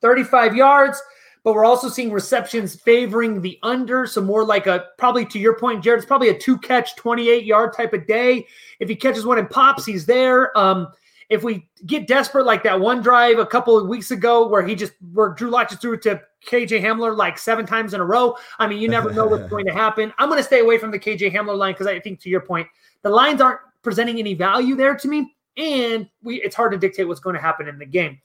35 0.00 0.54
yards, 0.54 1.02
but 1.42 1.54
we're 1.54 1.64
also 1.64 1.88
seeing 1.88 2.12
receptions 2.12 2.76
favoring 2.76 3.42
the 3.42 3.58
under. 3.64 4.06
So 4.06 4.20
more 4.20 4.44
like 4.44 4.68
a 4.68 4.86
probably 4.98 5.26
to 5.26 5.38
your 5.38 5.58
point, 5.58 5.82
Jared, 5.82 5.98
it's 5.98 6.06
probably 6.06 6.28
a 6.28 6.38
two 6.38 6.58
catch, 6.58 6.94
28 6.94 7.44
yard 7.44 7.72
type 7.76 7.92
of 7.92 8.06
day. 8.06 8.46
If 8.78 8.88
he 8.88 8.94
catches 8.94 9.26
one 9.26 9.38
and 9.38 9.50
pops, 9.50 9.84
he's 9.84 10.06
there. 10.06 10.56
Um, 10.56 10.88
if 11.28 11.42
we 11.42 11.68
get 11.86 12.06
desperate 12.06 12.46
like 12.46 12.62
that 12.62 12.78
one 12.78 13.02
drive 13.02 13.38
a 13.38 13.46
couple 13.46 13.78
of 13.78 13.88
weeks 13.88 14.10
ago 14.10 14.46
where 14.46 14.62
he 14.66 14.74
just 14.74 14.92
where 15.12 15.30
Drew 15.30 15.50
Lock 15.50 15.70
just 15.70 15.80
threw 15.80 15.94
it 15.94 16.02
to 16.02 16.20
KJ 16.46 16.82
Hamler 16.82 17.16
like 17.16 17.38
seven 17.38 17.66
times 17.66 17.94
in 17.94 18.00
a 18.00 18.04
row. 18.04 18.36
I 18.58 18.66
mean, 18.66 18.80
you 18.80 18.88
never 18.88 19.12
know 19.12 19.26
what's 19.26 19.48
going 19.50 19.66
to 19.66 19.72
happen. 19.72 20.12
I'm 20.18 20.28
going 20.28 20.38
to 20.38 20.44
stay 20.44 20.60
away 20.60 20.78
from 20.78 20.90
the 20.90 20.98
KJ 20.98 21.32
Hamler 21.32 21.56
line 21.56 21.72
because 21.72 21.86
I 21.86 21.98
think 22.00 22.20
to 22.20 22.28
your 22.28 22.40
point, 22.40 22.68
the 23.02 23.10
lines 23.10 23.40
aren't 23.40 23.60
presenting 23.82 24.18
any 24.18 24.34
value 24.34 24.76
there 24.76 24.96
to 24.96 25.08
me, 25.08 25.34
and 25.56 26.08
we 26.22 26.42
it's 26.42 26.56
hard 26.56 26.72
to 26.72 26.78
dictate 26.78 27.08
what's 27.08 27.20
going 27.20 27.36
to 27.36 27.42
happen 27.42 27.68
in 27.68 27.78
the 27.78 27.86
game. 27.86 28.20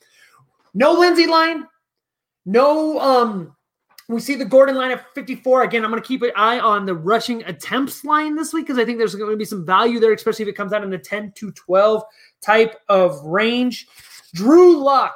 No 0.73 0.93
Lindsay 0.93 1.27
line, 1.27 1.65
no 2.45 2.99
um 2.99 3.55
we 4.09 4.19
see 4.19 4.33
the 4.33 4.43
Gordon 4.43 4.75
line 4.75 4.89
at 4.89 5.05
54. 5.13 5.63
Again, 5.63 5.85
I'm 5.85 5.91
going 5.91 6.01
to 6.01 6.07
keep 6.07 6.23
an 6.23 6.31
eye 6.35 6.59
on 6.59 6.87
the 6.87 6.95
rushing 6.95 7.43
attempts 7.43 8.03
line 8.03 8.35
this 8.35 8.51
week 8.51 8.65
because 8.65 8.79
I 8.79 8.83
think 8.83 8.97
there's 8.97 9.13
going 9.13 9.29
to 9.29 9.37
be 9.37 9.45
some 9.45 9.63
value 9.63 9.99
there, 9.99 10.11
especially 10.11 10.43
if 10.43 10.49
it 10.49 10.55
comes 10.55 10.73
out 10.73 10.83
in 10.83 10.89
the 10.89 10.97
10 10.97 11.33
to 11.33 11.51
12 11.51 12.03
type 12.41 12.79
of 12.89 13.19
range. 13.23 13.87
Drew 14.33 14.77
Lock, 14.83 15.15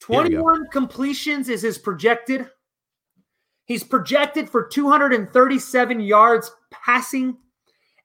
21 0.00 0.68
completions 0.68 1.48
is 1.48 1.62
his 1.62 1.78
projected. 1.78 2.48
He's 3.64 3.84
projected 3.84 4.50
for 4.50 4.66
237 4.66 6.00
yards 6.00 6.50
passing, 6.70 7.36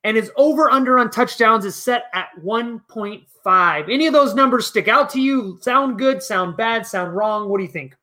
and 0.04 0.16
his 0.16 0.32
over 0.38 0.70
under 0.70 1.00
on 1.00 1.10
touchdowns 1.10 1.66
is 1.66 1.76
set 1.76 2.04
at 2.14 2.28
1.5. 2.44 3.92
Any 3.92 4.08
of 4.08 4.14
those 4.14 4.36
numbers 4.36 4.68
stick 4.68 4.88
out 4.88 5.10
to 5.12 5.22
you? 5.22 5.58
Sound 5.62 5.98
good? 5.98 6.22
Sound 6.22 6.56
bad? 6.56 6.86
Sound 6.86 7.16
wrong? 7.16 7.50
What 7.50 7.58
do 7.58 7.64
you 7.64 7.72
think? 7.72 7.96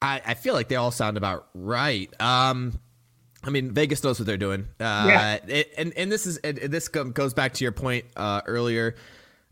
I, 0.00 0.20
I 0.24 0.34
feel 0.34 0.54
like 0.54 0.68
they 0.68 0.76
all 0.76 0.90
sound 0.90 1.16
about 1.16 1.48
right. 1.54 2.10
Um, 2.20 2.78
I 3.44 3.50
mean, 3.50 3.72
Vegas 3.72 4.02
knows 4.02 4.18
what 4.18 4.26
they're 4.26 4.36
doing. 4.36 4.68
Uh, 4.80 5.06
yeah. 5.08 5.34
It, 5.46 5.72
and 5.76 5.92
and 5.96 6.10
this 6.10 6.26
is 6.26 6.40
this 6.40 6.88
goes 6.88 7.34
back 7.34 7.54
to 7.54 7.64
your 7.64 7.72
point 7.72 8.06
uh, 8.16 8.40
earlier. 8.46 8.96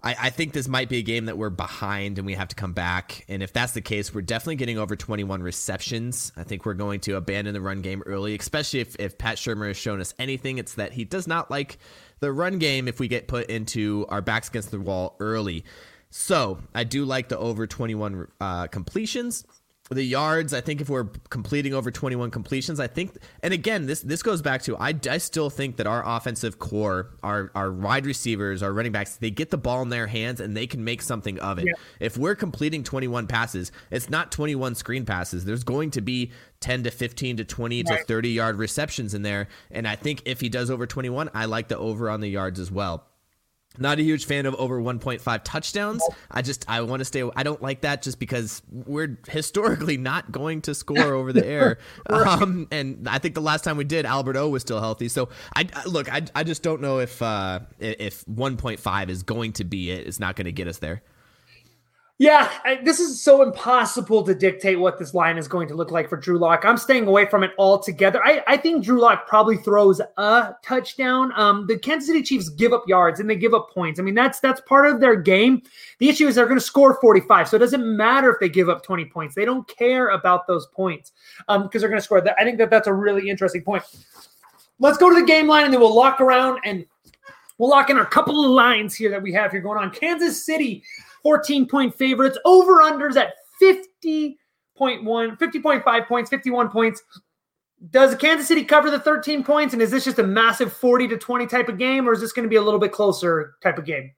I, 0.04 0.16
I, 0.20 0.30
think 0.30 0.52
this 0.52 0.66
might 0.66 0.88
be 0.88 0.98
a 0.98 1.02
game 1.02 1.26
that 1.26 1.38
we're 1.38 1.50
behind 1.50 2.18
and 2.18 2.26
we 2.26 2.34
have 2.34 2.48
to 2.48 2.56
come 2.56 2.72
back. 2.72 3.24
And 3.28 3.42
if 3.42 3.52
that's 3.52 3.72
the 3.72 3.80
case, 3.80 4.12
we're 4.12 4.22
definitely 4.22 4.56
getting 4.56 4.76
over 4.76 4.96
21 4.96 5.42
receptions. 5.42 6.32
I 6.36 6.42
think 6.42 6.66
we're 6.66 6.74
going 6.74 7.00
to 7.00 7.16
abandon 7.16 7.54
the 7.54 7.60
run 7.60 7.82
game 7.82 8.02
early, 8.04 8.34
especially 8.34 8.80
if, 8.80 8.96
if 8.98 9.16
Pat 9.16 9.36
Shurmur 9.36 9.68
has 9.68 9.76
shown 9.76 10.00
us 10.00 10.12
anything. 10.18 10.58
It's 10.58 10.74
that 10.74 10.92
he 10.92 11.04
does 11.04 11.28
not 11.28 11.52
like 11.52 11.78
the 12.18 12.32
run 12.32 12.58
game 12.58 12.88
if 12.88 12.98
we 12.98 13.06
get 13.06 13.28
put 13.28 13.48
into 13.48 14.04
our 14.08 14.20
backs 14.20 14.48
against 14.48 14.72
the 14.72 14.80
wall 14.80 15.14
early. 15.20 15.64
So 16.10 16.58
I 16.74 16.84
do 16.84 17.04
like 17.04 17.28
the 17.28 17.38
over 17.38 17.66
21 17.66 18.26
uh, 18.40 18.66
completions 18.66 19.46
the 19.94 20.04
yards, 20.04 20.52
I 20.54 20.60
think 20.60 20.80
if 20.80 20.88
we're 20.88 21.04
completing 21.30 21.74
over 21.74 21.90
21 21.90 22.30
completions, 22.30 22.80
I 22.80 22.86
think, 22.86 23.16
and 23.42 23.52
again, 23.52 23.86
this 23.86 24.00
this 24.00 24.22
goes 24.22 24.42
back 24.42 24.62
to 24.62 24.76
I, 24.76 24.94
I 25.08 25.18
still 25.18 25.50
think 25.50 25.76
that 25.76 25.86
our 25.86 26.02
offensive 26.06 26.58
core, 26.58 27.10
our 27.22 27.50
our 27.54 27.72
wide 27.72 28.06
receivers, 28.06 28.62
our 28.62 28.72
running 28.72 28.92
backs, 28.92 29.16
they 29.16 29.30
get 29.30 29.50
the 29.50 29.58
ball 29.58 29.82
in 29.82 29.88
their 29.88 30.06
hands 30.06 30.40
and 30.40 30.56
they 30.56 30.66
can 30.66 30.84
make 30.84 31.02
something 31.02 31.38
of 31.40 31.58
it. 31.58 31.66
Yeah. 31.66 31.72
If 32.00 32.16
we're 32.16 32.34
completing 32.34 32.84
21 32.84 33.26
passes, 33.26 33.72
it's 33.90 34.10
not 34.10 34.32
21 34.32 34.74
screen 34.74 35.04
passes. 35.04 35.44
There's 35.44 35.64
going 35.64 35.90
to 35.92 36.00
be 36.00 36.32
10 36.60 36.84
to 36.84 36.90
15 36.90 37.38
to 37.38 37.44
20 37.44 37.82
right. 37.82 37.98
to 37.98 38.04
30 38.04 38.30
yard 38.30 38.56
receptions 38.56 39.14
in 39.14 39.22
there, 39.22 39.48
and 39.70 39.86
I 39.86 39.96
think 39.96 40.22
if 40.24 40.40
he 40.40 40.48
does 40.48 40.70
over 40.70 40.86
21, 40.86 41.30
I 41.34 41.46
like 41.46 41.68
the 41.68 41.78
over 41.78 42.10
on 42.10 42.20
the 42.20 42.28
yards 42.28 42.60
as 42.60 42.70
well. 42.70 43.06
Not 43.78 43.98
a 43.98 44.02
huge 44.02 44.26
fan 44.26 44.46
of 44.46 44.54
over 44.56 44.80
1.5 44.80 45.40
touchdowns. 45.44 46.02
I 46.30 46.42
just 46.42 46.64
I 46.68 46.80
want 46.82 47.00
to 47.00 47.04
stay. 47.04 47.28
I 47.34 47.42
don't 47.42 47.62
like 47.62 47.82
that 47.82 48.02
just 48.02 48.18
because 48.18 48.62
we're 48.70 49.18
historically 49.28 49.96
not 49.96 50.30
going 50.30 50.62
to 50.62 50.74
score 50.74 51.14
over 51.14 51.32
the 51.32 51.46
air. 51.46 51.78
Um, 52.12 52.68
and 52.70 53.08
I 53.08 53.18
think 53.18 53.34
the 53.34 53.40
last 53.40 53.64
time 53.64 53.76
we 53.76 53.84
did, 53.84 54.04
Albert 54.04 54.36
O 54.36 54.48
was 54.48 54.62
still 54.62 54.80
healthy. 54.80 55.08
So 55.08 55.28
I 55.56 55.66
look. 55.86 56.12
I, 56.12 56.22
I 56.34 56.44
just 56.44 56.62
don't 56.62 56.80
know 56.80 56.98
if 56.98 57.22
uh, 57.22 57.60
if 57.78 58.24
1.5 58.26 59.08
is 59.08 59.22
going 59.22 59.52
to 59.54 59.64
be 59.64 59.90
it. 59.90 60.06
It's 60.06 60.20
not 60.20 60.36
going 60.36 60.44
to 60.46 60.52
get 60.52 60.68
us 60.68 60.78
there. 60.78 61.02
Yeah, 62.22 62.48
I, 62.64 62.76
this 62.76 63.00
is 63.00 63.20
so 63.20 63.42
impossible 63.42 64.22
to 64.22 64.32
dictate 64.32 64.78
what 64.78 64.96
this 64.96 65.12
line 65.12 65.38
is 65.38 65.48
going 65.48 65.66
to 65.66 65.74
look 65.74 65.90
like 65.90 66.08
for 66.08 66.16
Drew 66.16 66.38
Lock. 66.38 66.64
I'm 66.64 66.76
staying 66.76 67.08
away 67.08 67.26
from 67.26 67.42
it 67.42 67.50
altogether. 67.58 68.24
I, 68.24 68.44
I 68.46 68.56
think 68.58 68.84
Drew 68.84 69.00
Lock 69.00 69.26
probably 69.26 69.56
throws 69.56 70.00
a 70.18 70.54
touchdown. 70.62 71.32
Um, 71.34 71.66
the 71.66 71.76
Kansas 71.76 72.06
City 72.06 72.22
Chiefs 72.22 72.48
give 72.50 72.72
up 72.72 72.84
yards 72.86 73.18
and 73.18 73.28
they 73.28 73.34
give 73.34 73.54
up 73.54 73.70
points. 73.74 73.98
I 73.98 74.04
mean, 74.04 74.14
that's 74.14 74.38
that's 74.38 74.60
part 74.60 74.86
of 74.86 75.00
their 75.00 75.16
game. 75.16 75.62
The 75.98 76.10
issue 76.10 76.28
is 76.28 76.36
they're 76.36 76.46
going 76.46 76.60
to 76.60 76.64
score 76.64 76.96
45, 77.00 77.48
so 77.48 77.56
it 77.56 77.58
doesn't 77.58 77.84
matter 77.84 78.30
if 78.30 78.38
they 78.38 78.48
give 78.48 78.68
up 78.68 78.84
20 78.84 79.06
points. 79.06 79.34
They 79.34 79.44
don't 79.44 79.66
care 79.66 80.10
about 80.10 80.46
those 80.46 80.68
points 80.68 81.10
um, 81.48 81.64
because 81.64 81.82
they're 81.82 81.90
going 81.90 81.98
to 81.98 82.04
score. 82.04 82.20
That 82.20 82.36
I 82.38 82.44
think 82.44 82.56
that 82.58 82.70
that's 82.70 82.86
a 82.86 82.94
really 82.94 83.30
interesting 83.30 83.62
point. 83.62 83.82
Let's 84.78 84.96
go 84.96 85.12
to 85.12 85.20
the 85.20 85.26
game 85.26 85.48
line 85.48 85.64
and 85.64 85.74
then 85.74 85.80
we'll 85.80 85.96
lock 85.96 86.20
around 86.20 86.60
and 86.64 86.86
we'll 87.58 87.70
lock 87.70 87.90
in 87.90 87.98
a 87.98 88.06
couple 88.06 88.44
of 88.44 88.50
lines 88.52 88.94
here 88.94 89.10
that 89.10 89.20
we 89.20 89.32
have 89.32 89.50
here 89.50 89.60
going 89.60 89.78
on. 89.78 89.90
Kansas 89.90 90.46
City 90.46 90.84
14 91.22 91.68
point 91.68 91.94
favorites, 91.94 92.38
over 92.44 92.78
unders 92.78 93.16
at 93.16 93.34
50.1, 93.62 94.36
50.5 94.76 96.06
points, 96.06 96.30
51 96.30 96.68
points. 96.70 97.02
Does 97.90 98.14
Kansas 98.14 98.46
City 98.46 98.64
cover 98.64 98.90
the 98.90 99.00
13 99.00 99.42
points? 99.42 99.72
And 99.72 99.82
is 99.82 99.90
this 99.90 100.04
just 100.04 100.18
a 100.18 100.22
massive 100.22 100.72
40 100.72 101.08
to 101.08 101.18
20 101.18 101.46
type 101.46 101.68
of 101.68 101.78
game, 101.78 102.08
or 102.08 102.12
is 102.12 102.20
this 102.20 102.32
going 102.32 102.44
to 102.44 102.50
be 102.50 102.56
a 102.56 102.62
little 102.62 102.78
bit 102.80 102.92
closer 102.92 103.54
type 103.62 103.78
of 103.78 103.84
game? 103.84 104.12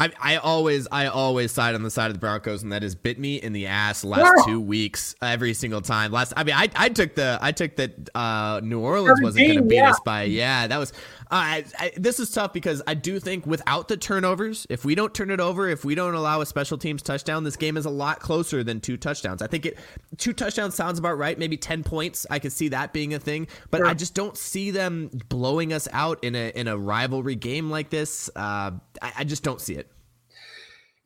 I, 0.00 0.10
I 0.18 0.36
always 0.36 0.88
I 0.90 1.08
always 1.08 1.52
side 1.52 1.74
on 1.74 1.82
the 1.82 1.90
side 1.90 2.06
of 2.06 2.14
the 2.14 2.18
Broncos, 2.18 2.62
and 2.62 2.72
that 2.72 2.82
has 2.82 2.94
bit 2.94 3.18
me 3.18 3.36
in 3.36 3.52
the 3.52 3.66
ass 3.66 4.02
last 4.02 4.32
yeah. 4.38 4.44
two 4.46 4.58
weeks 4.58 5.14
every 5.20 5.52
single 5.52 5.82
time. 5.82 6.10
Last 6.10 6.32
I 6.38 6.44
mean 6.44 6.54
I, 6.54 6.70
I 6.74 6.88
took 6.88 7.14
the 7.14 7.38
I 7.42 7.52
took 7.52 7.76
that 7.76 8.08
uh, 8.14 8.62
New 8.64 8.80
Orleans 8.80 9.20
wasn't 9.20 9.46
going 9.46 9.58
to 9.58 9.64
beat 9.64 9.76
yeah. 9.76 9.90
us 9.90 10.00
by 10.02 10.22
yeah 10.22 10.66
that 10.66 10.78
was 10.78 10.94
uh, 11.30 11.62
I, 11.78 11.92
this 11.96 12.18
is 12.18 12.30
tough 12.30 12.52
because 12.52 12.82
I 12.86 12.94
do 12.94 13.20
think 13.20 13.46
without 13.46 13.86
the 13.86 13.96
turnovers, 13.96 14.66
if 14.68 14.84
we 14.84 14.96
don't 14.96 15.14
turn 15.14 15.30
it 15.30 15.38
over, 15.38 15.68
if 15.68 15.84
we 15.84 15.94
don't 15.94 16.14
allow 16.14 16.40
a 16.40 16.46
special 16.46 16.76
teams 16.76 17.02
touchdown, 17.02 17.44
this 17.44 17.56
game 17.56 17.76
is 17.76 17.86
a 17.86 17.90
lot 17.90 18.18
closer 18.18 18.64
than 18.64 18.80
two 18.80 18.96
touchdowns. 18.96 19.40
I 19.40 19.46
think 19.46 19.64
it 19.64 19.78
two 20.16 20.32
touchdowns 20.32 20.74
sounds 20.74 20.98
about 20.98 21.18
right. 21.18 21.38
Maybe 21.38 21.56
ten 21.56 21.84
points, 21.84 22.26
I 22.30 22.40
could 22.40 22.52
see 22.52 22.68
that 22.68 22.92
being 22.92 23.14
a 23.14 23.20
thing, 23.20 23.46
but 23.70 23.78
sure. 23.78 23.86
I 23.86 23.94
just 23.94 24.14
don't 24.14 24.36
see 24.36 24.72
them 24.72 25.08
blowing 25.28 25.72
us 25.72 25.86
out 25.92 26.22
in 26.24 26.34
a 26.34 26.50
in 26.56 26.66
a 26.66 26.76
rivalry 26.76 27.36
game 27.36 27.70
like 27.70 27.90
this. 27.90 28.28
Uh, 28.34 28.72
I, 29.00 29.12
I 29.18 29.24
just 29.24 29.44
don't 29.44 29.60
see 29.60 29.74
it. 29.74 29.90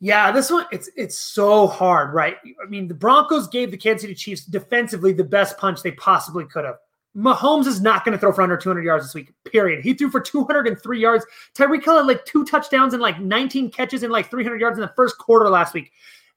Yeah, 0.00 0.32
this 0.32 0.50
one 0.50 0.66
it's 0.72 0.90
it's 0.96 1.18
so 1.18 1.66
hard, 1.66 2.14
right? 2.14 2.36
I 2.64 2.68
mean, 2.68 2.88
the 2.88 2.94
Broncos 2.94 3.48
gave 3.48 3.70
the 3.70 3.76
Kansas 3.76 4.02
City 4.02 4.14
Chiefs 4.14 4.44
defensively 4.44 5.12
the 5.12 5.24
best 5.24 5.58
punch 5.58 5.82
they 5.82 5.92
possibly 5.92 6.44
could 6.46 6.64
have. 6.64 6.76
Mahomes 7.16 7.66
is 7.66 7.80
not 7.80 8.04
going 8.04 8.12
to 8.12 8.18
throw 8.18 8.32
for 8.32 8.42
under 8.42 8.56
200 8.56 8.82
yards 8.82 9.04
this 9.04 9.14
week, 9.14 9.32
period. 9.44 9.84
He 9.84 9.94
threw 9.94 10.10
for 10.10 10.20
203 10.20 11.00
yards. 11.00 11.24
Tyreek 11.54 11.84
Hill 11.84 11.98
had 11.98 12.06
like 12.06 12.24
two 12.24 12.44
touchdowns 12.44 12.92
and 12.92 13.00
like 13.00 13.20
19 13.20 13.70
catches 13.70 14.02
and 14.02 14.12
like 14.12 14.30
300 14.30 14.60
yards 14.60 14.78
in 14.78 14.82
the 14.82 14.92
first 14.96 15.16
quarter 15.18 15.48
last 15.48 15.74
week. 15.74 15.92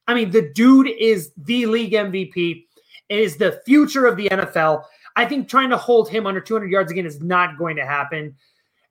I 0.08 0.14
mean, 0.14 0.30
the 0.30 0.52
dude 0.54 0.88
is 0.88 1.32
the 1.36 1.66
league 1.66 1.94
MVP, 1.94 2.66
is 3.10 3.38
the 3.38 3.62
future 3.66 4.06
of 4.06 4.18
the 4.18 4.30
NFL. 4.30 4.84
I 5.16 5.26
think 5.26 5.50
trying 5.50 5.72
to 5.72 5.78
hold 5.78 6.10
him 6.10 6.28
under 6.28 6.40
200 6.40 6.70
yards 6.70 6.92
again 6.92 7.06
is 7.06 7.22
not 7.22 7.58
going 7.58 7.76
to 7.78 7.86
happen. 7.86 8.36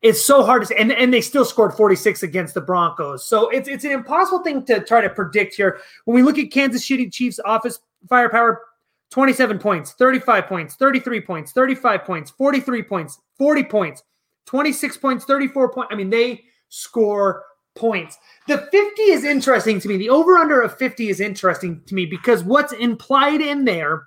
It's 0.03 0.25
so 0.25 0.44
hard 0.44 0.62
to 0.62 0.66
say. 0.66 0.77
And, 0.77 0.92
and 0.92 1.14
they 1.14 1.20
still 1.20 1.44
scored 1.44 1.75
46 1.75 2.22
against 2.22 2.55
the 2.55 2.61
Broncos. 2.61 3.25
So 3.25 3.49
it's, 3.51 3.68
it's 3.68 3.85
an 3.85 3.92
impossible 3.92 4.40
thing 4.40 4.64
to 4.66 4.81
try 4.85 5.01
to 5.01 5.09
predict 5.09 5.55
here. 5.55 5.81
When 6.05 6.16
we 6.16 6.22
look 6.22 6.38
at 6.38 6.51
Kansas 6.51 6.87
City 6.87 7.09
Chiefs' 7.09 7.40
office 7.44 7.79
firepower, 8.09 8.62
27 9.11 9.59
points, 9.59 9.92
35 9.92 10.47
points, 10.47 10.75
33 10.75 11.21
points, 11.21 11.53
35 11.53 12.05
points, 12.05 12.31
43 12.33 12.83
points, 12.83 13.21
40 13.38 13.64
points, 13.64 14.03
26 14.47 14.97
points, 14.97 15.25
34 15.25 15.73
points. 15.73 15.88
I 15.92 15.97
mean, 15.97 16.11
they 16.11 16.45
score 16.69 17.45
points. 17.77 18.19
The 18.49 18.59
50 18.59 19.03
is 19.03 19.25
interesting 19.25 19.79
to 19.81 19.88
me. 19.88 19.97
The 19.97 20.11
over 20.11 20.37
under 20.38 20.62
of 20.62 20.77
50 20.77 21.09
is 21.09 21.21
interesting 21.21 21.83
to 21.87 21.95
me 21.95 22.07
because 22.07 22.42
what's 22.42 22.73
implied 22.73 23.40
in 23.40 23.64
there 23.64 24.05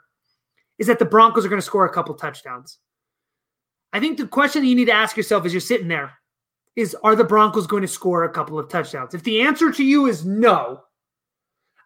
is 0.79 0.87
that 0.87 0.99
the 0.99 1.05
Broncos 1.05 1.45
are 1.45 1.49
going 1.49 1.61
to 1.61 1.65
score 1.65 1.85
a 1.85 1.93
couple 1.93 2.15
touchdowns. 2.15 2.79
I 3.93 3.99
think 3.99 4.17
the 4.17 4.27
question 4.27 4.61
that 4.61 4.67
you 4.67 4.75
need 4.75 4.85
to 4.85 4.91
ask 4.91 5.17
yourself 5.17 5.45
as 5.45 5.53
you're 5.53 5.61
sitting 5.61 5.87
there 5.87 6.13
is 6.75 6.95
are 7.03 7.15
the 7.15 7.23
Broncos 7.23 7.67
going 7.67 7.81
to 7.81 7.87
score 7.87 8.23
a 8.23 8.31
couple 8.31 8.59
of 8.59 8.69
touchdowns? 8.69 9.13
If 9.13 9.23
the 9.23 9.41
answer 9.41 9.71
to 9.71 9.83
you 9.83 10.07
is 10.07 10.25
no, 10.25 10.83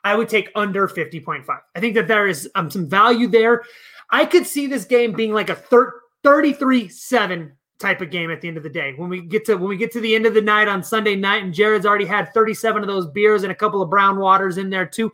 I 0.03 0.15
would 0.15 0.29
take 0.29 0.49
under 0.55 0.87
50.5. 0.87 1.45
I 1.75 1.79
think 1.79 1.95
that 1.95 2.07
there 2.07 2.27
is 2.27 2.49
um, 2.55 2.69
some 2.69 2.87
value 2.87 3.27
there. 3.27 3.63
I 4.09 4.25
could 4.25 4.45
see 4.45 4.67
this 4.67 4.85
game 4.85 5.13
being 5.13 5.33
like 5.33 5.49
a 5.49 5.55
33 5.55 6.87
7 6.89 7.51
type 7.79 8.01
of 8.01 8.11
game 8.11 8.31
at 8.31 8.41
the 8.41 8.47
end 8.47 8.57
of 8.57 8.63
the 8.63 8.69
day. 8.69 8.93
When 8.95 9.09
we 9.09 9.21
get 9.21 9.45
to 9.45 9.55
when 9.55 9.67
we 9.69 9.77
get 9.77 9.91
to 9.93 10.01
the 10.01 10.15
end 10.15 10.25
of 10.25 10.33
the 10.33 10.41
night 10.41 10.67
on 10.67 10.83
Sunday 10.83 11.15
night, 11.15 11.43
and 11.43 11.53
Jared's 11.53 11.85
already 11.85 12.05
had 12.05 12.33
37 12.33 12.81
of 12.81 12.87
those 12.87 13.07
beers 13.07 13.43
and 13.43 13.51
a 13.51 13.55
couple 13.55 13.81
of 13.81 13.89
brown 13.89 14.19
waters 14.19 14.57
in 14.57 14.69
there 14.69 14.85
too. 14.85 15.11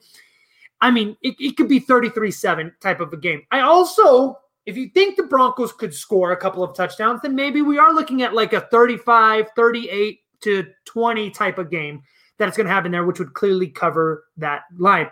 I 0.81 0.91
mean, 0.91 1.17
it, 1.21 1.35
it 1.39 1.57
could 1.57 1.67
be 1.67 1.81
33-7 1.81 2.71
type 2.79 3.01
of 3.01 3.11
a 3.11 3.17
game. 3.17 3.41
I 3.51 3.61
also, 3.61 4.39
if 4.65 4.77
you 4.77 4.89
think 4.89 5.17
the 5.17 5.23
Broncos 5.23 5.73
could 5.73 5.93
score 5.93 6.31
a 6.31 6.37
couple 6.37 6.63
of 6.63 6.73
touchdowns, 6.73 7.21
then 7.21 7.35
maybe 7.35 7.61
we 7.61 7.77
are 7.77 7.93
looking 7.93 8.21
at 8.21 8.33
like 8.33 8.53
a 8.53 8.61
35, 8.61 9.47
38 9.57 10.19
to 10.41 10.67
20 10.85 11.31
type 11.31 11.57
of 11.57 11.69
game 11.69 12.01
that's 12.39 12.57
going 12.57 12.65
to 12.65 12.73
happen 12.73 12.91
there, 12.91 13.05
which 13.05 13.19
would 13.19 13.33
clearly 13.33 13.67
cover 13.67 14.25
that 14.37 14.63
line. 14.77 15.09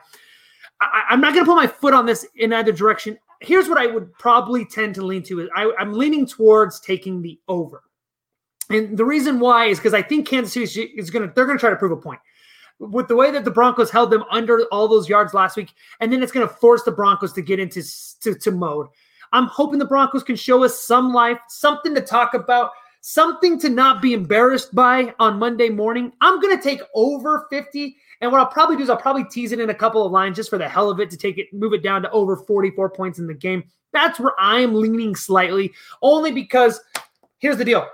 I, 0.81 1.03
am 1.11 1.21
not 1.21 1.33
going 1.33 1.45
to 1.45 1.51
put 1.51 1.55
my 1.55 1.67
foot 1.67 1.93
on 1.93 2.05
this 2.05 2.25
in 2.35 2.53
either 2.53 2.71
direction. 2.71 3.17
Here's 3.41 3.69
what 3.69 3.77
I 3.77 3.87
would 3.87 4.11
probably 4.13 4.65
tend 4.65 4.95
to 4.95 5.05
lean 5.05 5.21
to: 5.23 5.41
is 5.41 5.49
I, 5.55 5.71
I'm 5.77 5.93
leaning 5.93 6.25
towards 6.25 6.79
taking 6.79 7.21
the 7.21 7.39
over, 7.47 7.83
and 8.69 8.97
the 8.97 9.05
reason 9.05 9.39
why 9.39 9.65
is 9.65 9.77
because 9.77 9.93
I 9.93 10.01
think 10.01 10.27
Kansas 10.27 10.53
City 10.53 10.83
is 10.95 11.09
going 11.11 11.27
to 11.27 11.33
they're 11.35 11.45
going 11.45 11.57
to 11.57 11.61
try 11.61 11.69
to 11.69 11.75
prove 11.75 11.91
a 11.91 11.97
point 11.97 12.19
with 12.79 13.07
the 13.07 13.15
way 13.15 13.31
that 13.31 13.43
the 13.43 13.51
Broncos 13.51 13.89
held 13.89 14.11
them 14.11 14.23
under 14.29 14.61
all 14.71 14.87
those 14.87 15.09
yards 15.09 15.33
last 15.33 15.57
week, 15.57 15.73
and 15.99 16.11
then 16.11 16.21
it's 16.21 16.31
going 16.31 16.47
to 16.47 16.53
force 16.53 16.83
the 16.83 16.91
Broncos 16.91 17.33
to 17.33 17.41
get 17.41 17.59
into 17.59 17.83
to, 18.21 18.35
to 18.35 18.51
mode. 18.51 18.87
I'm 19.33 19.47
hoping 19.47 19.79
the 19.79 19.85
Broncos 19.85 20.23
can 20.23 20.35
show 20.35 20.63
us 20.63 20.79
some 20.79 21.13
life, 21.13 21.39
something 21.49 21.93
to 21.95 22.01
talk 22.01 22.33
about 22.33 22.71
something 23.07 23.57
to 23.57 23.69
not 23.69 24.01
be 24.01 24.11
embarrassed 24.11 24.75
by 24.75 25.13
on 25.17 25.39
Monday 25.39 25.69
morning. 25.69 26.11
I'm 26.19 26.41
going 26.41 26.57
to 26.57 26.61
take 26.61 26.81
over 26.93 27.47
50. 27.49 27.95
And 28.19 28.29
what 28.29 28.41
I'll 28.41 28.47
probably 28.47 28.75
do 28.75 28.83
is 28.83 28.89
I'll 28.89 28.97
probably 28.97 29.23
tease 29.23 29.53
it 29.53 29.61
in 29.61 29.69
a 29.69 29.73
couple 29.73 30.05
of 30.05 30.11
lines 30.11 30.35
just 30.35 30.49
for 30.49 30.57
the 30.57 30.67
hell 30.67 30.89
of 30.89 30.99
it 30.99 31.09
to 31.11 31.17
take 31.17 31.37
it, 31.37 31.47
move 31.53 31.71
it 31.71 31.81
down 31.81 32.01
to 32.01 32.11
over 32.11 32.35
44 32.35 32.89
points 32.89 33.17
in 33.17 33.25
the 33.25 33.33
game. 33.33 33.63
That's 33.93 34.19
where 34.19 34.33
I 34.37 34.59
am 34.59 34.75
leaning 34.75 35.15
slightly, 35.15 35.73
only 36.01 36.33
because 36.33 36.81
here's 37.39 37.55
the 37.55 37.63
deal. 37.63 37.87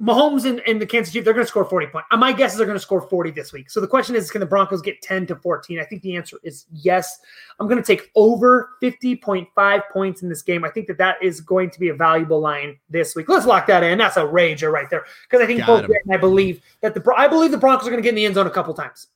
Mahomes 0.00 0.46
and, 0.46 0.60
and 0.66 0.80
the 0.80 0.86
Kansas 0.86 1.12
City, 1.12 1.22
they're 1.22 1.34
going 1.34 1.44
to 1.44 1.48
score 1.48 1.64
40 1.64 1.88
points. 1.88 2.08
My 2.12 2.32
guess 2.32 2.52
is 2.52 2.58
they're 2.58 2.66
going 2.66 2.78
to 2.78 2.82
score 2.82 3.02
40 3.02 3.32
this 3.32 3.52
week. 3.52 3.68
So 3.68 3.80
the 3.80 3.86
question 3.86 4.16
is, 4.16 4.30
can 4.30 4.40
the 4.40 4.46
Broncos 4.46 4.80
get 4.80 5.02
10 5.02 5.26
to 5.26 5.36
14? 5.36 5.78
I 5.78 5.84
think 5.84 6.00
the 6.00 6.16
answer 6.16 6.38
is 6.42 6.64
yes. 6.72 7.18
I'm 7.58 7.68
going 7.68 7.82
to 7.82 7.86
take 7.86 8.10
over 8.14 8.70
50.5 8.82 9.82
points 9.92 10.22
in 10.22 10.30
this 10.30 10.40
game. 10.42 10.64
I 10.64 10.70
think 10.70 10.86
that 10.86 10.96
that 10.98 11.22
is 11.22 11.42
going 11.42 11.70
to 11.70 11.78
be 11.78 11.90
a 11.90 11.94
valuable 11.94 12.40
line 12.40 12.78
this 12.88 13.14
week. 13.14 13.28
Let's 13.28 13.44
lock 13.44 13.66
that 13.66 13.82
in. 13.82 13.98
That's 13.98 14.16
a 14.16 14.20
rager 14.20 14.72
right 14.72 14.88
there. 14.88 15.04
Because 15.28 15.44
I 15.44 15.46
think 15.46 15.60
Got 15.60 15.86
both 15.86 15.96
I 16.10 16.16
believe 16.16 16.62
that 16.80 16.94
the 16.94 17.14
I 17.16 17.28
believe 17.28 17.50
the 17.50 17.58
Broncos 17.58 17.86
are 17.86 17.90
going 17.90 18.02
to 18.02 18.06
get 18.06 18.10
in 18.10 18.16
the 18.16 18.24
end 18.24 18.36
zone 18.36 18.46
a 18.46 18.50
couple 18.50 18.72
times. 18.72 19.08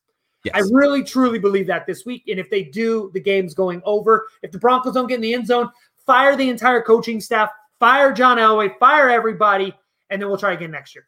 Yes. 0.45 0.55
I 0.55 0.61
really 0.71 1.03
truly 1.03 1.39
believe 1.39 1.67
that 1.69 1.87
this 1.87 2.05
week. 2.05 2.25
And 2.29 2.39
if 2.39 2.51
they 2.51 2.63
do, 2.63 3.11
the 3.15 3.21
game's 3.21 3.55
going 3.55 3.81
over. 3.87 4.27
If 4.43 4.53
the 4.53 4.59
Broncos 4.59 4.93
don't 4.93 5.07
get 5.07 5.15
in 5.15 5.23
the 5.23 5.33
end 5.33 5.47
zone, 5.47 5.71
fire 6.05 6.37
the 6.37 6.51
entire 6.51 6.83
coaching 6.83 7.23
staff, 7.23 7.49
Fire 7.81 8.13
John 8.13 8.39
Elway, 8.39 8.79
fire 8.79 9.11
everybody, 9.11 9.75
and 10.11 10.21
then 10.21 10.29
we'll 10.29 10.39
try 10.39 10.53
again 10.53 10.71
next 10.71 10.95
year. 10.95 11.07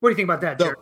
What 0.00 0.10
do 0.10 0.12
you 0.12 0.16
think 0.16 0.26
about 0.26 0.40
that, 0.42 0.58
Jared? 0.58 0.76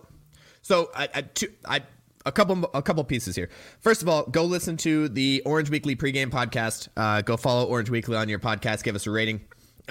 So, 0.62 0.86
so 0.86 0.90
I, 0.94 1.08
I, 1.14 1.20
two, 1.22 1.48
I 1.64 1.82
a 2.26 2.32
couple 2.32 2.70
a 2.74 2.82
couple 2.82 3.02
pieces 3.04 3.36
here. 3.36 3.48
First 3.80 4.02
of 4.02 4.08
all, 4.08 4.24
go 4.24 4.44
listen 4.44 4.76
to 4.78 5.08
the 5.08 5.42
Orange 5.44 5.70
Weekly 5.70 5.96
pregame 5.96 6.30
podcast. 6.30 6.88
Uh, 6.96 7.22
go 7.22 7.36
follow 7.36 7.66
Orange 7.66 7.90
Weekly 7.90 8.16
on 8.16 8.28
your 8.28 8.38
podcast. 8.38 8.82
Give 8.82 8.94
us 8.94 9.06
a 9.06 9.10
rating. 9.10 9.40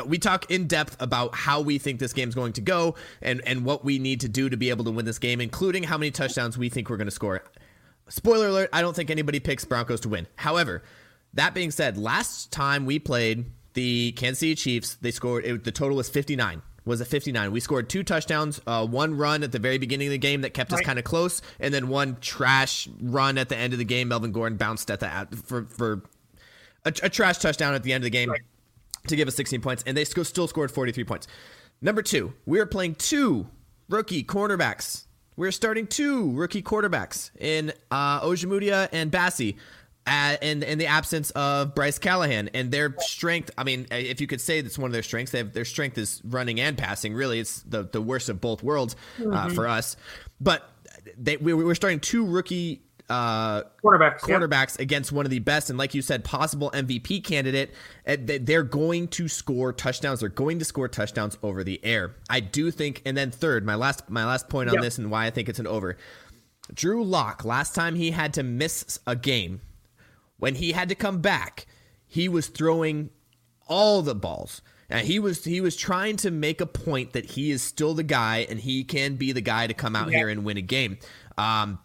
We 0.05 0.17
talk 0.17 0.49
in 0.49 0.67
depth 0.67 0.95
about 1.01 1.35
how 1.35 1.59
we 1.59 1.77
think 1.77 1.99
this 1.99 2.13
game's 2.13 2.33
going 2.33 2.53
to 2.53 2.61
go 2.61 2.95
and 3.21 3.41
and 3.45 3.65
what 3.65 3.83
we 3.83 3.99
need 3.99 4.21
to 4.21 4.29
do 4.29 4.49
to 4.49 4.57
be 4.57 4.69
able 4.69 4.85
to 4.85 4.91
win 4.91 5.05
this 5.05 5.19
game, 5.19 5.41
including 5.41 5.83
how 5.83 5.97
many 5.97 6.11
touchdowns 6.11 6.57
we 6.57 6.69
think 6.69 6.89
we're 6.89 6.97
going 6.97 7.07
to 7.07 7.11
score. 7.11 7.43
Spoiler 8.07 8.47
alert: 8.47 8.69
I 8.71 8.81
don't 8.81 8.95
think 8.95 9.09
anybody 9.09 9.39
picks 9.39 9.65
Broncos 9.65 9.99
to 10.01 10.09
win. 10.09 10.27
However, 10.35 10.83
that 11.33 11.53
being 11.53 11.71
said, 11.71 11.97
last 11.97 12.51
time 12.51 12.85
we 12.85 12.99
played 12.99 13.45
the 13.73 14.13
Kansas 14.13 14.39
City 14.39 14.55
Chiefs, 14.55 14.95
they 14.95 15.11
scored. 15.11 15.45
It, 15.45 15.63
the 15.63 15.71
total 15.71 15.97
was 15.97 16.09
fifty 16.09 16.37
nine 16.37 16.61
was 16.85 17.01
at 17.01 17.07
59. 17.07 17.51
We 17.51 17.59
scored 17.59 17.89
two 17.89 18.03
touchdowns, 18.03 18.59
uh, 18.65 18.85
one 18.85 19.15
run 19.15 19.43
at 19.43 19.51
the 19.51 19.59
very 19.59 19.77
beginning 19.77 20.07
of 20.07 20.11
the 20.11 20.17
game 20.17 20.41
that 20.41 20.53
kept 20.53 20.73
us 20.73 20.81
kind 20.81 20.97
of 20.97 21.05
close, 21.05 21.41
and 21.59 21.73
then 21.73 21.89
one 21.89 22.17
trash 22.21 22.89
run 23.01 23.37
at 23.37 23.49
the 23.49 23.57
end 23.57 23.73
of 23.73 23.79
the 23.79 23.85
game. 23.85 24.07
Melvin 24.07 24.31
Gordon 24.31 24.57
bounced 24.57 24.89
at 24.89 24.99
the 24.99 25.37
for 25.43 25.65
for 25.65 26.03
a, 26.85 26.93
a 27.03 27.09
trash 27.09 27.37
touchdown 27.37 27.73
at 27.73 27.83
the 27.83 27.93
end 27.93 28.01
of 28.01 28.05
the 28.05 28.09
game 28.09 28.29
right. 28.29 28.41
to 29.07 29.15
give 29.15 29.27
us 29.27 29.35
16 29.35 29.61
points, 29.61 29.83
and 29.85 29.95
they 29.95 30.05
still 30.05 30.47
scored 30.47 30.71
43 30.71 31.03
points. 31.03 31.27
Number 31.81 32.01
two, 32.01 32.33
we 32.45 32.59
are 32.59 32.65
playing 32.65 32.95
two 32.95 33.47
rookie 33.89 34.23
cornerbacks. 34.23 35.05
We're 35.35 35.51
starting 35.51 35.87
two 35.87 36.31
rookie 36.33 36.61
quarterbacks 36.61 37.31
in 37.39 37.73
uh, 37.89 38.21
Ojemudia 38.21 38.89
and 38.91 39.09
Bassey 40.11 40.37
in 40.41 40.63
in 40.63 40.77
the 40.77 40.87
absence 40.87 41.31
of 41.31 41.75
Bryce 41.75 41.99
Callahan 41.99 42.49
and 42.53 42.71
their 42.71 42.95
strength. 42.99 43.51
I 43.57 43.63
mean, 43.63 43.87
if 43.91 44.21
you 44.21 44.27
could 44.27 44.41
say 44.41 44.61
that's 44.61 44.77
one 44.77 44.89
of 44.89 44.93
their 44.93 45.03
strengths, 45.03 45.31
they 45.31 45.39
have, 45.39 45.53
their 45.53 45.65
strength 45.65 45.97
is 45.97 46.21
running 46.23 46.59
and 46.59 46.77
passing. 46.77 47.13
Really, 47.13 47.39
it's 47.39 47.61
the 47.63 47.83
the 47.83 48.01
worst 48.01 48.29
of 48.29 48.41
both 48.41 48.63
worlds 48.63 48.95
uh, 49.19 49.23
mm-hmm. 49.23 49.55
for 49.55 49.67
us. 49.67 49.95
But 50.39 50.69
they 51.17 51.37
we, 51.37 51.53
we 51.53 51.63
were 51.63 51.75
starting 51.75 51.99
two 51.99 52.25
rookie 52.25 52.81
uh, 53.09 53.63
quarterbacks, 53.83 54.19
quarterbacks 54.21 54.77
yeah. 54.77 54.83
against 54.83 55.11
one 55.11 55.25
of 55.25 55.29
the 55.29 55.39
best, 55.39 55.69
and 55.69 55.77
like 55.77 55.93
you 55.93 56.01
said, 56.01 56.23
possible 56.23 56.71
MVP 56.71 57.23
candidate. 57.23 57.73
They're 58.05 58.63
going 58.63 59.09
to 59.09 59.27
score 59.27 59.73
touchdowns. 59.73 60.21
They're 60.21 60.29
going 60.29 60.59
to 60.59 60.65
score 60.65 60.87
touchdowns 60.87 61.37
over 61.43 61.63
the 61.63 61.83
air. 61.83 62.15
I 62.29 62.39
do 62.39 62.71
think. 62.71 63.01
And 63.05 63.15
then 63.17 63.31
third, 63.31 63.65
my 63.65 63.75
last 63.75 64.09
my 64.09 64.25
last 64.25 64.49
point 64.49 64.69
on 64.69 64.75
yep. 64.75 64.83
this 64.83 64.97
and 64.97 65.11
why 65.11 65.25
I 65.25 65.29
think 65.29 65.49
it's 65.49 65.59
an 65.59 65.67
over. 65.67 65.97
Drew 66.73 67.03
Lock, 67.03 67.43
last 67.43 67.75
time 67.75 67.95
he 67.95 68.11
had 68.11 68.33
to 68.35 68.43
miss 68.43 68.99
a 69.05 69.15
game 69.15 69.59
when 70.41 70.55
he 70.55 70.71
had 70.71 70.89
to 70.89 70.95
come 70.95 71.21
back, 71.21 71.67
he 72.07 72.27
was 72.27 72.47
throwing 72.47 73.11
all 73.67 74.01
the 74.01 74.15
balls. 74.15 74.63
And 74.89 75.07
he 75.07 75.19
was 75.19 75.45
he 75.45 75.61
was 75.61 75.77
trying 75.77 76.17
to 76.17 76.31
make 76.31 76.59
a 76.59 76.65
point 76.65 77.13
that 77.13 77.25
he 77.25 77.51
is 77.51 77.61
still 77.61 77.93
the 77.93 78.03
guy 78.03 78.47
and 78.49 78.59
he 78.59 78.83
can 78.83 79.15
be 79.15 79.31
the 79.31 79.39
guy 79.39 79.67
to 79.67 79.75
come 79.75 79.95
out 79.95 80.11
yeah. 80.11 80.17
here 80.17 80.29
and 80.29 80.43
win 80.43 80.57
a 80.57 80.61
game. 80.61 80.97
Um, 81.37 81.77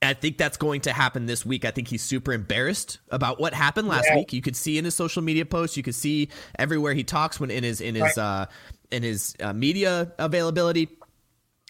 I 0.00 0.14
think 0.14 0.38
that's 0.38 0.56
going 0.56 0.82
to 0.82 0.92
happen 0.92 1.26
this 1.26 1.44
week. 1.44 1.64
I 1.64 1.72
think 1.72 1.88
he's 1.88 2.02
super 2.02 2.32
embarrassed 2.32 3.00
about 3.10 3.40
what 3.40 3.52
happened 3.52 3.88
last 3.88 4.06
yeah. 4.08 4.16
week. 4.16 4.32
You 4.32 4.42
could 4.42 4.56
see 4.56 4.78
in 4.78 4.84
his 4.84 4.94
social 4.94 5.20
media 5.20 5.44
posts, 5.44 5.76
you 5.76 5.82
could 5.82 5.94
see 5.94 6.28
everywhere 6.58 6.94
he 6.94 7.02
talks 7.02 7.40
when 7.40 7.50
in 7.50 7.64
his 7.64 7.80
in 7.80 7.96
his 7.96 8.16
right. 8.16 8.18
uh, 8.18 8.46
in 8.92 9.02
his 9.02 9.34
uh, 9.40 9.52
media 9.52 10.12
availability. 10.18 10.88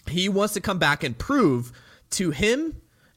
He 0.07 0.29
wants 0.29 0.53
to 0.53 0.61
come 0.61 0.77
back 0.77 1.03
and 1.03 1.17
prove 1.17 1.71
to 2.11 2.29
him 2.29 2.75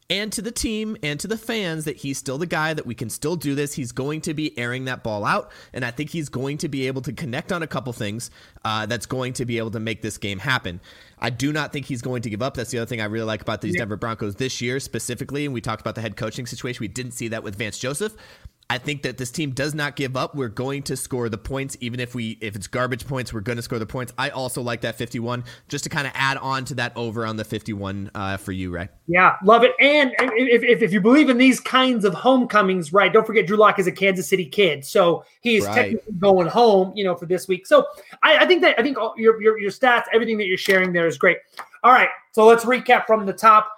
and 0.08 0.32
to 0.32 0.42
the 0.42 0.52
team 0.52 0.96
and 1.02 1.18
to 1.20 1.26
the 1.26 1.36
fans 1.38 1.84
that 1.84 1.96
he's 1.96 2.18
still 2.18 2.38
the 2.38 2.46
guy 2.46 2.74
that 2.74 2.86
we 2.86 2.94
can 2.94 3.10
still 3.10 3.36
do 3.36 3.54
this. 3.54 3.74
He's 3.74 3.92
going 3.92 4.20
to 4.22 4.34
be 4.34 4.56
airing 4.58 4.84
that 4.86 5.02
ball 5.02 5.24
out, 5.24 5.50
and 5.72 5.84
I 5.84 5.90
think 5.90 6.10
he's 6.10 6.28
going 6.28 6.58
to 6.58 6.68
be 6.68 6.86
able 6.86 7.02
to 7.02 7.12
connect 7.12 7.52
on 7.52 7.62
a 7.62 7.66
couple 7.66 7.92
things 7.92 8.30
uh, 8.64 8.86
that's 8.86 9.06
going 9.06 9.32
to 9.34 9.44
be 9.44 9.58
able 9.58 9.70
to 9.72 9.80
make 9.80 10.02
this 10.02 10.18
game 10.18 10.38
happen. 10.38 10.80
I 11.18 11.30
do 11.30 11.52
not 11.52 11.72
think 11.72 11.86
he's 11.86 12.02
going 12.02 12.22
to 12.22 12.30
give 12.30 12.42
up. 12.42 12.54
That's 12.54 12.70
the 12.70 12.78
other 12.78 12.86
thing 12.86 13.00
I 13.00 13.06
really 13.06 13.24
like 13.26 13.40
about 13.40 13.60
these 13.60 13.74
yeah. 13.74 13.80
Denver 13.80 13.96
Broncos 13.96 14.36
this 14.36 14.60
year 14.60 14.80
specifically. 14.80 15.44
And 15.44 15.54
we 15.54 15.60
talked 15.60 15.80
about 15.80 15.94
the 15.94 16.02
head 16.02 16.16
coaching 16.16 16.46
situation. 16.46 16.80
We 16.80 16.88
didn't 16.88 17.12
see 17.12 17.28
that 17.28 17.42
with 17.42 17.56
Vance 17.56 17.78
Joseph. 17.78 18.14
I 18.68 18.78
think 18.78 19.02
that 19.02 19.16
this 19.16 19.30
team 19.30 19.52
does 19.52 19.74
not 19.74 19.94
give 19.94 20.16
up. 20.16 20.34
We're 20.34 20.48
going 20.48 20.82
to 20.84 20.96
score 20.96 21.28
the 21.28 21.38
points, 21.38 21.76
even 21.80 22.00
if 22.00 22.16
we 22.16 22.36
if 22.40 22.56
it's 22.56 22.66
garbage 22.66 23.06
points, 23.06 23.32
we're 23.32 23.40
going 23.40 23.56
to 23.56 23.62
score 23.62 23.78
the 23.78 23.86
points. 23.86 24.12
I 24.18 24.30
also 24.30 24.60
like 24.60 24.80
that 24.80 24.96
51, 24.96 25.44
just 25.68 25.84
to 25.84 25.90
kind 25.90 26.04
of 26.04 26.12
add 26.16 26.36
on 26.38 26.64
to 26.66 26.74
that 26.74 26.92
over 26.96 27.24
on 27.24 27.36
the 27.36 27.44
51 27.44 28.10
uh, 28.12 28.36
for 28.38 28.50
you, 28.50 28.74
right? 28.74 28.90
Yeah, 29.06 29.36
love 29.44 29.62
it. 29.62 29.70
And 29.78 30.12
if, 30.18 30.64
if, 30.64 30.82
if, 30.82 30.92
you 30.92 31.00
believe 31.00 31.30
in 31.30 31.38
these 31.38 31.60
kinds 31.60 32.04
of 32.04 32.12
homecomings, 32.12 32.92
right? 32.92 33.12
Don't 33.12 33.24
forget 33.24 33.46
Drew 33.46 33.56
Lock 33.56 33.78
is 33.78 33.86
a 33.86 33.92
Kansas 33.92 34.28
City 34.28 34.46
kid, 34.46 34.84
so 34.84 35.24
he's 35.42 35.64
right. 35.64 35.74
technically 35.74 36.14
going 36.18 36.48
home, 36.48 36.92
you 36.96 37.04
know, 37.04 37.14
for 37.14 37.26
this 37.26 37.46
week. 37.46 37.68
So 37.68 37.86
I, 38.24 38.38
I 38.38 38.46
think 38.46 38.62
that 38.62 38.76
I 38.80 38.82
think 38.82 38.96
your, 39.16 39.40
your 39.40 39.58
your 39.60 39.70
stats, 39.70 40.04
everything 40.12 40.38
that 40.38 40.46
you're 40.46 40.58
sharing 40.58 40.92
there 40.92 41.06
is 41.06 41.18
great. 41.18 41.38
All 41.84 41.92
right, 41.92 42.08
so 42.32 42.44
let's 42.44 42.64
recap 42.64 43.06
from 43.06 43.26
the 43.26 43.32
top 43.32 43.70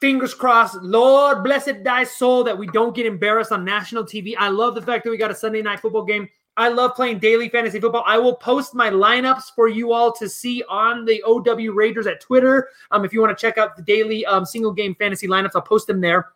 fingers 0.00 0.34
crossed. 0.34 0.76
Lord 0.82 1.44
blessed 1.44 1.84
thy 1.84 2.04
soul 2.04 2.42
that 2.44 2.56
we 2.56 2.66
don't 2.68 2.94
get 2.94 3.06
embarrassed 3.06 3.52
on 3.52 3.64
national 3.64 4.04
TV. 4.04 4.34
I 4.38 4.48
love 4.48 4.74
the 4.74 4.82
fact 4.82 5.04
that 5.04 5.10
we 5.10 5.16
got 5.16 5.30
a 5.30 5.34
Sunday 5.34 5.62
night 5.62 5.80
football 5.80 6.04
game. 6.04 6.28
I 6.56 6.68
love 6.68 6.94
playing 6.94 7.20
daily 7.20 7.48
fantasy 7.48 7.80
football. 7.80 8.02
I 8.06 8.18
will 8.18 8.36
post 8.36 8.74
my 8.74 8.90
lineups 8.90 9.54
for 9.54 9.68
you 9.68 9.92
all 9.92 10.12
to 10.12 10.28
see 10.28 10.62
on 10.68 11.04
the 11.04 11.22
OW 11.22 11.72
Raiders 11.72 12.06
at 12.06 12.20
Twitter. 12.20 12.68
Um, 12.90 13.04
if 13.04 13.12
you 13.12 13.20
want 13.20 13.36
to 13.36 13.40
check 13.40 13.56
out 13.56 13.76
the 13.76 13.82
daily 13.82 14.26
um, 14.26 14.44
single 14.44 14.72
game 14.72 14.94
fantasy 14.96 15.28
lineups, 15.28 15.52
I'll 15.54 15.62
post 15.62 15.86
them 15.86 16.00
there. 16.00 16.32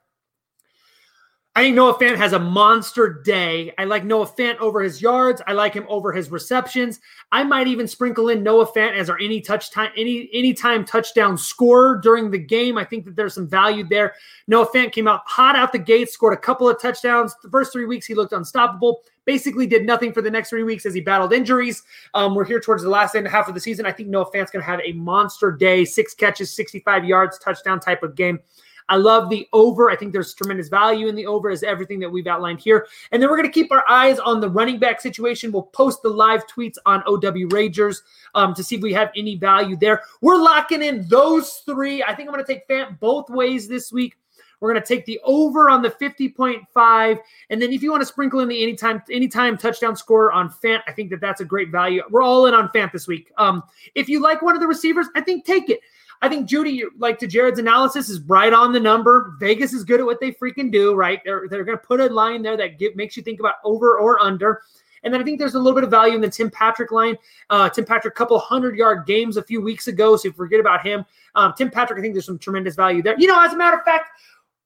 I 1.57 1.61
think 1.61 1.77
Noah 1.77 1.95
Fant 1.95 2.17
has 2.17 2.33
a 2.33 2.39
monster 2.39 3.23
day. 3.25 3.73
I 3.79 3.85
like 3.85 4.05
Noah 4.05 4.27
Fant 4.27 4.59
over 4.59 4.83
his 4.83 5.01
yards. 5.01 5.41
I 5.47 5.53
like 5.53 5.73
him 5.73 5.87
over 5.89 6.13
his 6.13 6.29
receptions. 6.33 6.99
I 7.31 7.45
might 7.45 7.69
even 7.69 7.87
sprinkle 7.87 8.31
in 8.31 8.43
Noah 8.43 8.67
Fant 8.73 8.99
as 8.99 9.09
our 9.09 9.17
any 9.21 9.41
touch 9.41 9.71
time, 9.71 9.93
any 9.97 10.29
anytime 10.33 10.85
touchdown 10.85 11.39
scorer 11.39 12.01
during 12.03 12.33
the 12.33 12.41
game. 12.41 12.77
I 12.77 12.85
think 12.85 13.05
that 13.05 13.15
there's 13.15 13.35
some 13.35 13.47
value 13.47 13.87
there. 13.89 14.15
Noah 14.49 14.67
Fant 14.67 14.91
came 14.91 15.07
out 15.07 15.21
hot 15.27 15.55
out 15.55 15.71
the 15.71 15.79
gate, 15.79 16.11
scored 16.11 16.35
a 16.35 16.39
couple 16.39 16.69
of 16.69 16.83
touchdowns. 16.83 17.37
The 17.41 17.51
first 17.51 17.73
three 17.73 17.87
weeks 17.87 18.05
he 18.05 18.15
looked 18.17 18.33
unstoppable. 18.33 19.03
Basically, 19.25 19.69
did 19.69 19.87
nothing 19.87 20.13
for 20.13 20.23
the 20.23 20.31
next 20.31 20.51
three 20.51 20.65
weeks 20.65 20.85
as 20.85 20.93
he 20.93 21.01
battled 21.01 21.33
injuries. 21.33 21.85
Um, 22.15 22.35
we're 22.35 22.45
here 22.45 22.61
towards 22.61 22.83
the 22.83 22.91
last 22.91 23.15
end 23.15 23.29
half 23.29 23.47
of 23.47 23.55
the 23.55 23.61
season. 23.61 23.87
I 23.87 23.93
think 23.93 24.09
Noah 24.09 24.29
Fant's 24.33 24.51
going 24.51 24.63
to 24.63 24.69
have 24.69 24.81
a 24.85 24.93
monster 24.93 25.53
day, 25.53 25.85
six 25.85 26.15
catches, 26.15 26.53
65 26.53 27.05
yards, 27.05 27.39
touchdown 27.39 27.79
type 27.79 28.03
of 28.03 28.17
game. 28.17 28.41
I 28.89 28.97
love 28.97 29.31
the 29.31 29.49
over. 29.53 29.91
I 29.91 29.97
think 29.97 30.13
there's 30.13 30.35
tremendous 30.35 30.69
value 30.69 31.09
in 31.09 31.15
the 31.15 31.27
over, 31.27 31.51
as 31.51 31.63
everything 31.63 31.99
that 32.01 32.11
we've 32.11 32.27
outlined 32.27 32.61
here. 32.61 32.87
And 33.13 33.23
then 33.23 33.31
we're 33.31 33.37
going 33.37 33.49
to 33.49 33.53
keep 33.53 33.73
our 33.73 33.85
eyes 33.89 34.19
on 34.19 34.41
the 34.41 34.49
running 34.49 34.79
back 34.79 35.01
situation. 35.01 35.53
We'll 35.53 35.63
post 35.63 36.03
the 36.03 36.11
live 36.11 36.47
tweets 36.47 36.77
on 36.85 37.03
OW 37.07 37.49
Ragers 37.49 38.03
um, 38.35 38.55
to 38.55 38.63
see 38.63 38.77
if 38.77 38.83
we 38.83 38.93
have 38.93 39.11
any 39.17 39.37
value 39.37 39.77
there. 39.77 40.03
We're 40.21 40.37
locking 40.37 40.83
in 40.83 41.09
those 41.09 41.63
three. 41.65 42.03
I 42.03 42.15
think 42.15 42.29
I'm 42.29 42.35
going 42.35 42.45
to 42.45 42.53
take 42.53 42.69
Fant 42.69 42.99
both 43.01 43.31
ways 43.31 43.69
this 43.69 43.93
week. 43.93 44.17
We're 44.61 44.73
going 44.73 44.83
to 44.83 44.89
take 44.89 45.05
the 45.05 45.21
over 45.25 45.69
on 45.69 45.83
the 45.83 45.91
50.5. 45.91 47.19
And 47.51 47.61
then 47.61 47.73
if 47.73 47.83
you 47.83 47.91
want 47.91 48.01
to 48.01 48.07
sprinkle 48.07 48.41
in 48.41 48.49
the 48.49 48.63
anytime 48.63 49.03
anytime 49.11 49.59
touchdown 49.59 49.95
score 49.95 50.33
on 50.33 50.49
Fant, 50.49 50.81
I 50.87 50.93
think 50.93 51.11
that 51.11 51.21
that's 51.21 51.43
a 51.43 51.45
great 51.45 51.71
value. 51.71 52.03
We're 52.11 52.23
all 52.23 52.47
in 52.47 52.55
on 52.55 52.69
Fant 52.69 52.91
this 52.91 53.07
week. 53.07 53.31
Um, 53.37 53.63
if 53.95 54.09
you 54.09 54.23
like 54.23 54.41
one 54.41 54.55
of 54.55 54.63
the 54.63 54.67
receivers, 54.67 55.07
I 55.15 55.21
think 55.21 55.45
take 55.45 55.69
it. 55.69 55.81
I 56.23 56.29
think 56.29 56.49
Jeudy, 56.49 56.83
like 56.99 57.19
to 57.19 57.27
Jared's 57.27 57.59
analysis, 57.59 58.09
is 58.09 58.21
right 58.23 58.53
on 58.53 58.73
the 58.73 58.81
number. 58.81 59.37
Vegas 59.39 59.73
is 59.73 59.85
good 59.85 60.01
at 60.01 60.07
what 60.07 60.21
they 60.21 60.33
freaking 60.33 60.73
do, 60.73 60.95
right? 60.95 61.21
They're 61.25 61.49
they're 61.49 61.65
going 61.65 61.79
to 61.79 61.85
put 61.85 62.01
a 62.01 62.07
line 62.07 62.43
there 62.43 62.57
that 62.57 62.73
makes 62.97 63.17
you 63.17 63.23
think 63.23 63.41
about 63.41 63.57
over 63.65 63.99
or 63.99 64.21
under. 64.21 64.63
And 65.03 65.13
then 65.13 65.21
I 65.21 65.25
think 65.25 65.39
there's 65.39 65.55
a 65.55 65.59
little 65.59 65.75
bit 65.75 65.85
of 65.85 65.91
value 65.91 66.15
in 66.15 66.23
the 66.23 66.31
Tim 66.31 66.51
Patrick 66.51 66.91
line. 66.91 67.17
Uh, 67.51 67.69
Tim 67.69 67.85
Patrick, 67.85 68.15
couple 68.15 68.39
hundred 68.39 68.77
yard 68.77 69.07
games 69.07 69.37
a 69.37 69.43
few 69.43 69.61
weeks 69.61 69.87
ago, 69.87 70.17
so 70.17 70.29
you 70.29 70.33
forget 70.33 70.61
about 70.61 70.85
him. 70.85 71.05
Um, 71.35 71.53
Tim 71.57 71.71
Patrick, 71.71 71.99
I 71.99 72.03
think 72.03 72.15
there's 72.15 72.25
some 72.25 72.39
tremendous 72.39 72.75
value 72.75 73.03
there. 73.03 73.15
You 73.19 73.27
know, 73.27 73.45
as 73.45 73.53
a 73.53 73.57
matter 73.57 73.77
of 73.77 73.85
fact, 73.85 74.09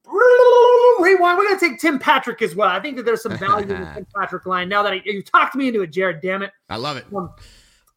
rewind. 1.01 1.39
We're 1.39 1.49
going 1.49 1.59
to 1.59 1.69
take 1.69 1.81
Tim 1.81 1.99
Patrick 1.99 2.41
as 2.41 2.55
well. 2.55 2.69
I 2.69 2.81
think 2.81 2.97
that 2.97 3.05
there's 3.05 3.23
some 3.23 3.37
value 3.37 3.63
in 3.75 3.81
the 3.81 3.91
Tim 3.95 4.07
Patrick 4.17 4.47
line. 4.47 4.69
Now 4.69 4.83
that 4.83 4.93
I, 4.93 5.03
you 5.05 5.23
talked 5.23 5.55
me 5.55 5.69
into 5.69 5.83
it, 5.83 5.89
Jared, 5.89 6.21
damn 6.23 6.43
it. 6.43 6.53
I 6.69 6.77
love 6.77 6.97
it. 6.97 7.05
Um, 7.15 7.31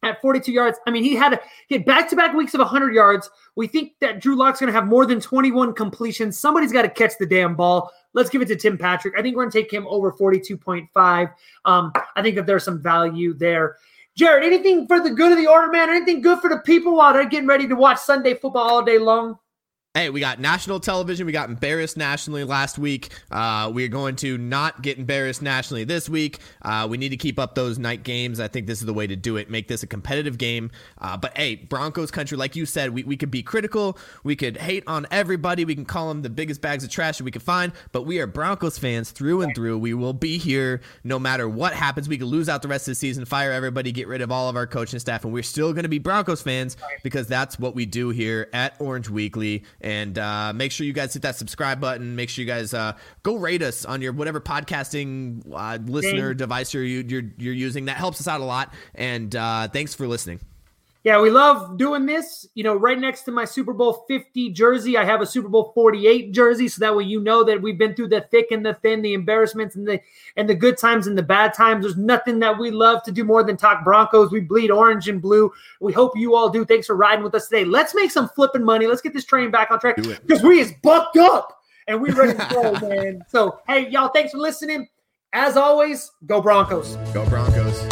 at 0.02 0.20
42 0.20 0.52
yards. 0.52 0.78
I 0.86 0.90
mean, 0.90 1.04
he 1.04 1.14
had 1.14 1.40
he 1.68 1.76
had 1.76 1.84
back-to-back 1.84 2.34
weeks 2.34 2.54
of 2.54 2.58
100 2.58 2.94
yards. 2.94 3.30
We 3.56 3.66
think 3.66 3.92
that 4.00 4.20
Drew 4.20 4.36
Lock's 4.36 4.60
going 4.60 4.72
to 4.72 4.78
have 4.78 4.86
more 4.86 5.06
than 5.06 5.20
21 5.20 5.74
completions. 5.74 6.38
Somebody's 6.38 6.72
got 6.72 6.82
to 6.82 6.88
catch 6.88 7.12
the 7.18 7.26
damn 7.26 7.54
ball. 7.54 7.90
Let's 8.12 8.30
give 8.30 8.42
it 8.42 8.48
to 8.48 8.56
Tim 8.56 8.76
Patrick. 8.76 9.14
I 9.16 9.22
think 9.22 9.36
we're 9.36 9.44
going 9.44 9.52
to 9.52 9.62
take 9.62 9.72
him 9.72 9.86
over 9.86 10.12
42.5. 10.12 11.32
Um, 11.64 11.92
I 12.16 12.22
think 12.22 12.36
that 12.36 12.46
there's 12.46 12.64
some 12.64 12.82
value 12.82 13.34
there. 13.34 13.76
Jared, 14.14 14.44
anything 14.44 14.86
for 14.86 15.00
the 15.00 15.10
good 15.10 15.32
of 15.32 15.38
the 15.38 15.46
order, 15.46 15.68
man? 15.70 15.88
Anything 15.88 16.20
good 16.20 16.40
for 16.40 16.50
the 16.50 16.58
people 16.58 16.96
while 16.96 17.14
they're 17.14 17.24
getting 17.24 17.48
ready 17.48 17.66
to 17.66 17.74
watch 17.74 17.98
Sunday 17.98 18.34
football 18.34 18.68
all 18.68 18.84
day 18.84 18.98
long? 18.98 19.38
Hey, 19.94 20.08
we 20.08 20.20
got 20.20 20.40
national 20.40 20.80
television. 20.80 21.26
We 21.26 21.32
got 21.32 21.50
embarrassed 21.50 21.98
nationally 21.98 22.44
last 22.44 22.78
week. 22.78 23.10
Uh, 23.30 23.70
we're 23.74 23.88
going 23.88 24.16
to 24.16 24.38
not 24.38 24.80
get 24.80 24.96
embarrassed 24.96 25.42
nationally 25.42 25.84
this 25.84 26.08
week. 26.08 26.38
Uh, 26.62 26.86
we 26.88 26.96
need 26.96 27.10
to 27.10 27.18
keep 27.18 27.38
up 27.38 27.54
those 27.54 27.78
night 27.78 28.02
games. 28.02 28.40
I 28.40 28.48
think 28.48 28.66
this 28.66 28.80
is 28.80 28.86
the 28.86 28.94
way 28.94 29.06
to 29.06 29.16
do 29.16 29.36
it. 29.36 29.50
Make 29.50 29.68
this 29.68 29.82
a 29.82 29.86
competitive 29.86 30.38
game. 30.38 30.70
Uh, 30.96 31.18
but 31.18 31.36
hey, 31.36 31.56
Broncos 31.56 32.10
country, 32.10 32.38
like 32.38 32.56
you 32.56 32.64
said, 32.64 32.94
we, 32.94 33.04
we 33.04 33.18
could 33.18 33.30
be 33.30 33.42
critical. 33.42 33.98
We 34.24 34.34
could 34.34 34.56
hate 34.56 34.82
on 34.86 35.06
everybody. 35.10 35.66
We 35.66 35.74
can 35.74 35.84
call 35.84 36.08
them 36.08 36.22
the 36.22 36.30
biggest 36.30 36.62
bags 36.62 36.84
of 36.84 36.88
trash 36.88 37.18
that 37.18 37.24
we 37.24 37.30
could 37.30 37.42
find. 37.42 37.70
But 37.92 38.06
we 38.06 38.18
are 38.18 38.26
Broncos 38.26 38.78
fans 38.78 39.10
through 39.10 39.42
and 39.42 39.54
through. 39.54 39.76
We 39.76 39.92
will 39.92 40.14
be 40.14 40.38
here 40.38 40.80
no 41.04 41.18
matter 41.18 41.50
what 41.50 41.74
happens. 41.74 42.08
We 42.08 42.16
could 42.16 42.28
lose 42.28 42.48
out 42.48 42.62
the 42.62 42.68
rest 42.68 42.88
of 42.88 42.92
the 42.92 42.94
season, 42.94 43.26
fire 43.26 43.52
everybody, 43.52 43.92
get 43.92 44.08
rid 44.08 44.22
of 44.22 44.32
all 44.32 44.48
of 44.48 44.56
our 44.56 44.66
coaching 44.66 45.00
staff, 45.00 45.24
and 45.24 45.34
we're 45.34 45.42
still 45.42 45.74
going 45.74 45.82
to 45.82 45.90
be 45.90 45.98
Broncos 45.98 46.40
fans 46.40 46.78
because 47.02 47.26
that's 47.26 47.58
what 47.58 47.74
we 47.74 47.84
do 47.84 48.08
here 48.08 48.48
at 48.54 48.74
Orange 48.80 49.10
Weekly 49.10 49.64
and 49.82 50.18
uh, 50.18 50.52
make 50.54 50.72
sure 50.72 50.86
you 50.86 50.92
guys 50.92 51.12
hit 51.12 51.22
that 51.22 51.36
subscribe 51.36 51.80
button. 51.80 52.16
Make 52.16 52.30
sure 52.30 52.42
you 52.42 52.50
guys 52.50 52.72
uh, 52.72 52.94
go 53.22 53.36
rate 53.36 53.62
us 53.62 53.84
on 53.84 54.00
your 54.00 54.12
whatever 54.12 54.40
podcasting 54.40 55.42
uh, 55.52 55.78
listener 55.84 56.28
Dang. 56.32 56.38
device 56.38 56.72
you're, 56.72 56.84
you're 56.84 57.22
you're 57.36 57.54
using. 57.54 57.86
That 57.86 57.96
helps 57.96 58.20
us 58.20 58.28
out 58.28 58.40
a 58.40 58.44
lot. 58.44 58.72
And 58.94 59.34
uh, 59.34 59.68
thanks 59.68 59.94
for 59.94 60.06
listening. 60.06 60.40
Yeah, 61.04 61.20
we 61.20 61.30
love 61.30 61.78
doing 61.78 62.06
this. 62.06 62.46
You 62.54 62.62
know, 62.62 62.76
right 62.76 62.98
next 62.98 63.22
to 63.22 63.32
my 63.32 63.44
Super 63.44 63.72
Bowl 63.72 64.04
50 64.06 64.50
jersey, 64.52 64.96
I 64.96 65.04
have 65.04 65.20
a 65.20 65.26
Super 65.26 65.48
Bowl 65.48 65.72
48 65.74 66.32
jersey, 66.32 66.68
so 66.68 66.78
that 66.78 66.94
way 66.94 67.02
you 67.04 67.20
know 67.20 67.42
that 67.42 67.60
we've 67.60 67.76
been 67.76 67.94
through 67.94 68.08
the 68.08 68.20
thick 68.30 68.52
and 68.52 68.64
the 68.64 68.74
thin, 68.74 69.02
the 69.02 69.14
embarrassments 69.14 69.74
and 69.74 69.86
the 69.86 70.00
and 70.36 70.48
the 70.48 70.54
good 70.54 70.78
times 70.78 71.08
and 71.08 71.18
the 71.18 71.22
bad 71.22 71.54
times. 71.54 71.84
There's 71.84 71.96
nothing 71.96 72.38
that 72.40 72.56
we 72.56 72.70
love 72.70 73.02
to 73.04 73.12
do 73.12 73.24
more 73.24 73.42
than 73.42 73.56
talk 73.56 73.82
Broncos. 73.82 74.30
We 74.30 74.40
bleed 74.40 74.70
orange 74.70 75.08
and 75.08 75.20
blue. 75.20 75.52
We 75.80 75.92
hope 75.92 76.16
you 76.16 76.36
all 76.36 76.48
do. 76.48 76.64
Thanks 76.64 76.86
for 76.86 76.94
riding 76.94 77.24
with 77.24 77.34
us 77.34 77.48
today. 77.48 77.64
Let's 77.64 77.94
make 77.96 78.12
some 78.12 78.28
flipping 78.28 78.64
money. 78.64 78.86
Let's 78.86 79.02
get 79.02 79.12
this 79.12 79.24
train 79.24 79.50
back 79.50 79.72
on 79.72 79.80
track 79.80 79.96
because 79.96 80.42
we 80.42 80.60
is 80.60 80.72
bucked 80.82 81.16
up 81.16 81.58
and 81.88 82.00
we 82.00 82.12
ready 82.12 82.38
to 82.38 82.48
go, 82.52 82.72
man. 82.88 83.24
So 83.28 83.58
hey, 83.66 83.88
y'all, 83.88 84.08
thanks 84.08 84.30
for 84.30 84.38
listening. 84.38 84.88
As 85.32 85.56
always, 85.56 86.12
go 86.26 86.40
Broncos. 86.40 86.94
Go 87.12 87.28
Broncos. 87.28 87.91